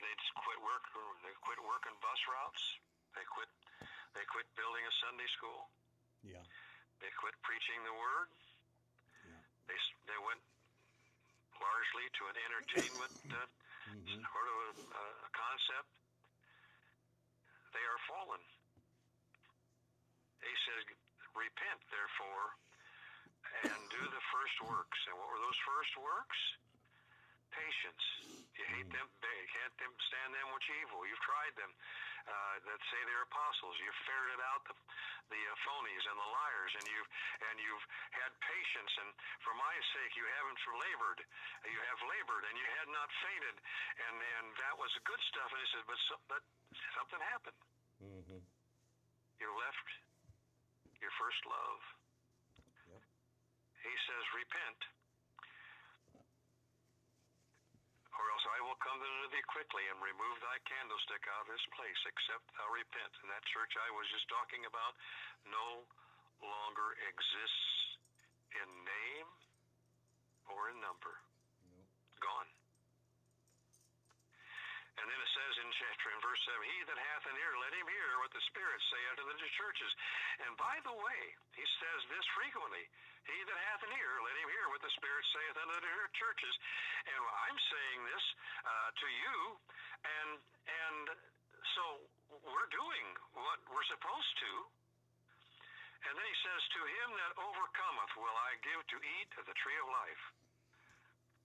They 0.01 0.13
just 0.17 0.35
quit 0.41 0.59
work. 0.65 0.85
They 1.21 1.35
quit 1.45 1.61
working 1.61 1.93
bus 2.01 2.21
routes. 2.25 2.63
They 3.13 3.25
quit. 3.29 3.51
They 4.17 4.25
quit 4.33 4.49
building 4.57 4.85
a 4.85 4.95
Sunday 5.05 5.29
school. 5.37 5.69
Yeah. 6.25 6.45
They 7.05 7.13
quit 7.21 7.37
preaching 7.45 7.81
the 7.85 7.93
word. 7.93 8.29
Yeah. 9.29 9.43
They 9.69 9.79
they 10.09 10.21
went 10.25 10.41
largely 11.61 12.07
to 12.17 12.23
an 12.33 12.37
entertainment 12.49 13.15
uh, 13.29 13.45
mm-hmm. 13.93 14.25
sort 14.25 14.49
of 14.49 14.57
a, 14.89 15.05
a 15.27 15.31
concept. 15.37 15.91
They 17.73 17.85
are 17.87 18.01
fallen. 18.11 18.43
He 20.43 20.55
says, 20.67 20.83
"Repent, 21.35 21.81
therefore, 21.91 22.47
and 23.71 23.81
do 23.91 24.03
the 24.11 24.25
first 24.35 24.57
works." 24.67 24.99
And 25.07 25.15
what 25.19 25.29
were 25.31 25.43
those 25.43 25.61
first 25.67 25.95
works? 25.99 26.39
Patience. 27.51 28.05
You 28.61 28.67
hate 28.77 28.91
them. 28.93 29.09
You 29.25 29.49
can't 29.57 29.73
stand 30.13 30.31
them 30.37 30.53
which 30.53 30.69
evil. 30.85 31.01
You've 31.09 31.25
tried 31.25 31.57
them 31.57 31.73
uh, 32.29 32.57
that 32.69 32.81
say 32.93 33.01
they're 33.09 33.25
apostles. 33.25 33.73
You've 33.81 33.97
ferreted 34.05 34.43
out 34.53 34.61
the, 34.69 34.77
the 35.33 35.41
uh, 35.41 35.57
phonies 35.65 36.05
and 36.05 36.17
the 36.21 36.29
liars, 36.29 36.73
and 36.77 36.85
you've 36.85 37.11
and 37.49 37.57
you've 37.57 37.87
had 38.21 38.31
patience. 38.45 38.93
And 39.01 39.09
for 39.41 39.57
my 39.57 39.75
sake, 39.97 40.13
you 40.13 40.29
haven't 40.29 40.61
labored. 40.77 41.21
You 41.65 41.81
have 41.89 42.01
labored, 42.05 42.45
and 42.53 42.55
you 42.61 42.67
had 42.85 42.89
not 42.93 43.09
fainted. 43.25 43.57
And 44.05 44.17
and 44.21 44.47
that 44.61 44.77
was 44.77 44.93
good 45.09 45.23
stuff. 45.33 45.49
And 45.57 45.61
he 45.65 45.69
said, 45.73 45.85
but 45.89 46.01
so, 46.05 46.15
but 46.29 46.43
something 47.01 47.21
happened. 47.33 47.61
Mm-hmm. 48.05 48.45
You 49.41 49.49
left 49.57 49.89
your 51.01 51.13
first 51.17 51.41
love. 51.49 51.81
Yep. 52.93 53.03
He 53.89 53.95
says, 54.05 54.25
repent 54.37 55.00
or 58.19 58.25
else 58.35 58.45
I 58.51 58.61
will 58.67 58.79
come 58.83 58.99
unto 58.99 59.29
thee 59.31 59.47
quickly 59.51 59.87
and 59.91 59.99
remove 60.03 60.37
thy 60.43 60.59
candlestick 60.67 61.23
out 61.31 61.47
of 61.47 61.53
his 61.55 61.65
place, 61.75 62.01
except 62.07 62.45
thou 62.59 62.69
repent. 62.75 63.13
And 63.23 63.31
that 63.31 63.45
church 63.51 63.73
I 63.79 63.91
was 63.95 64.07
just 64.11 64.27
talking 64.27 64.67
about 64.67 64.99
no 65.47 65.87
longer 66.43 66.97
exists 67.07 68.01
in 68.57 68.69
name 68.83 69.29
or 70.51 70.75
in 70.75 70.79
number. 70.83 71.15
Nope. 71.71 71.87
Gone. 72.19 72.60
And 75.01 75.09
then 75.09 75.17
it 75.17 75.31
says 75.33 75.53
in 75.65 75.69
chapter 75.81 76.13
in 76.13 76.21
verse 76.21 76.43
7, 76.45 76.61
He 76.61 76.79
that 76.93 77.01
hath 77.01 77.25
an 77.25 77.37
ear, 77.41 77.53
let 77.57 77.73
him 77.73 77.89
hear 77.89 78.21
what 78.21 78.33
the 78.37 78.45
Spirit 78.53 78.81
say 78.93 79.01
unto 79.09 79.25
the 79.25 79.37
churches. 79.57 79.93
And 80.45 80.53
by 80.61 80.77
the 80.85 80.93
way, 80.93 81.23
he 81.57 81.65
says 81.81 82.01
this 82.13 82.27
frequently. 82.37 82.85
He 83.25 83.39
that 83.49 83.59
hath 83.73 83.81
an 83.85 83.93
ear, 83.97 84.13
let 84.21 84.37
him 84.37 84.49
hear 84.53 84.67
what 84.69 84.85
the 84.85 84.93
Spirit 85.01 85.25
saith 85.33 85.57
unto 85.57 85.81
the 85.81 86.13
churches. 86.21 86.55
And 87.09 87.21
I'm 87.49 87.59
saying 87.73 88.01
this 88.13 88.25
uh, 88.65 88.89
to 88.93 89.09
you, 89.09 89.37
and 90.05 90.31
and 90.69 91.05
so 91.77 91.85
we're 92.45 92.71
doing 92.73 93.07
what 93.37 93.61
we're 93.73 93.89
supposed 93.89 94.35
to. 94.45 94.53
And 96.09 96.13
then 96.17 96.25
he 96.25 96.39
says, 96.41 96.61
To 96.77 96.81
him 96.81 97.09
that 97.13 97.33
overcometh 97.37 98.13
will 98.17 98.37
I 98.37 98.57
give 98.65 98.81
to 98.81 98.99
eat 99.21 99.31
of 99.37 99.45
the 99.45 99.57
tree 99.61 99.77
of 99.77 99.89
life, 99.89 100.25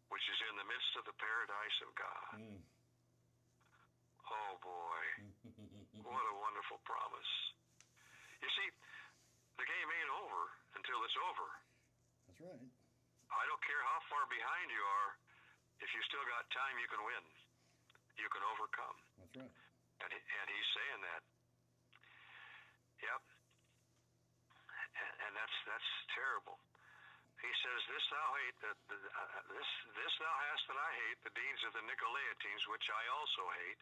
which 0.08 0.24
is 0.32 0.40
in 0.48 0.56
the 0.56 0.68
midst 0.68 0.92
of 0.96 1.04
the 1.04 1.16
paradise 1.20 1.78
of 1.84 1.92
God. 2.00 2.36
Mm. 2.40 2.60
Oh 4.26 4.54
boy, 4.62 5.04
what 6.02 6.26
a 6.26 6.36
wonderful 6.42 6.82
promise. 6.82 7.32
You 8.42 8.50
see, 8.50 8.68
the 9.58 9.66
game 9.66 9.90
ain't 10.02 10.12
over 10.26 10.42
until 10.78 11.00
it's 11.06 11.18
over. 11.30 11.48
That's 12.28 12.42
right. 12.42 12.64
I 13.30 13.44
don't 13.50 13.64
care 13.66 13.82
how 13.86 14.00
far 14.10 14.24
behind 14.30 14.68
you 14.72 14.84
are, 14.84 15.12
if 15.82 15.90
you 15.92 16.02
still 16.08 16.24
got 16.30 16.48
time, 16.56 16.76
you 16.80 16.88
can 16.88 17.02
win. 17.04 17.24
You 18.16 18.28
can 18.32 18.44
overcome. 18.48 18.98
That's 19.20 19.36
right. 19.36 19.54
And, 20.02 20.10
he, 20.12 20.20
and 20.20 20.48
he's 20.50 20.70
saying 20.72 21.02
that. 21.04 21.22
Yep. 23.04 23.22
And, 24.96 25.14
and 25.28 25.32
that's 25.36 25.58
that's 25.68 25.90
terrible. 26.16 26.56
He 27.44 27.52
says, 27.62 27.80
"This 27.92 28.06
thou 28.10 28.28
hate, 28.40 28.58
that 28.64 28.80
uh, 28.92 29.42
this 29.52 29.70
this 29.96 30.14
thou 30.20 30.36
hast 30.50 30.64
that 30.72 30.80
I 30.80 30.92
hate, 31.06 31.18
the 31.28 31.36
deeds 31.36 31.62
of 31.68 31.72
the 31.76 31.84
Nicolaitans, 31.84 32.64
which 32.72 32.88
I 32.90 33.04
also 33.12 33.44
hate." 33.64 33.82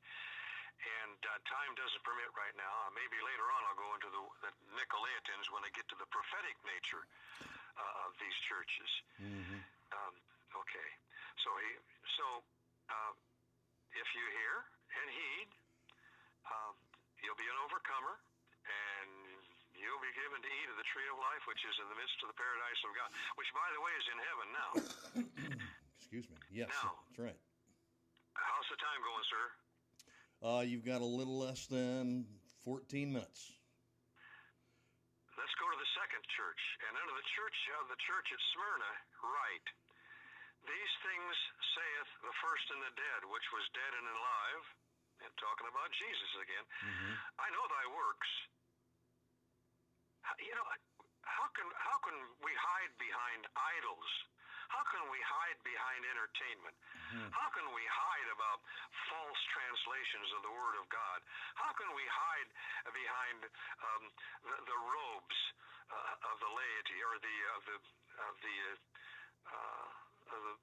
And 0.83 1.21
uh, 1.21 1.39
time 1.47 1.71
doesn't 1.79 2.03
permit 2.03 2.27
right 2.33 2.55
now. 2.59 2.73
Uh, 2.83 2.91
maybe 2.97 3.15
later 3.23 3.45
on 3.55 3.61
I'll 3.69 3.77
go 3.77 3.93
into 3.95 4.09
the, 4.09 4.23
the 4.43 4.51
Nicolaitans 4.75 5.47
when 5.53 5.63
I 5.63 5.71
get 5.71 5.85
to 5.93 5.97
the 6.01 6.09
prophetic 6.09 6.57
nature 6.65 7.05
uh, 7.77 8.05
of 8.09 8.11
these 8.19 8.35
churches. 8.49 8.91
Mm-hmm. 9.21 9.59
Um, 9.95 10.13
okay. 10.59 10.89
So 11.45 11.49
he 11.61 11.69
so 12.19 12.25
uh, 12.89 13.13
if 13.95 14.07
you 14.17 14.25
hear 14.43 14.55
and 14.97 15.07
heed, 15.13 15.49
um, 16.49 16.75
you'll 17.21 17.39
be 17.39 17.47
an 17.47 17.59
overcomer, 17.63 18.19
and 18.65 19.22
you'll 19.83 20.01
be 20.01 20.13
given 20.15 20.39
to 20.41 20.49
eat 20.49 20.67
of 20.71 20.77
the 20.79 20.87
tree 20.89 21.05
of 21.11 21.17
life, 21.19 21.43
which 21.45 21.59
is 21.67 21.75
in 21.83 21.87
the 21.91 21.97
midst 21.99 22.17
of 22.23 22.27
the 22.31 22.37
paradise 22.39 22.81
of 22.87 22.91
God, 22.95 23.09
which, 23.35 23.51
by 23.53 23.67
the 23.75 23.81
way, 23.83 23.93
is 23.99 24.07
in 24.09 24.19
heaven 24.23 24.47
now. 24.55 24.71
Excuse 25.99 26.25
me. 26.31 26.37
Yes, 26.49 26.71
Now. 26.83 26.95
that's 27.09 27.19
right. 27.19 27.39
How's 28.33 28.67
the 28.71 28.79
time 28.79 28.99
going, 29.03 29.25
sir? 29.29 29.45
Uh, 30.43 30.61
you've 30.65 30.83
got 30.87 30.99
a 30.99 31.07
little 31.07 31.37
less 31.39 31.67
than 31.67 32.25
14 32.65 33.11
minutes. 33.11 33.55
Let's 35.39 35.55
go 35.57 35.65
to 35.67 35.77
the 35.79 35.91
second 35.97 36.23
church. 36.35 36.61
And 36.87 36.93
unto 36.97 37.13
the 37.15 37.27
church 37.35 37.57
of 37.81 37.89
the 37.89 37.99
church 38.05 38.27
at 38.31 38.41
Smyrna, 38.53 38.91
write, 39.25 39.67
These 40.67 40.93
things 41.03 41.35
saith 41.75 42.09
the 42.23 42.35
first 42.39 42.65
and 42.71 42.81
the 42.87 42.93
dead, 42.95 43.21
which 43.27 43.47
was 43.51 43.65
dead 43.75 43.93
and 43.99 44.07
alive, 44.13 44.63
and 45.25 45.31
talking 45.39 45.67
about 45.67 45.89
Jesus 45.95 46.31
again. 46.39 46.65
Mhm. 46.83 47.11
I 47.39 47.47
know 47.51 47.65
thy 47.67 47.85
works. 47.95 48.31
You 50.39 50.55
know, 50.55 50.67
how 51.27 51.47
can 51.55 51.67
how 51.75 51.97
can 52.03 52.15
we 52.43 52.51
hide 52.55 52.93
behind 52.99 53.43
idols? 53.79 54.09
How 54.71 54.81
can 54.89 55.05
we 55.13 55.19
hide 55.21 55.59
behind 55.61 56.01
entertainment? 56.07 56.75
Mhm. 57.13 57.29
How 57.29 57.49
can 57.53 57.67
we 57.77 57.83
hide 57.85 58.29
about 58.33 58.59
false 59.11 59.41
translations 59.53 60.33
of 60.33 60.41
the 60.41 60.49
Word 60.53 60.75
of 60.81 60.89
God? 60.89 61.19
How 61.59 61.71
can 61.77 61.91
we 61.93 62.05
hide 62.09 62.49
behind 62.89 63.37
um, 63.83 64.03
the, 64.47 64.55
the 64.65 64.79
robes 64.81 65.39
uh, 65.93 66.29
of 66.33 66.35
the 66.41 66.49
laity 66.49 66.99
or 67.05 67.13
the 67.21 67.37
of 67.53 67.61
the 67.69 67.77
of 68.31 68.33
the 68.41 68.55
uh, 68.65 69.53
uh, 69.53 69.87
of 70.33 70.39
the, 70.41 70.55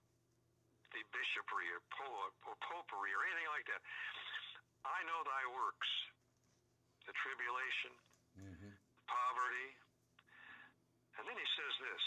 the 0.98 1.02
bishopry 1.14 1.70
or, 1.70 1.80
po- 1.94 2.32
or 2.48 2.54
popery 2.66 3.12
or 3.14 3.22
anything 3.30 3.50
like 3.54 3.66
that? 3.70 3.82
I 4.82 5.04
know 5.06 5.20
thy 5.22 5.44
works, 5.54 5.90
the 7.06 7.12
tribulation. 7.14 7.94
Poverty. 9.11 9.68
And 11.18 11.26
then 11.26 11.36
he 11.36 11.48
says 11.58 11.74
this, 11.82 12.04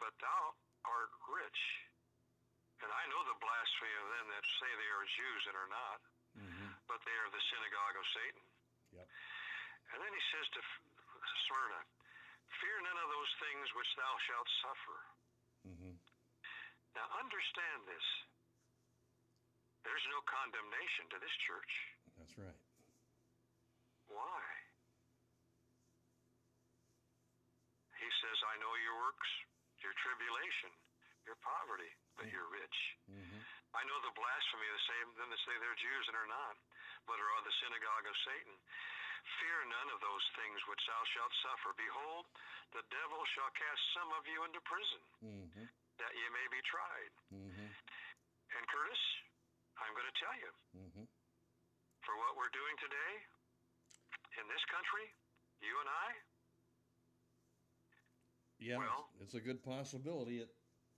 but 0.00 0.12
thou 0.18 0.42
art 0.88 1.12
rich. 1.28 1.62
And 2.82 2.90
I 2.92 3.02
know 3.08 3.20
the 3.24 3.38
blasphemy 3.40 3.94
of 4.00 4.06
them 4.16 4.26
that 4.36 4.44
say 4.60 4.68
they 4.68 4.90
are 4.92 5.06
Jews 5.16 5.42
and 5.48 5.56
are 5.56 5.72
not, 5.72 6.00
Mhm. 6.36 6.68
but 6.88 7.00
they 7.04 7.16
are 7.24 7.30
the 7.30 7.40
synagogue 7.48 7.96
of 7.96 8.06
Satan. 8.12 8.44
Yep. 8.92 9.08
And 9.92 9.98
then 10.02 10.12
he 10.12 10.22
says 10.32 10.46
to 10.56 10.60
Smyrna, 11.46 11.80
fear 12.60 12.80
none 12.82 12.98
of 12.98 13.08
those 13.08 13.32
things 13.40 13.72
which 13.74 13.94
thou 13.96 14.12
shalt 14.18 14.48
suffer. 14.60 14.98
Mhm. 15.64 15.98
Now 16.94 17.06
understand 17.16 17.86
this. 17.88 18.06
There's 19.84 20.06
no 20.08 20.20
condemnation 20.22 21.08
to 21.10 21.18
this 21.18 21.36
church. 21.46 21.72
That's 22.18 22.36
right. 22.38 22.60
Why? 24.08 24.42
He 27.98 28.10
says, 28.22 28.36
I 28.52 28.54
know 28.60 28.72
your 28.84 28.96
works, 29.08 29.30
your 29.80 29.92
tribulation, 30.04 30.70
your 31.24 31.36
poverty, 31.42 31.90
but 32.16 32.28
you're 32.30 32.48
rich. 32.48 32.78
Mhm. 33.08 33.40
I 33.74 33.82
know 33.84 33.98
the 34.00 34.14
blasphemy 34.16 34.66
of 34.68 34.76
the 34.76 34.86
same 34.88 35.06
them 35.16 35.30
that 35.30 35.40
say 35.44 35.54
they're 35.58 35.74
Jews 35.80 36.06
and 36.08 36.16
are 36.16 36.26
not, 36.30 36.56
but 37.06 37.20
are 37.20 37.32
of 37.36 37.44
the 37.44 37.52
synagogue 37.60 38.06
of 38.06 38.16
Satan. 38.24 38.56
Fear 39.40 39.64
none 39.66 39.90
of 39.90 40.00
those 40.00 40.24
things 40.38 40.58
which 40.66 40.86
thou 40.86 41.02
shalt 41.04 41.34
suffer. 41.42 41.72
Behold, 41.74 42.26
the 42.72 42.82
devil 42.94 43.20
shall 43.34 43.50
cast 43.50 43.82
some 43.92 44.12
of 44.12 44.26
you 44.26 44.44
into 44.44 44.60
prison, 44.60 45.02
Mhm. 45.22 45.68
that 45.98 46.14
ye 46.14 46.28
may 46.30 46.46
be 46.48 46.62
tried. 46.62 47.12
Mhm. 47.32 47.74
And 48.54 48.68
Curtis, 48.68 49.02
I'm 49.78 49.92
going 49.94 50.06
to 50.06 50.18
tell 50.20 50.36
you, 50.36 50.52
Mhm. 50.74 51.08
for 52.02 52.16
what 52.16 52.36
we're 52.36 52.50
doing 52.50 52.76
today 52.78 53.26
in 54.38 54.48
this 54.48 54.64
country, 54.66 55.12
you 55.60 55.80
and 55.80 55.88
I, 55.90 56.22
Yeah, 58.58 58.78
Well- 58.78 59.10
it's 59.20 59.34
a 59.34 59.40
good 59.40 59.62
possibility 59.62 60.40
it, 60.40 60.50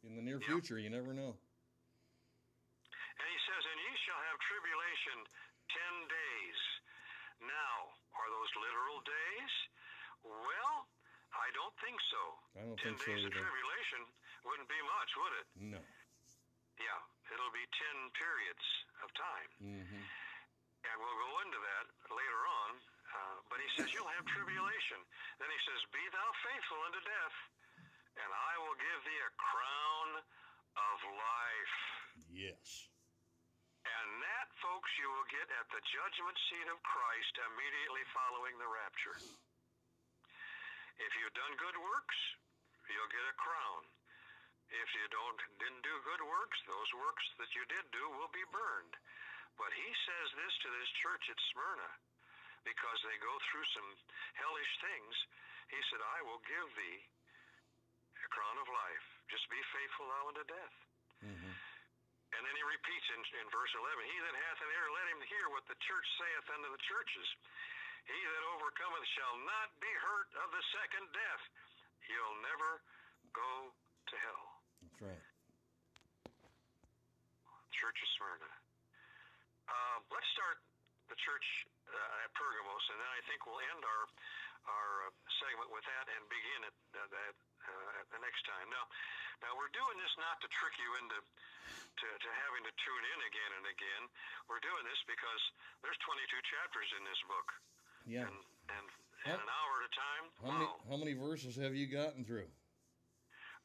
in 0.02 0.14
the 0.14 0.22
near 0.22 0.38
Yeah. 0.40 0.46
future. 0.46 0.78
You 0.78 0.90
never 0.90 1.12
know. 1.12 1.38
And 3.18 3.28
he 3.28 3.38
says, 3.50 3.64
And 3.66 3.80
ye 3.80 3.96
shall 4.06 4.22
have 4.30 4.38
tribulation 4.40 5.26
ten 5.68 5.94
days. 6.08 6.60
Now, 7.40 7.92
are 8.14 8.30
those 8.30 8.54
literal 8.56 9.00
days? 9.02 9.52
Well, 10.22 10.88
I 11.34 11.50
don't 11.50 11.76
think 11.80 12.00
so. 12.10 12.22
I 12.56 12.60
don't 12.62 12.76
ten 12.78 12.94
think 12.94 13.00
so 13.00 13.06
days 13.06 13.24
of 13.24 13.32
either. 13.32 13.42
tribulation 13.42 14.14
wouldn't 14.44 14.68
be 14.68 14.82
much, 14.82 15.16
would 15.16 15.32
it? 15.42 15.46
No. 15.56 15.82
Yeah, 16.78 17.00
it'll 17.34 17.50
be 17.50 17.66
ten 17.66 18.10
periods 18.12 18.64
of 19.02 19.12
time. 19.14 19.50
Mhm. 19.60 20.08
And 20.84 21.00
we'll 21.02 21.18
go 21.18 21.40
into 21.40 21.58
that 21.58 21.86
later 22.14 22.46
on. 22.46 22.82
Uh, 23.08 23.38
but 23.48 23.58
he 23.60 23.68
says, 23.76 23.88
You'll 23.92 24.10
have 24.12 24.26
tribulation. 24.28 25.00
Then 25.40 25.48
he 25.48 25.60
says, 25.64 25.80
Be 25.92 26.04
thou 26.12 26.28
faithful 26.44 26.80
unto 26.84 27.00
death, 27.04 27.36
and 28.20 28.30
I 28.30 28.52
will 28.60 28.76
give 28.76 29.00
thee 29.08 29.22
a 29.24 29.32
crown 29.36 30.08
of 30.76 30.96
life. 31.16 31.76
Yes. 32.28 32.90
And 33.88 34.08
that, 34.20 34.48
folks, 34.60 34.90
you 35.00 35.08
will 35.08 35.28
get 35.32 35.48
at 35.48 35.68
the 35.72 35.80
judgment 35.80 36.36
seat 36.52 36.68
of 36.68 36.78
Christ 36.84 37.34
immediately 37.40 38.04
following 38.12 38.54
the 38.60 38.68
rapture. 38.68 39.16
If 40.98 41.10
you've 41.16 41.38
done 41.38 41.54
good 41.56 41.78
works, 41.78 42.18
you'll 42.90 43.14
get 43.14 43.24
a 43.32 43.36
crown. 43.38 43.82
If 44.68 44.88
you 44.92 45.06
don't 45.08 45.40
didn't 45.56 45.80
do 45.80 45.96
good 46.04 46.20
works, 46.20 46.58
those 46.68 46.90
works 47.00 47.24
that 47.40 47.48
you 47.56 47.64
did 47.72 47.86
do 47.88 48.04
will 48.20 48.28
be 48.34 48.44
burned. 48.52 48.94
But 49.56 49.72
he 49.72 49.88
says 50.04 50.28
this 50.36 50.54
to 50.60 50.68
this 50.68 50.90
church 51.00 51.24
at 51.32 51.40
Smyrna, 51.50 51.90
because 52.64 52.98
they 53.06 53.16
go 53.22 53.34
through 53.50 53.66
some 53.74 53.90
hellish 54.38 54.72
things. 54.82 55.14
He 55.68 55.80
said, 55.92 56.00
I 56.00 56.18
will 56.24 56.40
give 56.48 56.68
thee 56.74 56.98
a 58.18 58.28
crown 58.32 58.56
of 58.58 58.68
life. 58.68 59.06
Just 59.28 59.44
be 59.52 59.60
faithful 59.74 60.08
thou 60.08 60.24
unto 60.32 60.44
death. 60.48 60.76
Mhm. 61.22 61.52
And 62.28 62.40
then 62.44 62.54
he 62.54 62.64
repeats 62.64 63.08
in, 63.08 63.20
in 63.40 63.46
verse 63.48 63.72
11, 63.72 64.04
He 64.04 64.18
that 64.20 64.36
hath 64.36 64.60
an 64.60 64.68
ear, 64.68 64.86
let 64.92 65.06
him 65.08 65.20
hear 65.32 65.46
what 65.48 65.64
the 65.66 65.78
church 65.80 66.06
saith 66.20 66.46
unto 66.52 66.68
the 66.70 66.82
churches. 66.84 67.28
He 68.04 68.20
that 68.20 68.44
overcometh 68.56 69.06
shall 69.16 69.36
not 69.44 69.68
be 69.80 69.92
hurt 70.00 70.28
of 70.44 70.48
the 70.52 70.64
second 70.72 71.04
death. 71.12 71.42
He'll 72.08 72.36
never 72.44 72.70
go 73.32 73.72
to 73.72 74.14
hell. 74.16 74.44
That's 74.80 75.00
right. 75.02 75.24
Church 77.72 77.98
of 78.02 78.08
Smyrna. 78.18 78.50
Uh, 79.68 79.96
let's 80.10 80.26
start 80.34 80.58
the 81.12 81.18
church 81.20 81.46
uh, 81.92 82.22
at 82.24 82.30
Pergamos, 82.36 82.84
and 82.92 82.98
then 83.00 83.10
I 83.10 83.20
think 83.28 83.44
we'll 83.48 83.62
end 83.62 83.82
our 83.84 84.04
our 84.68 84.90
uh, 85.08 85.12
segment 85.40 85.72
with 85.72 85.84
that 85.88 86.06
and 86.12 86.22
begin 86.28 86.60
at 86.68 86.76
uh, 86.92 87.08
that 87.08 87.34
uh, 87.64 87.98
the 88.12 88.20
next 88.20 88.44
time. 88.44 88.68
Now, 88.68 88.84
now 89.40 89.52
we're 89.56 89.72
doing 89.72 89.96
this 89.96 90.12
not 90.20 90.36
to 90.44 90.48
trick 90.52 90.76
you 90.76 90.90
into 91.00 91.18
to, 91.18 92.06
to 92.06 92.28
having 92.44 92.62
to 92.68 92.72
tune 92.84 93.04
in 93.16 93.18
again 93.28 93.52
and 93.60 93.66
again. 93.68 94.02
We're 94.50 94.62
doing 94.62 94.84
this 94.84 95.00
because 95.08 95.42
there's 95.80 95.98
22 96.04 96.28
chapters 96.52 96.88
in 96.96 97.02
this 97.08 97.20
book, 97.28 97.48
Yeah. 98.04 98.28
and 98.28 98.36
and, 98.68 98.86
and 99.32 99.38
an 99.40 99.48
hour 99.48 99.72
at 99.80 99.84
a 99.88 99.92
time. 99.96 100.24
How 100.44 100.52
many 100.52 100.68
wow. 100.68 100.88
how 100.92 100.98
many 101.00 101.14
verses 101.16 101.56
have 101.56 101.72
you 101.72 101.88
gotten 101.88 102.24
through? 102.24 102.48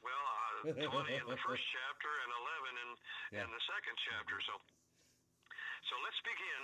Well, 0.03 0.23
uh, 0.67 0.75
20 0.75 1.15
in 1.15 1.27
the 1.31 1.39
first 1.47 1.63
chapter 1.71 2.11
and 2.23 2.31
11 2.31 2.83
in, 2.83 2.89
Yeah. 3.35 3.43
in 3.47 3.49
the 3.51 3.63
second 3.67 3.95
chapter. 4.03 4.35
So, 4.43 4.53
so 5.87 5.93
let's 6.03 6.19
begin, 6.27 6.61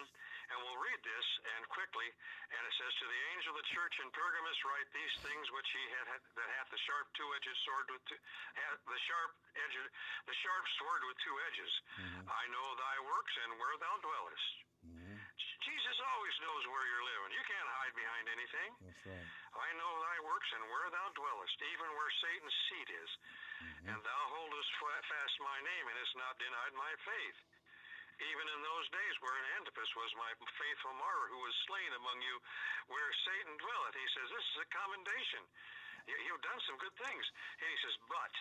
and 0.49 0.57
we'll 0.65 0.81
read 0.81 1.01
this 1.05 1.27
and 1.57 1.61
quickly. 1.69 2.09
And 2.49 2.61
it 2.65 2.73
says, 2.77 2.91
"To 2.99 3.05
the 3.07 3.21
angel 3.33 3.53
of 3.55 3.61
the 3.61 3.69
church 3.73 3.95
in 3.99 4.09
Pergamus 4.11 4.59
write 4.65 4.89
these 4.93 5.15
things 5.21 5.45
which 5.51 5.69
he 5.71 5.83
had, 5.97 6.05
that 6.35 6.49
hath 6.57 6.69
the 6.69 6.81
sharp 6.89 7.07
two-edged 7.13 7.57
sword 7.65 7.87
with 7.91 8.03
two, 8.09 8.17
the 8.17 8.99
sharp 9.05 9.31
edge, 9.55 9.77
the 10.25 10.37
sharp 10.41 10.65
sword 10.81 11.01
with 11.05 11.17
two 11.21 11.35
edges. 11.49 11.73
Mhm. 11.97 12.25
I 12.29 12.43
know 12.49 12.67
thy 12.75 12.97
works 12.99 13.37
and 13.45 13.59
where 13.59 13.77
thou 13.77 13.97
dwellest, 13.97 14.49
Mhm. 14.85 15.19
Jesus 15.59 15.99
always 15.99 16.39
knows 16.39 16.65
where 16.67 16.85
you're 16.87 17.03
living. 17.03 17.31
You 17.35 17.43
can't 17.43 17.69
hide 17.69 17.93
behind 17.93 18.29
anything. 18.29 18.75
That's 18.79 19.05
right. 19.05 19.27
I 19.53 19.73
know 19.73 19.91
thy 20.01 20.19
works 20.21 20.51
and 20.53 20.63
where 20.69 20.89
thou 20.89 21.09
dwellest, 21.09 21.61
even 21.61 21.93
where 21.95 22.09
Satan's 22.09 22.55
seat 22.69 22.89
is. 22.89 23.09
Mm-hmm. 23.59 23.89
And 23.89 24.03
thou 24.03 24.23
holdest 24.29 24.71
fa- 24.79 25.03
fast 25.03 25.39
my 25.41 25.59
name, 25.61 25.87
and 25.89 25.97
hast 25.99 26.15
not 26.15 26.37
denied 26.39 26.73
my 26.73 26.95
faith. 27.03 27.37
Even 28.19 28.45
in 28.51 28.59
those 28.67 28.87
days 28.91 29.15
wherein 29.23 29.45
Antipas 29.59 29.91
was 29.95 30.11
my 30.19 30.31
faithful 30.59 30.91
martyr, 30.99 31.27
who 31.31 31.39
was 31.39 31.55
slain 31.71 31.91
among 31.95 32.19
you, 32.19 32.35
where 32.91 33.09
Satan 33.23 33.55
dwelleth. 33.55 33.95
He 33.95 34.09
says, 34.11 34.27
This 34.27 34.47
is 34.55 34.57
a 34.63 34.67
commendation. 34.75 35.43
You- 36.07 36.21
You've 36.27 36.43
done 36.43 36.59
some 36.67 36.75
good 36.83 36.95
things. 36.99 37.25
And 37.63 37.67
he 37.71 37.77
says, 37.79 37.95
But 38.11 38.33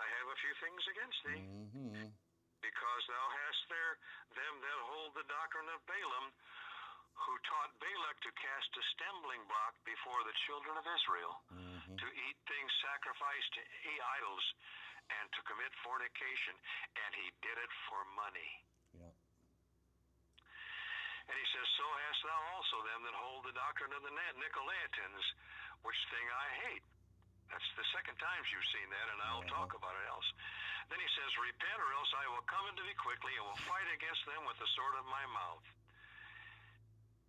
I 0.00 0.06
have 0.20 0.28
a 0.32 0.38
few 0.40 0.54
things 0.64 0.82
against 0.88 1.18
thee 1.28 1.44
Mm-hmm. 1.44 2.08
because 2.64 3.02
thou 3.08 3.26
hast 3.44 3.62
there 3.68 3.94
them 4.32 4.54
that 4.64 4.78
hold 4.88 5.12
the 5.12 5.28
doctrine 5.28 5.68
of 5.76 5.80
Balaam, 5.84 6.32
who 7.16 7.32
taught 7.48 7.72
Balak 7.80 8.16
to 8.24 8.32
cast 8.40 8.70
a 8.76 8.84
stumbling 8.96 9.40
block 9.48 9.76
before 9.88 10.20
the 10.24 10.36
children 10.48 10.72
of 10.80 10.84
Israel, 10.88 11.32
Mm-hmm. 11.52 11.96
to 12.00 12.06
eat 12.28 12.38
things 12.48 12.72
sacrificed 12.80 13.50
to 13.60 13.62
idols, 14.20 14.44
and 15.20 15.26
to 15.36 15.40
commit 15.46 15.70
fornication. 15.84 16.56
And 16.96 17.10
he 17.14 17.28
did 17.44 17.56
it 17.60 17.72
for 17.92 18.00
money. 18.16 18.50
And 21.26 21.34
he 21.34 21.46
says, 21.50 21.66
So 21.74 21.86
hast 22.06 22.20
thou 22.22 22.40
also 22.54 22.76
them 22.86 23.00
that 23.02 23.16
hold 23.18 23.42
the 23.46 23.56
doctrine 23.56 23.90
of 23.94 24.02
the 24.06 24.14
Ni- 24.14 24.36
Nicolaitans, 24.38 25.24
which 25.82 25.98
thing 26.14 26.26
I 26.30 26.48
hate. 26.70 26.84
That's 27.50 27.70
the 27.78 27.86
second 27.94 28.18
time 28.18 28.42
you've 28.50 28.70
seen 28.74 28.88
that, 28.90 29.06
and 29.10 29.18
I'll 29.22 29.42
Uh-huh. 29.46 29.54
talk 29.66 29.70
about 29.74 29.94
it 29.94 30.06
else. 30.10 30.28
Then 30.90 30.98
he 31.02 31.10
says, 31.18 31.30
Repent, 31.38 31.78
or 31.82 31.90
else 31.98 32.10
I 32.14 32.26
will 32.30 32.46
come 32.46 32.66
unto 32.66 32.82
thee 32.86 32.98
quickly, 33.02 33.34
and 33.38 33.42
will 33.46 33.64
fight 33.66 33.86
against 33.90 34.22
them 34.26 34.42
with 34.46 34.58
the 34.58 34.70
sword 34.78 34.94
of 34.98 35.06
my 35.06 35.24
mouth. 35.34 35.66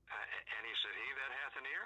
Uh, 0.08 0.26
and 0.58 0.64
he 0.66 0.74
said, 0.86 0.94
He 0.94 1.10
that 1.22 1.32
hath 1.42 1.56
an 1.58 1.66
ear, 1.66 1.86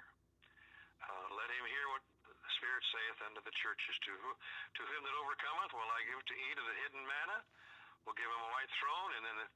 uh, 1.07 1.27
let 1.35 1.49
him 1.49 1.65
hear 1.65 1.85
what 1.95 2.03
the 2.27 2.51
Spirit 2.59 2.83
saith 2.91 3.19
unto 3.27 3.41
the 3.41 3.55
churches. 3.63 3.95
To, 4.07 4.11
who, 4.19 4.31
to 4.35 4.83
him 4.95 5.01
that 5.03 5.15
overcometh 5.15 5.71
will 5.73 5.91
I 5.91 6.01
give 6.07 6.21
to 6.23 6.35
eat 6.35 6.57
of 6.59 6.65
the 6.67 6.77
hidden 6.85 7.03
manna, 7.07 7.39
will 8.05 8.13
give 8.19 8.29
him 8.29 8.41
a 8.45 8.51
white 8.53 8.71
throne, 8.79 9.11
and 9.17 9.23
then 9.25 9.37
the, 9.41 9.47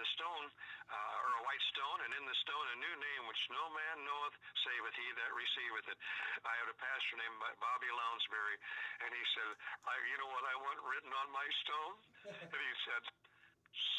the 0.00 0.08
stone, 0.16 0.46
uh, 0.88 1.22
or 1.28 1.30
a 1.36 1.42
white 1.44 1.64
stone, 1.76 1.98
and 2.08 2.12
in 2.16 2.24
the 2.24 2.38
stone 2.40 2.66
a 2.72 2.78
new 2.80 2.94
name 2.96 3.22
which 3.28 3.42
no 3.52 3.68
man 3.68 3.96
knoweth, 4.08 4.36
saveth 4.64 4.96
he 4.96 5.08
that 5.20 5.30
receiveth 5.36 5.86
it. 5.92 5.98
I 6.40 6.56
had 6.56 6.68
a 6.72 6.76
pastor 6.80 7.20
named 7.20 7.36
Bobby 7.60 7.90
Lounsbury, 7.92 8.56
and 9.04 9.10
he 9.12 9.24
said, 9.36 9.48
I, 9.84 9.92
you 10.08 10.16
know 10.24 10.32
what 10.32 10.44
I 10.48 10.56
want 10.56 10.80
written 10.88 11.12
on 11.12 11.28
my 11.36 11.44
stone? 11.68 11.94
and 12.48 12.60
he 12.64 12.74
said, 12.88 13.02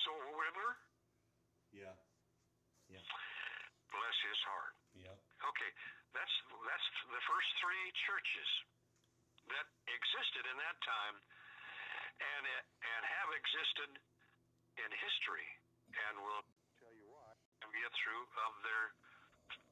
soul 0.01 0.25
winner? 0.41 0.71
Yeah. 1.69 1.95
Yeah. 2.89 3.05
Bless 3.93 4.17
his 4.25 4.39
heart. 4.49 4.75
Yeah. 4.97 5.15
Okay, 5.45 5.71
that's 6.11 6.35
that's 6.67 6.87
the 7.07 7.23
first 7.23 7.49
three 7.63 7.85
churches 8.03 8.49
that 9.47 9.67
existed 9.87 10.43
in 10.47 10.57
that 10.59 10.77
time, 10.83 11.15
and 12.19 12.43
and 12.45 13.01
have 13.07 13.29
existed 13.31 13.89
in 14.79 14.89
history, 14.91 15.47
and 15.95 16.13
will 16.23 16.43
tell 16.79 16.93
you 16.95 17.07
why 17.11 17.31
and 17.63 17.69
get 17.75 17.91
through 18.01 18.23
of 18.47 18.53
their 18.63 18.85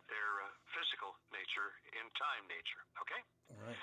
their 0.10 0.32
uh, 0.42 0.50
physical 0.74 1.14
nature 1.30 1.70
in 1.94 2.06
time 2.18 2.44
nature. 2.50 2.82
Okay, 3.06 3.22
All 3.54 3.62
right. 3.62 3.78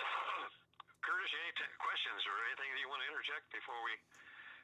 Curtis, 1.04 1.32
any 1.36 1.52
t- 1.52 1.76
questions 1.78 2.20
or 2.24 2.34
anything 2.48 2.68
that 2.72 2.80
you 2.80 2.88
want 2.88 3.04
to 3.04 3.08
interject 3.12 3.44
before 3.52 3.76
we 3.84 3.94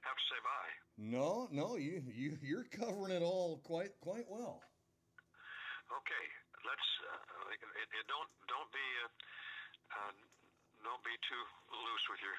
have 0.09 0.17
to 0.17 0.25
say 0.33 0.41
bye? 0.43 0.73
No, 0.99 1.29
no, 1.53 1.77
you 1.77 2.03
you 2.11 2.41
you're 2.41 2.67
covering 2.73 3.13
it 3.13 3.23
all 3.23 3.61
quite 3.63 3.93
quite 4.01 4.27
well. 4.27 4.65
Okay, 5.93 6.27
let's. 6.65 6.89
Uh, 7.05 7.53
it, 7.53 7.89
it 7.93 8.07
don't 8.09 8.31
don't 8.49 8.71
be 8.73 8.87
uh, 9.05 9.11
uh, 9.93 10.13
don't 10.85 11.03
be 11.07 11.15
too 11.27 11.43
loose 11.73 12.05
with 12.11 12.21
your 12.23 12.37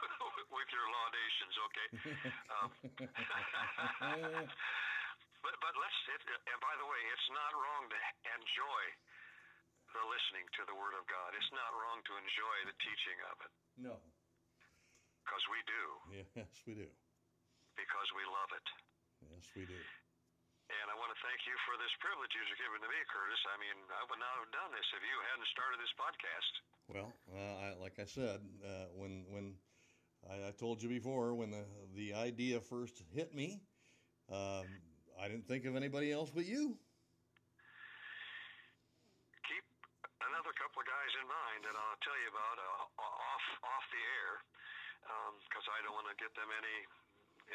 with 0.56 0.68
your 0.74 0.86
laudations. 0.90 1.54
Okay. 1.66 1.88
um, 2.54 2.70
but 5.44 5.54
but 5.60 5.74
let's. 5.78 5.98
It, 6.10 6.22
and 6.50 6.58
by 6.62 6.74
the 6.80 6.86
way, 6.88 7.00
it's 7.14 7.28
not 7.34 7.52
wrong 7.54 7.86
to 7.90 7.98
enjoy 8.34 8.82
the 9.94 10.02
listening 10.06 10.46
to 10.58 10.62
the 10.70 10.74
Word 10.78 10.94
of 10.98 11.04
God. 11.10 11.34
It's 11.34 11.50
not 11.54 11.70
wrong 11.74 11.98
to 12.06 12.12
enjoy 12.18 12.56
the 12.70 12.76
teaching 12.82 13.18
of 13.30 13.36
it 13.46 13.52
No. 13.78 13.94
because 15.26 15.42
we 15.50 15.58
do 15.66 15.82
Yes, 16.14 16.30
we 16.66 16.74
do. 16.78 16.86
because 17.74 18.08
we 18.14 18.22
love 18.30 18.50
it. 18.54 18.66
Yes, 19.30 19.44
we 19.54 19.66
do. 19.66 19.78
And 20.70 20.86
I 20.86 20.94
want 20.94 21.10
to 21.10 21.18
thank 21.26 21.42
you 21.50 21.56
for 21.66 21.74
this 21.82 21.90
privilege 21.98 22.30
you've 22.30 22.54
given 22.62 22.78
to 22.78 22.86
me, 22.86 23.00
Curtis. 23.10 23.42
I 23.50 23.58
mean, 23.58 23.74
I 23.90 24.06
would 24.06 24.22
not 24.22 24.34
have 24.38 24.50
done 24.54 24.70
this 24.70 24.86
if 24.94 25.02
you 25.02 25.16
hadn't 25.34 25.48
started 25.50 25.82
this 25.82 25.94
podcast. 25.98 26.52
Well, 26.86 27.10
uh, 27.34 27.54
I, 27.58 27.66
like 27.82 27.98
I 27.98 28.06
said, 28.06 28.38
uh, 28.62 28.86
when 28.94 29.26
when 29.34 29.58
I, 30.22 30.50
I 30.50 30.52
told 30.54 30.78
you 30.78 30.86
before, 30.86 31.34
when 31.34 31.50
the 31.50 31.66
the 31.98 32.14
idea 32.14 32.62
first 32.62 33.02
hit 33.10 33.34
me, 33.34 33.58
um, 34.30 34.66
I 35.18 35.26
didn't 35.26 35.50
think 35.50 35.66
of 35.66 35.74
anybody 35.74 36.14
else 36.14 36.30
but 36.30 36.46
you. 36.46 36.78
Keep 39.50 39.66
another 40.22 40.54
couple 40.54 40.82
of 40.82 40.86
guys 40.86 41.12
in 41.18 41.26
mind 41.26 41.66
that 41.66 41.74
I'll 41.74 41.98
tell 42.06 42.14
you 42.14 42.30
about 42.30 42.56
uh, 42.62 43.02
off 43.02 43.46
off 43.66 43.84
the 43.90 44.02
air, 44.22 44.32
because 45.50 45.66
I 45.66 45.82
don't 45.82 45.98
want 45.98 46.06
to 46.14 46.16
get 46.22 46.30
them 46.38 46.46
any 46.46 46.78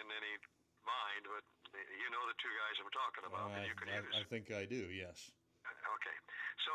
in 0.04 0.06
any 0.12 0.36
mind. 0.84 1.24
But 1.32 1.44
you 1.76 2.10
know 2.12 2.24
the 2.28 2.38
two 2.40 2.54
guys 2.56 2.76
I'm 2.80 2.94
talking 2.94 3.26
about 3.28 3.52
that 3.52 3.64
I, 3.64 3.70
you 3.70 3.76
can 3.76 3.90
I, 3.92 4.00
use. 4.02 4.16
I 4.16 4.24
think 4.28 4.52
I 4.52 4.64
do. 4.66 4.90
Yes, 4.92 5.32
Okay, 5.66 6.18
so 6.66 6.72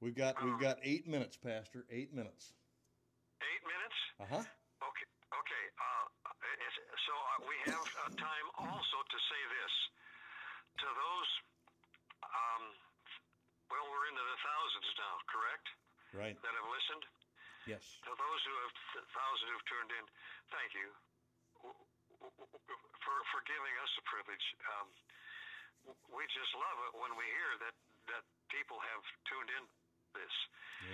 we've 0.00 0.16
got 0.16 0.36
we've 0.44 0.60
got 0.60 0.78
eight 0.84 1.08
minutes, 1.08 1.36
Pastor. 1.36 1.84
Eight 1.88 2.12
minutes. 2.12 2.52
eight 3.40 3.64
minutes. 3.64 3.98
Uh 4.20 4.28
huh. 4.28 4.44
Okay. 4.84 5.08
Okay. 5.32 5.64
Uh, 5.76 6.04
it's, 6.64 6.78
so 7.08 7.14
uh, 7.14 7.38
we 7.48 7.56
have 7.72 7.86
uh, 8.04 8.10
time 8.16 8.46
also 8.56 8.98
to 9.00 9.18
say 9.28 9.42
this 9.60 9.74
to 10.84 10.88
those. 10.88 11.30
Um, 12.24 12.64
well, 13.68 13.84
we're 13.88 14.06
into 14.08 14.24
the 14.24 14.38
thousands 14.40 14.88
now, 14.96 15.14
correct? 15.28 15.66
Right. 16.16 16.36
That 16.40 16.54
have 16.56 16.68
listened. 16.72 17.04
Yes. 17.68 17.84
To 18.08 18.12
those 18.16 18.40
who 18.48 18.54
have 18.64 18.74
thousands 19.12 19.48
who've 19.52 19.68
turned 19.68 19.92
in, 19.92 20.04
thank 20.48 20.72
you 20.72 20.88
for 22.18 23.16
for 23.32 23.40
giving 23.46 23.74
us 23.82 23.90
the 23.98 24.04
privilege. 24.06 24.46
Um, 24.74 24.88
we 26.12 26.22
just 26.28 26.52
love 26.58 26.78
it 26.90 26.92
when 26.98 27.12
we 27.16 27.24
hear 27.24 27.52
that 27.64 27.76
that 28.12 28.24
people 28.50 28.78
have 28.80 29.02
tuned 29.28 29.50
in 29.52 29.64
this. 30.16 30.36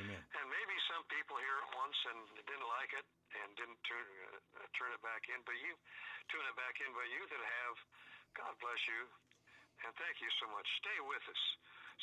Amen. 0.00 0.18
And 0.18 0.44
maybe 0.50 0.74
some 0.90 1.04
people 1.12 1.38
hear 1.38 1.56
it 1.60 1.68
once 1.76 1.98
and 2.10 2.18
didn't 2.44 2.68
like 2.80 2.92
it 2.96 3.06
and 3.42 3.48
didn't 3.54 3.80
turn 3.86 4.06
uh, 4.58 4.66
turn 4.74 4.90
it 4.92 5.02
back 5.02 5.22
in, 5.30 5.38
but 5.46 5.56
you 5.58 5.72
tune 6.32 6.44
it 6.44 6.56
back 6.58 6.76
in. 6.82 6.90
But 6.92 7.06
you 7.10 7.22
that 7.22 7.42
have, 7.42 7.76
God 8.34 8.52
bless 8.58 8.82
you, 8.90 9.00
and 9.86 9.90
thank 9.98 10.18
you 10.18 10.30
so 10.42 10.50
much. 10.50 10.66
Stay 10.82 10.98
with 11.04 11.24
us. 11.30 11.42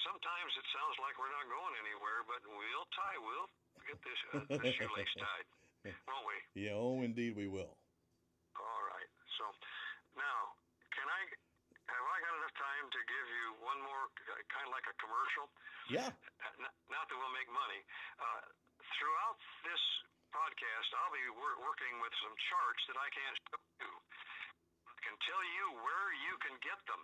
Sometimes 0.08 0.52
it 0.56 0.68
sounds 0.72 0.96
like 1.04 1.20
we're 1.20 1.36
not 1.36 1.46
going 1.52 1.76
anywhere, 1.84 2.24
but 2.24 2.40
we'll 2.48 2.88
tie. 2.96 3.20
We'll 3.20 3.50
get 3.86 4.00
this 4.02 4.20
uh, 4.32 4.46
the 4.48 4.72
shoelace 4.72 5.14
tied, 5.20 5.48
won't 6.10 6.26
we? 6.28 6.38
Yeah. 6.56 6.80
Oh, 6.80 7.04
indeed, 7.04 7.36
we 7.36 7.52
will. 7.52 7.76
All 8.56 8.84
right. 8.88 9.01
So 9.42 9.50
now, 10.22 10.54
can 10.94 11.10
I? 11.10 11.22
Have 11.90 12.08
I 12.08 12.18
got 12.24 12.34
enough 12.38 12.56
time 12.62 12.86
to 12.94 13.00
give 13.10 13.28
you 13.28 13.46
one 13.66 13.82
more, 13.82 14.06
kind 14.54 14.70
of 14.70 14.72
like 14.72 14.86
a 14.86 14.96
commercial? 15.02 15.50
Yeah. 15.90 16.08
N- 16.62 16.76
not 16.94 17.10
that 17.10 17.18
we'll 17.18 17.34
make 17.36 17.50
money. 17.52 17.82
Uh, 18.22 18.42
throughout 18.96 19.36
this 19.66 19.82
podcast, 20.32 20.88
I'll 21.02 21.12
be 21.12 21.26
wor- 21.36 21.58
working 21.66 21.98
with 22.00 22.14
some 22.22 22.32
charts 22.48 22.82
that 22.88 22.96
I 23.02 23.08
can't 23.12 23.36
show 23.50 23.60
you. 23.84 23.92
I 24.88 24.94
can 25.04 25.16
tell 25.26 25.42
you 25.44 25.66
where 25.84 26.08
you 26.16 26.34
can 26.46 26.56
get 26.64 26.80
them, 26.86 27.04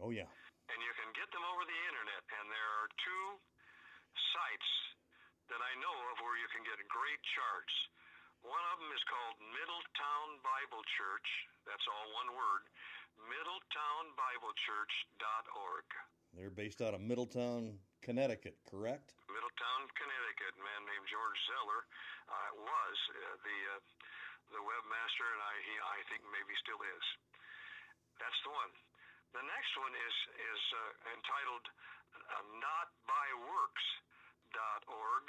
Oh, 0.00 0.14
yeah. 0.14 0.30
and 0.72 0.78
you 0.80 0.92
can 0.96 1.10
get 1.12 1.28
them 1.34 1.44
over 1.44 1.66
the 1.66 1.80
internet. 1.92 2.22
And 2.40 2.46
there 2.48 2.70
are 2.80 2.88
two 3.04 3.26
sites 4.32 4.70
that 5.52 5.60
I 5.60 5.72
know 5.82 5.96
of 6.14 6.24
where 6.24 6.38
you 6.40 6.48
can 6.56 6.62
get 6.64 6.78
great 6.88 7.20
charts. 7.36 7.74
One 8.40 8.64
of 8.72 8.80
them 8.80 8.88
is 8.96 9.04
called 9.04 9.36
Middletown 9.52 10.40
Bible 10.40 10.80
Church. 10.96 11.28
That's 11.68 11.84
all 11.84 12.08
one 12.16 12.32
word. 12.32 12.64
MiddletownBibleChurch.org. 13.28 15.84
They're 16.32 16.48
based 16.48 16.80
out 16.80 16.96
of 16.96 17.04
Middletown, 17.04 17.76
Connecticut, 18.00 18.56
correct? 18.64 19.12
Middletown, 19.28 19.92
Connecticut. 19.92 20.56
A 20.56 20.62
man 20.64 20.88
named 20.88 21.04
George 21.10 21.36
Zeller 21.52 21.84
uh, 22.30 22.52
was 22.64 22.96
uh, 23.12 23.36
the 23.44 23.58
uh, 23.76 23.84
the 24.56 24.62
webmaster, 24.62 25.26
and 25.30 25.42
I 25.42 25.54
he 25.62 25.78
I 25.78 26.02
think 26.08 26.22
maybe 26.32 26.54
still 26.64 26.80
is. 26.80 27.04
That's 28.18 28.40
the 28.46 28.50
one. 28.56 28.72
The 29.36 29.42
next 29.44 29.76
one 29.78 29.94
is 29.94 30.16
is 30.38 30.62
uh, 30.74 30.80
entitled 31.18 31.66
uh, 31.68 32.42
NotByWorks.org, 32.56 35.26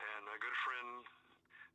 and 0.00 0.28
a 0.28 0.38
good 0.40 0.56
friend, 0.64 1.04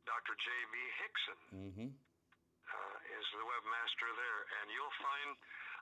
Dr. 0.06 0.34
J.B. 0.38 0.74
Hixson, 1.02 1.38
Mm-hmm. 1.54 1.88
uh, 1.90 2.96
is 3.18 3.26
the 3.34 3.44
webmaster 3.44 4.08
there, 4.14 4.40
and 4.60 4.64
you'll 4.70 4.98
find 5.02 5.30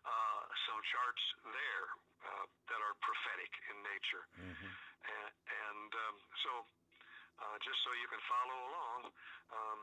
uh, 0.07 0.41
some 0.71 0.81
charts 0.93 1.25
there 1.51 1.87
uh, 2.27 2.45
that 2.71 2.81
are 2.81 2.95
prophetic 3.03 3.53
in 3.71 3.77
nature. 3.83 4.25
Mm-hmm. 4.39 4.71
And, 5.07 5.31
and 5.51 5.91
um, 5.95 6.17
so, 6.43 6.53
uh, 7.43 7.57
just 7.63 7.79
so 7.87 7.91
you 7.99 8.09
can 8.11 8.23
follow 8.31 8.59
along, 8.71 9.01
um, 9.55 9.81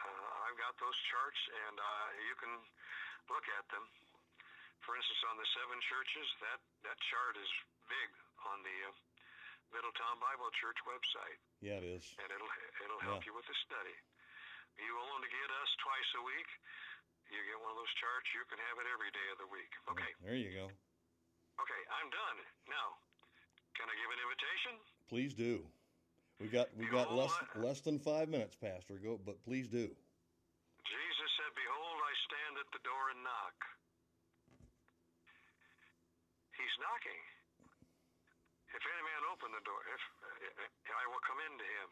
uh, 0.00 0.26
I've 0.48 0.58
got 0.58 0.74
those 0.82 0.98
charts, 1.10 1.40
and 1.68 1.76
uh, 1.78 2.06
you 2.26 2.34
can 2.38 2.54
look 3.30 3.46
at 3.58 3.66
them. 3.70 3.84
For 4.86 4.96
instance, 4.96 5.22
on 5.28 5.36
the 5.36 5.48
seven 5.54 5.78
churches, 5.92 6.26
that, 6.40 6.60
that 6.88 6.98
chart 7.12 7.36
is 7.36 7.50
big 7.86 8.08
on 8.48 8.64
the 8.64 8.76
uh, 8.88 8.90
Middletown 9.76 10.16
Bible 10.18 10.48
Church 10.58 10.78
website, 10.88 11.38
Yeah, 11.60 11.76
it 11.80 11.84
is. 11.84 12.04
and 12.16 12.28
it'll 12.32 12.52
it'll 12.84 13.04
help 13.04 13.20
Yeah. 13.20 13.28
you 13.30 13.34
with 13.36 13.44
the 13.46 13.58
study. 13.68 13.92
Are 13.92 14.84
You 14.84 14.96
only 15.12 15.28
get 15.28 15.50
us 15.60 15.70
twice 15.84 16.10
a 16.16 16.22
week. 16.24 16.50
You 17.30 17.38
get 17.46 17.60
one 17.60 17.70
of 17.70 17.78
those 17.78 17.94
charts, 18.00 18.26
you 18.34 18.42
can 18.50 18.58
have 18.58 18.76
it 18.82 18.88
every 18.90 19.12
day 19.12 19.28
of 19.30 19.38
the 19.38 19.46
week. 19.52 19.70
Okay, 19.92 20.12
There 20.24 20.34
you 20.34 20.50
go. 20.56 20.66
okay, 21.62 21.82
I'm 22.00 22.08
done. 22.10 22.38
Now, 22.66 22.96
can 23.78 23.86
I 23.86 23.94
give 23.94 24.10
an 24.10 24.20
invitation? 24.24 24.72
Please 25.06 25.32
do. 25.36 25.62
We 26.40 26.48
got 26.48 26.72
we 26.74 26.88
got 26.88 27.12
less 27.12 27.34
less 27.54 27.80
than 27.84 28.00
five 28.00 28.28
minutes, 28.32 28.56
Pastor. 28.56 28.96
Go, 28.98 29.20
but 29.20 29.36
please 29.44 29.68
do. 29.68 29.92
Jesus 30.88 31.30
said, 31.36 31.52
Behold, 31.54 31.98
I 32.00 32.12
stand 32.24 32.52
at 32.64 32.68
the 32.72 32.82
door 32.82 33.04
and 33.12 33.20
knock. 33.22 33.56
He's 36.56 36.76
knocking. 36.80 37.20
If 38.70 38.82
any 38.86 39.02
man 39.02 39.22
open 39.34 39.50
the 39.50 39.64
door, 39.66 39.82
if, 39.90 40.02
uh, 40.22 40.94
I 40.94 41.04
will 41.10 41.22
come 41.26 41.40
into 41.42 41.66
him 41.66 41.90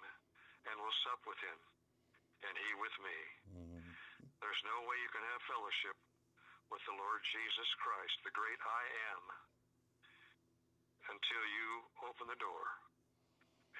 and 0.70 0.74
will 0.78 0.94
sup 1.02 1.26
with 1.26 1.38
him, 1.42 1.58
and 2.46 2.54
he 2.54 2.70
with 2.74 2.96
me. 3.02 3.18
Mhm. 3.50 3.82
There's 4.40 4.62
no 4.64 4.82
way 4.82 4.96
you 5.02 5.10
can 5.10 5.24
have 5.24 5.42
fellowship 5.42 5.96
with 6.70 6.84
the 6.84 6.92
Lord 6.92 7.24
Jesus 7.24 7.74
Christ, 7.82 8.14
the 8.22 8.30
great 8.30 8.60
I 8.62 8.84
am, 9.16 9.22
until 11.08 11.44
you 11.46 11.90
open 12.02 12.28
the 12.28 12.36
door 12.36 12.64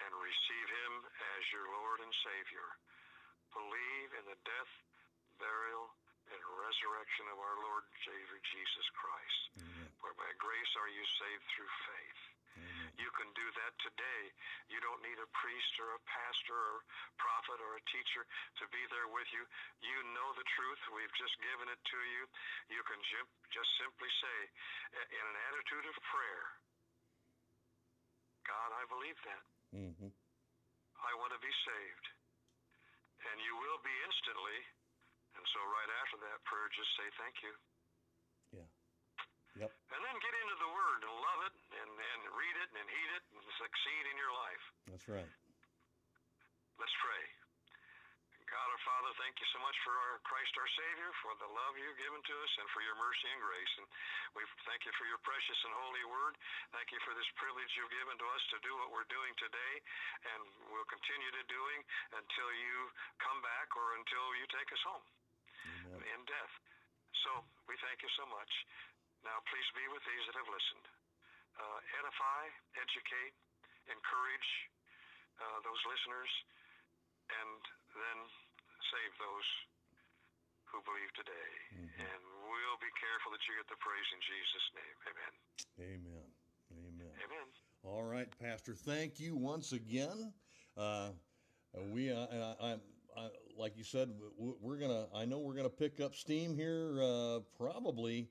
and 0.00 0.14
receive 0.14 0.68
him 0.68 0.92
as 1.36 1.52
your 1.52 1.68
Lord 1.70 2.00
and 2.00 2.14
Savior. 2.24 2.78
Believe 3.52 4.14
in 4.14 4.24
the 4.26 4.38
death, 4.44 4.72
burial, 5.38 5.94
and 6.30 6.40
resurrection 6.60 7.28
of 7.28 7.38
our 7.38 7.56
Lord 7.62 7.84
Savior 8.04 8.38
Jesus 8.52 8.88
Christ. 8.90 9.50
Amen. 9.60 9.92
For 10.00 10.12
by 10.14 10.32
grace 10.34 10.76
are 10.76 10.88
you 10.88 11.04
saved 11.18 11.44
through 11.54 11.72
faith. 11.86 12.27
You 12.98 13.10
can 13.14 13.30
do 13.38 13.46
that 13.62 13.72
today. 13.78 14.22
You 14.66 14.82
don't 14.82 14.98
need 15.06 15.18
a 15.22 15.30
priest 15.38 15.72
or 15.78 15.94
a 15.94 16.02
pastor 16.02 16.58
or 16.58 16.82
prophet 17.14 17.62
or 17.62 17.78
a 17.78 17.82
teacher 17.94 18.26
to 18.58 18.64
be 18.74 18.82
there 18.90 19.06
with 19.14 19.30
you. 19.30 19.46
You 19.80 19.98
know 20.18 20.28
the 20.34 20.46
truth. 20.58 20.82
We've 20.90 21.14
just 21.14 21.38
given 21.38 21.70
it 21.70 21.78
to 21.78 22.00
you. 22.02 22.22
You 22.74 22.82
can 22.82 22.98
just 23.54 23.70
simply 23.78 24.10
say, 24.18 24.38
in 25.14 25.24
an 25.30 25.38
attitude 25.46 25.86
of 25.86 25.96
prayer, 26.10 26.44
God, 28.42 28.70
I 28.74 28.84
believe 28.90 29.18
that. 29.28 29.44
Mhm. 29.78 30.10
I 30.98 31.14
want 31.14 31.32
to 31.32 31.38
be 31.38 31.54
saved. 31.64 32.06
And 33.30 33.40
you 33.40 33.54
will 33.56 33.78
be 33.78 33.94
instantly. 34.02 34.58
And 35.34 35.46
so 35.54 35.62
right 35.62 35.90
after 36.02 36.16
that 36.18 36.42
prayer, 36.44 36.68
just 36.70 36.96
say 36.96 37.10
thank 37.18 37.42
you. 37.42 37.54
Yep. 39.58 39.70
And 39.90 40.00
then 40.06 40.16
get 40.22 40.34
into 40.38 40.56
the 40.62 40.70
Word 40.70 41.00
and 41.02 41.14
love 41.18 41.40
it 41.50 41.54
and, 41.82 41.90
and 41.90 42.20
read 42.38 42.56
it 42.62 42.70
and 42.78 42.86
heed 42.86 43.10
it 43.18 43.24
and 43.34 43.42
succeed 43.58 44.04
in 44.06 44.16
your 44.16 44.30
life. 44.30 44.64
That's 44.86 45.06
right. 45.10 45.30
Let's 46.78 46.94
pray. 47.02 47.24
God 48.48 48.64
our 48.64 48.80
Father, 48.80 49.12
thank 49.20 49.36
you 49.36 49.48
so 49.52 49.60
much 49.60 49.76
for 49.84 49.92
our 49.92 50.24
Christ 50.24 50.56
our 50.56 50.70
Savior, 50.72 51.12
for 51.20 51.36
the 51.36 51.50
love 51.52 51.76
you've 51.76 52.00
given 52.00 52.16
to 52.16 52.34
us, 52.40 52.52
and 52.56 52.68
for 52.72 52.80
your 52.80 52.96
mercy 52.96 53.28
and 53.28 53.44
grace. 53.44 53.72
And 53.76 53.86
we 54.32 54.40
thank 54.64 54.88
you 54.88 54.92
for 54.96 55.04
your 55.04 55.20
precious 55.20 55.60
and 55.68 55.74
holy 55.76 56.04
word. 56.08 56.32
Thank 56.72 56.88
you 56.88 57.00
for 57.04 57.12
this 57.12 57.28
privilege 57.36 57.68
you've 57.76 57.92
given 57.92 58.16
to 58.16 58.26
us 58.32 58.42
to 58.56 58.58
do 58.64 58.72
what 58.80 58.88
we're 58.88 59.08
doing 59.12 59.36
today, 59.36 59.74
and 60.32 60.40
we'll 60.72 60.88
continue 60.88 61.28
to 61.28 61.44
doing 61.44 61.80
until 62.16 62.48
you 62.56 62.88
come 63.20 63.44
back 63.44 63.68
or 63.76 64.00
until 64.00 64.26
you 64.40 64.48
take 64.48 64.70
us 64.72 64.80
home 64.80 65.04
Amen. 65.84 66.00
in 66.08 66.20
death. 66.24 66.54
So 67.28 67.44
we 67.68 67.76
thank 67.84 68.00
you 68.00 68.10
so 68.16 68.24
much. 68.32 68.52
Now 69.28 69.44
please 69.44 69.68
be 69.76 69.84
with 69.92 70.00
these 70.08 70.24
that 70.32 70.36
have 70.40 70.48
listened. 70.48 70.86
Uh, 71.60 71.78
edify, 72.00 72.42
educate, 72.80 73.34
encourage 73.92 74.48
uh, 75.36 75.58
those 75.68 75.82
listeners, 75.84 76.32
and 77.28 77.60
then 77.92 78.18
save 78.88 79.12
those 79.20 79.48
who 80.72 80.80
believe 80.88 81.12
today. 81.12 81.50
Mhm. 81.76 82.08
And 82.08 82.22
we'll 82.48 82.80
be 82.80 82.92
careful 82.96 83.32
that 83.36 83.42
you 83.44 83.52
get 83.60 83.68
the 83.68 83.76
praise 83.76 84.08
in 84.16 84.20
Jesus' 84.24 84.68
name. 84.80 84.96
Amen. 85.12 85.32
Amen. 85.92 86.28
Amen. 86.72 87.12
Amen. 87.20 87.48
All 87.84 88.04
right, 88.04 88.30
Pastor. 88.38 88.74
Thank 88.74 89.20
you 89.20 89.36
once 89.36 89.72
again. 89.72 90.32
Uh, 90.76 91.12
we, 91.92 92.10
uh, 92.10 92.26
I, 92.32 92.72
I, 92.72 92.80
I, 93.16 93.30
like 93.56 93.76
you 93.76 93.84
said, 93.84 94.08
we're 94.36 94.78
gonna. 94.78 95.08
I 95.12 95.24
know 95.24 95.38
we're 95.40 95.54
gonna 95.54 95.68
pick 95.68 96.00
up 96.00 96.14
steam 96.14 96.54
here 96.54 97.02
uh, 97.02 97.40
probably 97.56 98.30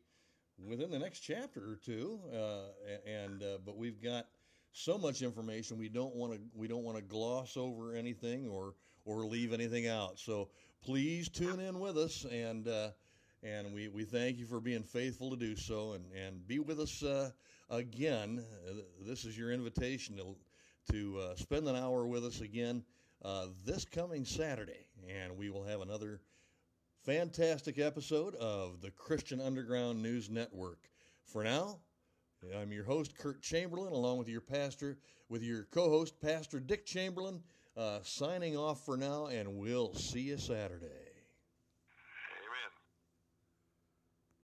within 0.65 0.89
the 0.91 0.99
next 0.99 1.19
chapter 1.19 1.59
or 1.59 1.79
two. 1.83 2.19
Uh, 2.33 2.65
and 3.05 3.43
uh, 3.43 3.57
but 3.65 3.77
we've 3.77 4.01
got 4.01 4.27
so 4.71 4.97
much 4.97 5.21
information. 5.21 5.77
We 5.77 5.89
don't 5.89 6.15
want 6.15 6.33
to. 6.33 6.39
We 6.55 6.67
don't 6.67 6.83
want 6.83 6.97
to 6.97 7.03
gloss 7.03 7.57
over 7.57 7.95
anything 7.95 8.47
or 8.47 8.75
or 9.05 9.25
leave 9.25 9.53
anything 9.53 9.87
out. 9.87 10.19
So 10.19 10.49
please 10.81 11.29
tune 11.29 11.59
in 11.59 11.79
with 11.79 11.97
us 11.97 12.25
and. 12.31 12.67
Uh, 12.67 12.89
and 13.43 13.71
we, 13.71 13.87
we 13.87 14.03
thank 14.03 14.39
you 14.39 14.47
for 14.47 14.59
being 14.59 14.81
faithful 14.81 15.29
to 15.29 15.35
do 15.35 15.55
so 15.55 15.93
and, 15.93 16.03
and 16.11 16.45
be 16.47 16.57
with 16.57 16.79
us 16.79 17.03
uh, 17.03 17.29
again. 17.69 18.43
This 18.99 19.25
is 19.25 19.37
your 19.37 19.51
invitation 19.51 20.17
to, 20.17 20.35
to 20.91 21.19
uh, 21.19 21.35
spend 21.35 21.67
an 21.67 21.75
hour 21.75 22.07
with 22.07 22.25
us 22.25 22.41
again 22.41 22.83
uh, 23.23 23.45
this 23.65 23.85
coming 23.85 24.25
Saturday. 24.25 24.87
And 25.07 25.37
we 25.37 25.49
will 25.49 25.63
have 25.63 25.81
another 25.81 26.19
fantastic 27.07 27.79
episode 27.79 28.35
of 28.35 28.81
the 28.81 28.91
Christian 28.91 29.39
Underground 29.39 30.03
News 30.03 30.29
Network. 30.29 30.89
For 31.23 31.41
now, 31.41 31.79
I'm 32.53 32.73
your 32.73 32.83
host, 32.83 33.17
Kurt 33.17 33.41
Chamberlain, 33.41 33.93
along 33.93 34.17
with 34.17 34.27
your 34.27 34.41
pastor, 34.41 34.97
with 35.29 35.41
your 35.41 35.69
co 35.71 35.89
host, 35.89 36.19
Pastor 36.19 36.59
Dick 36.59 36.85
Chamberlain, 36.85 37.41
uh, 37.77 37.99
signing 38.03 38.57
off 38.57 38.83
for 38.83 38.97
now, 38.97 39.27
and 39.27 39.55
we'll 39.55 39.93
see 39.93 40.19
you 40.19 40.37
Saturday. 40.37 41.06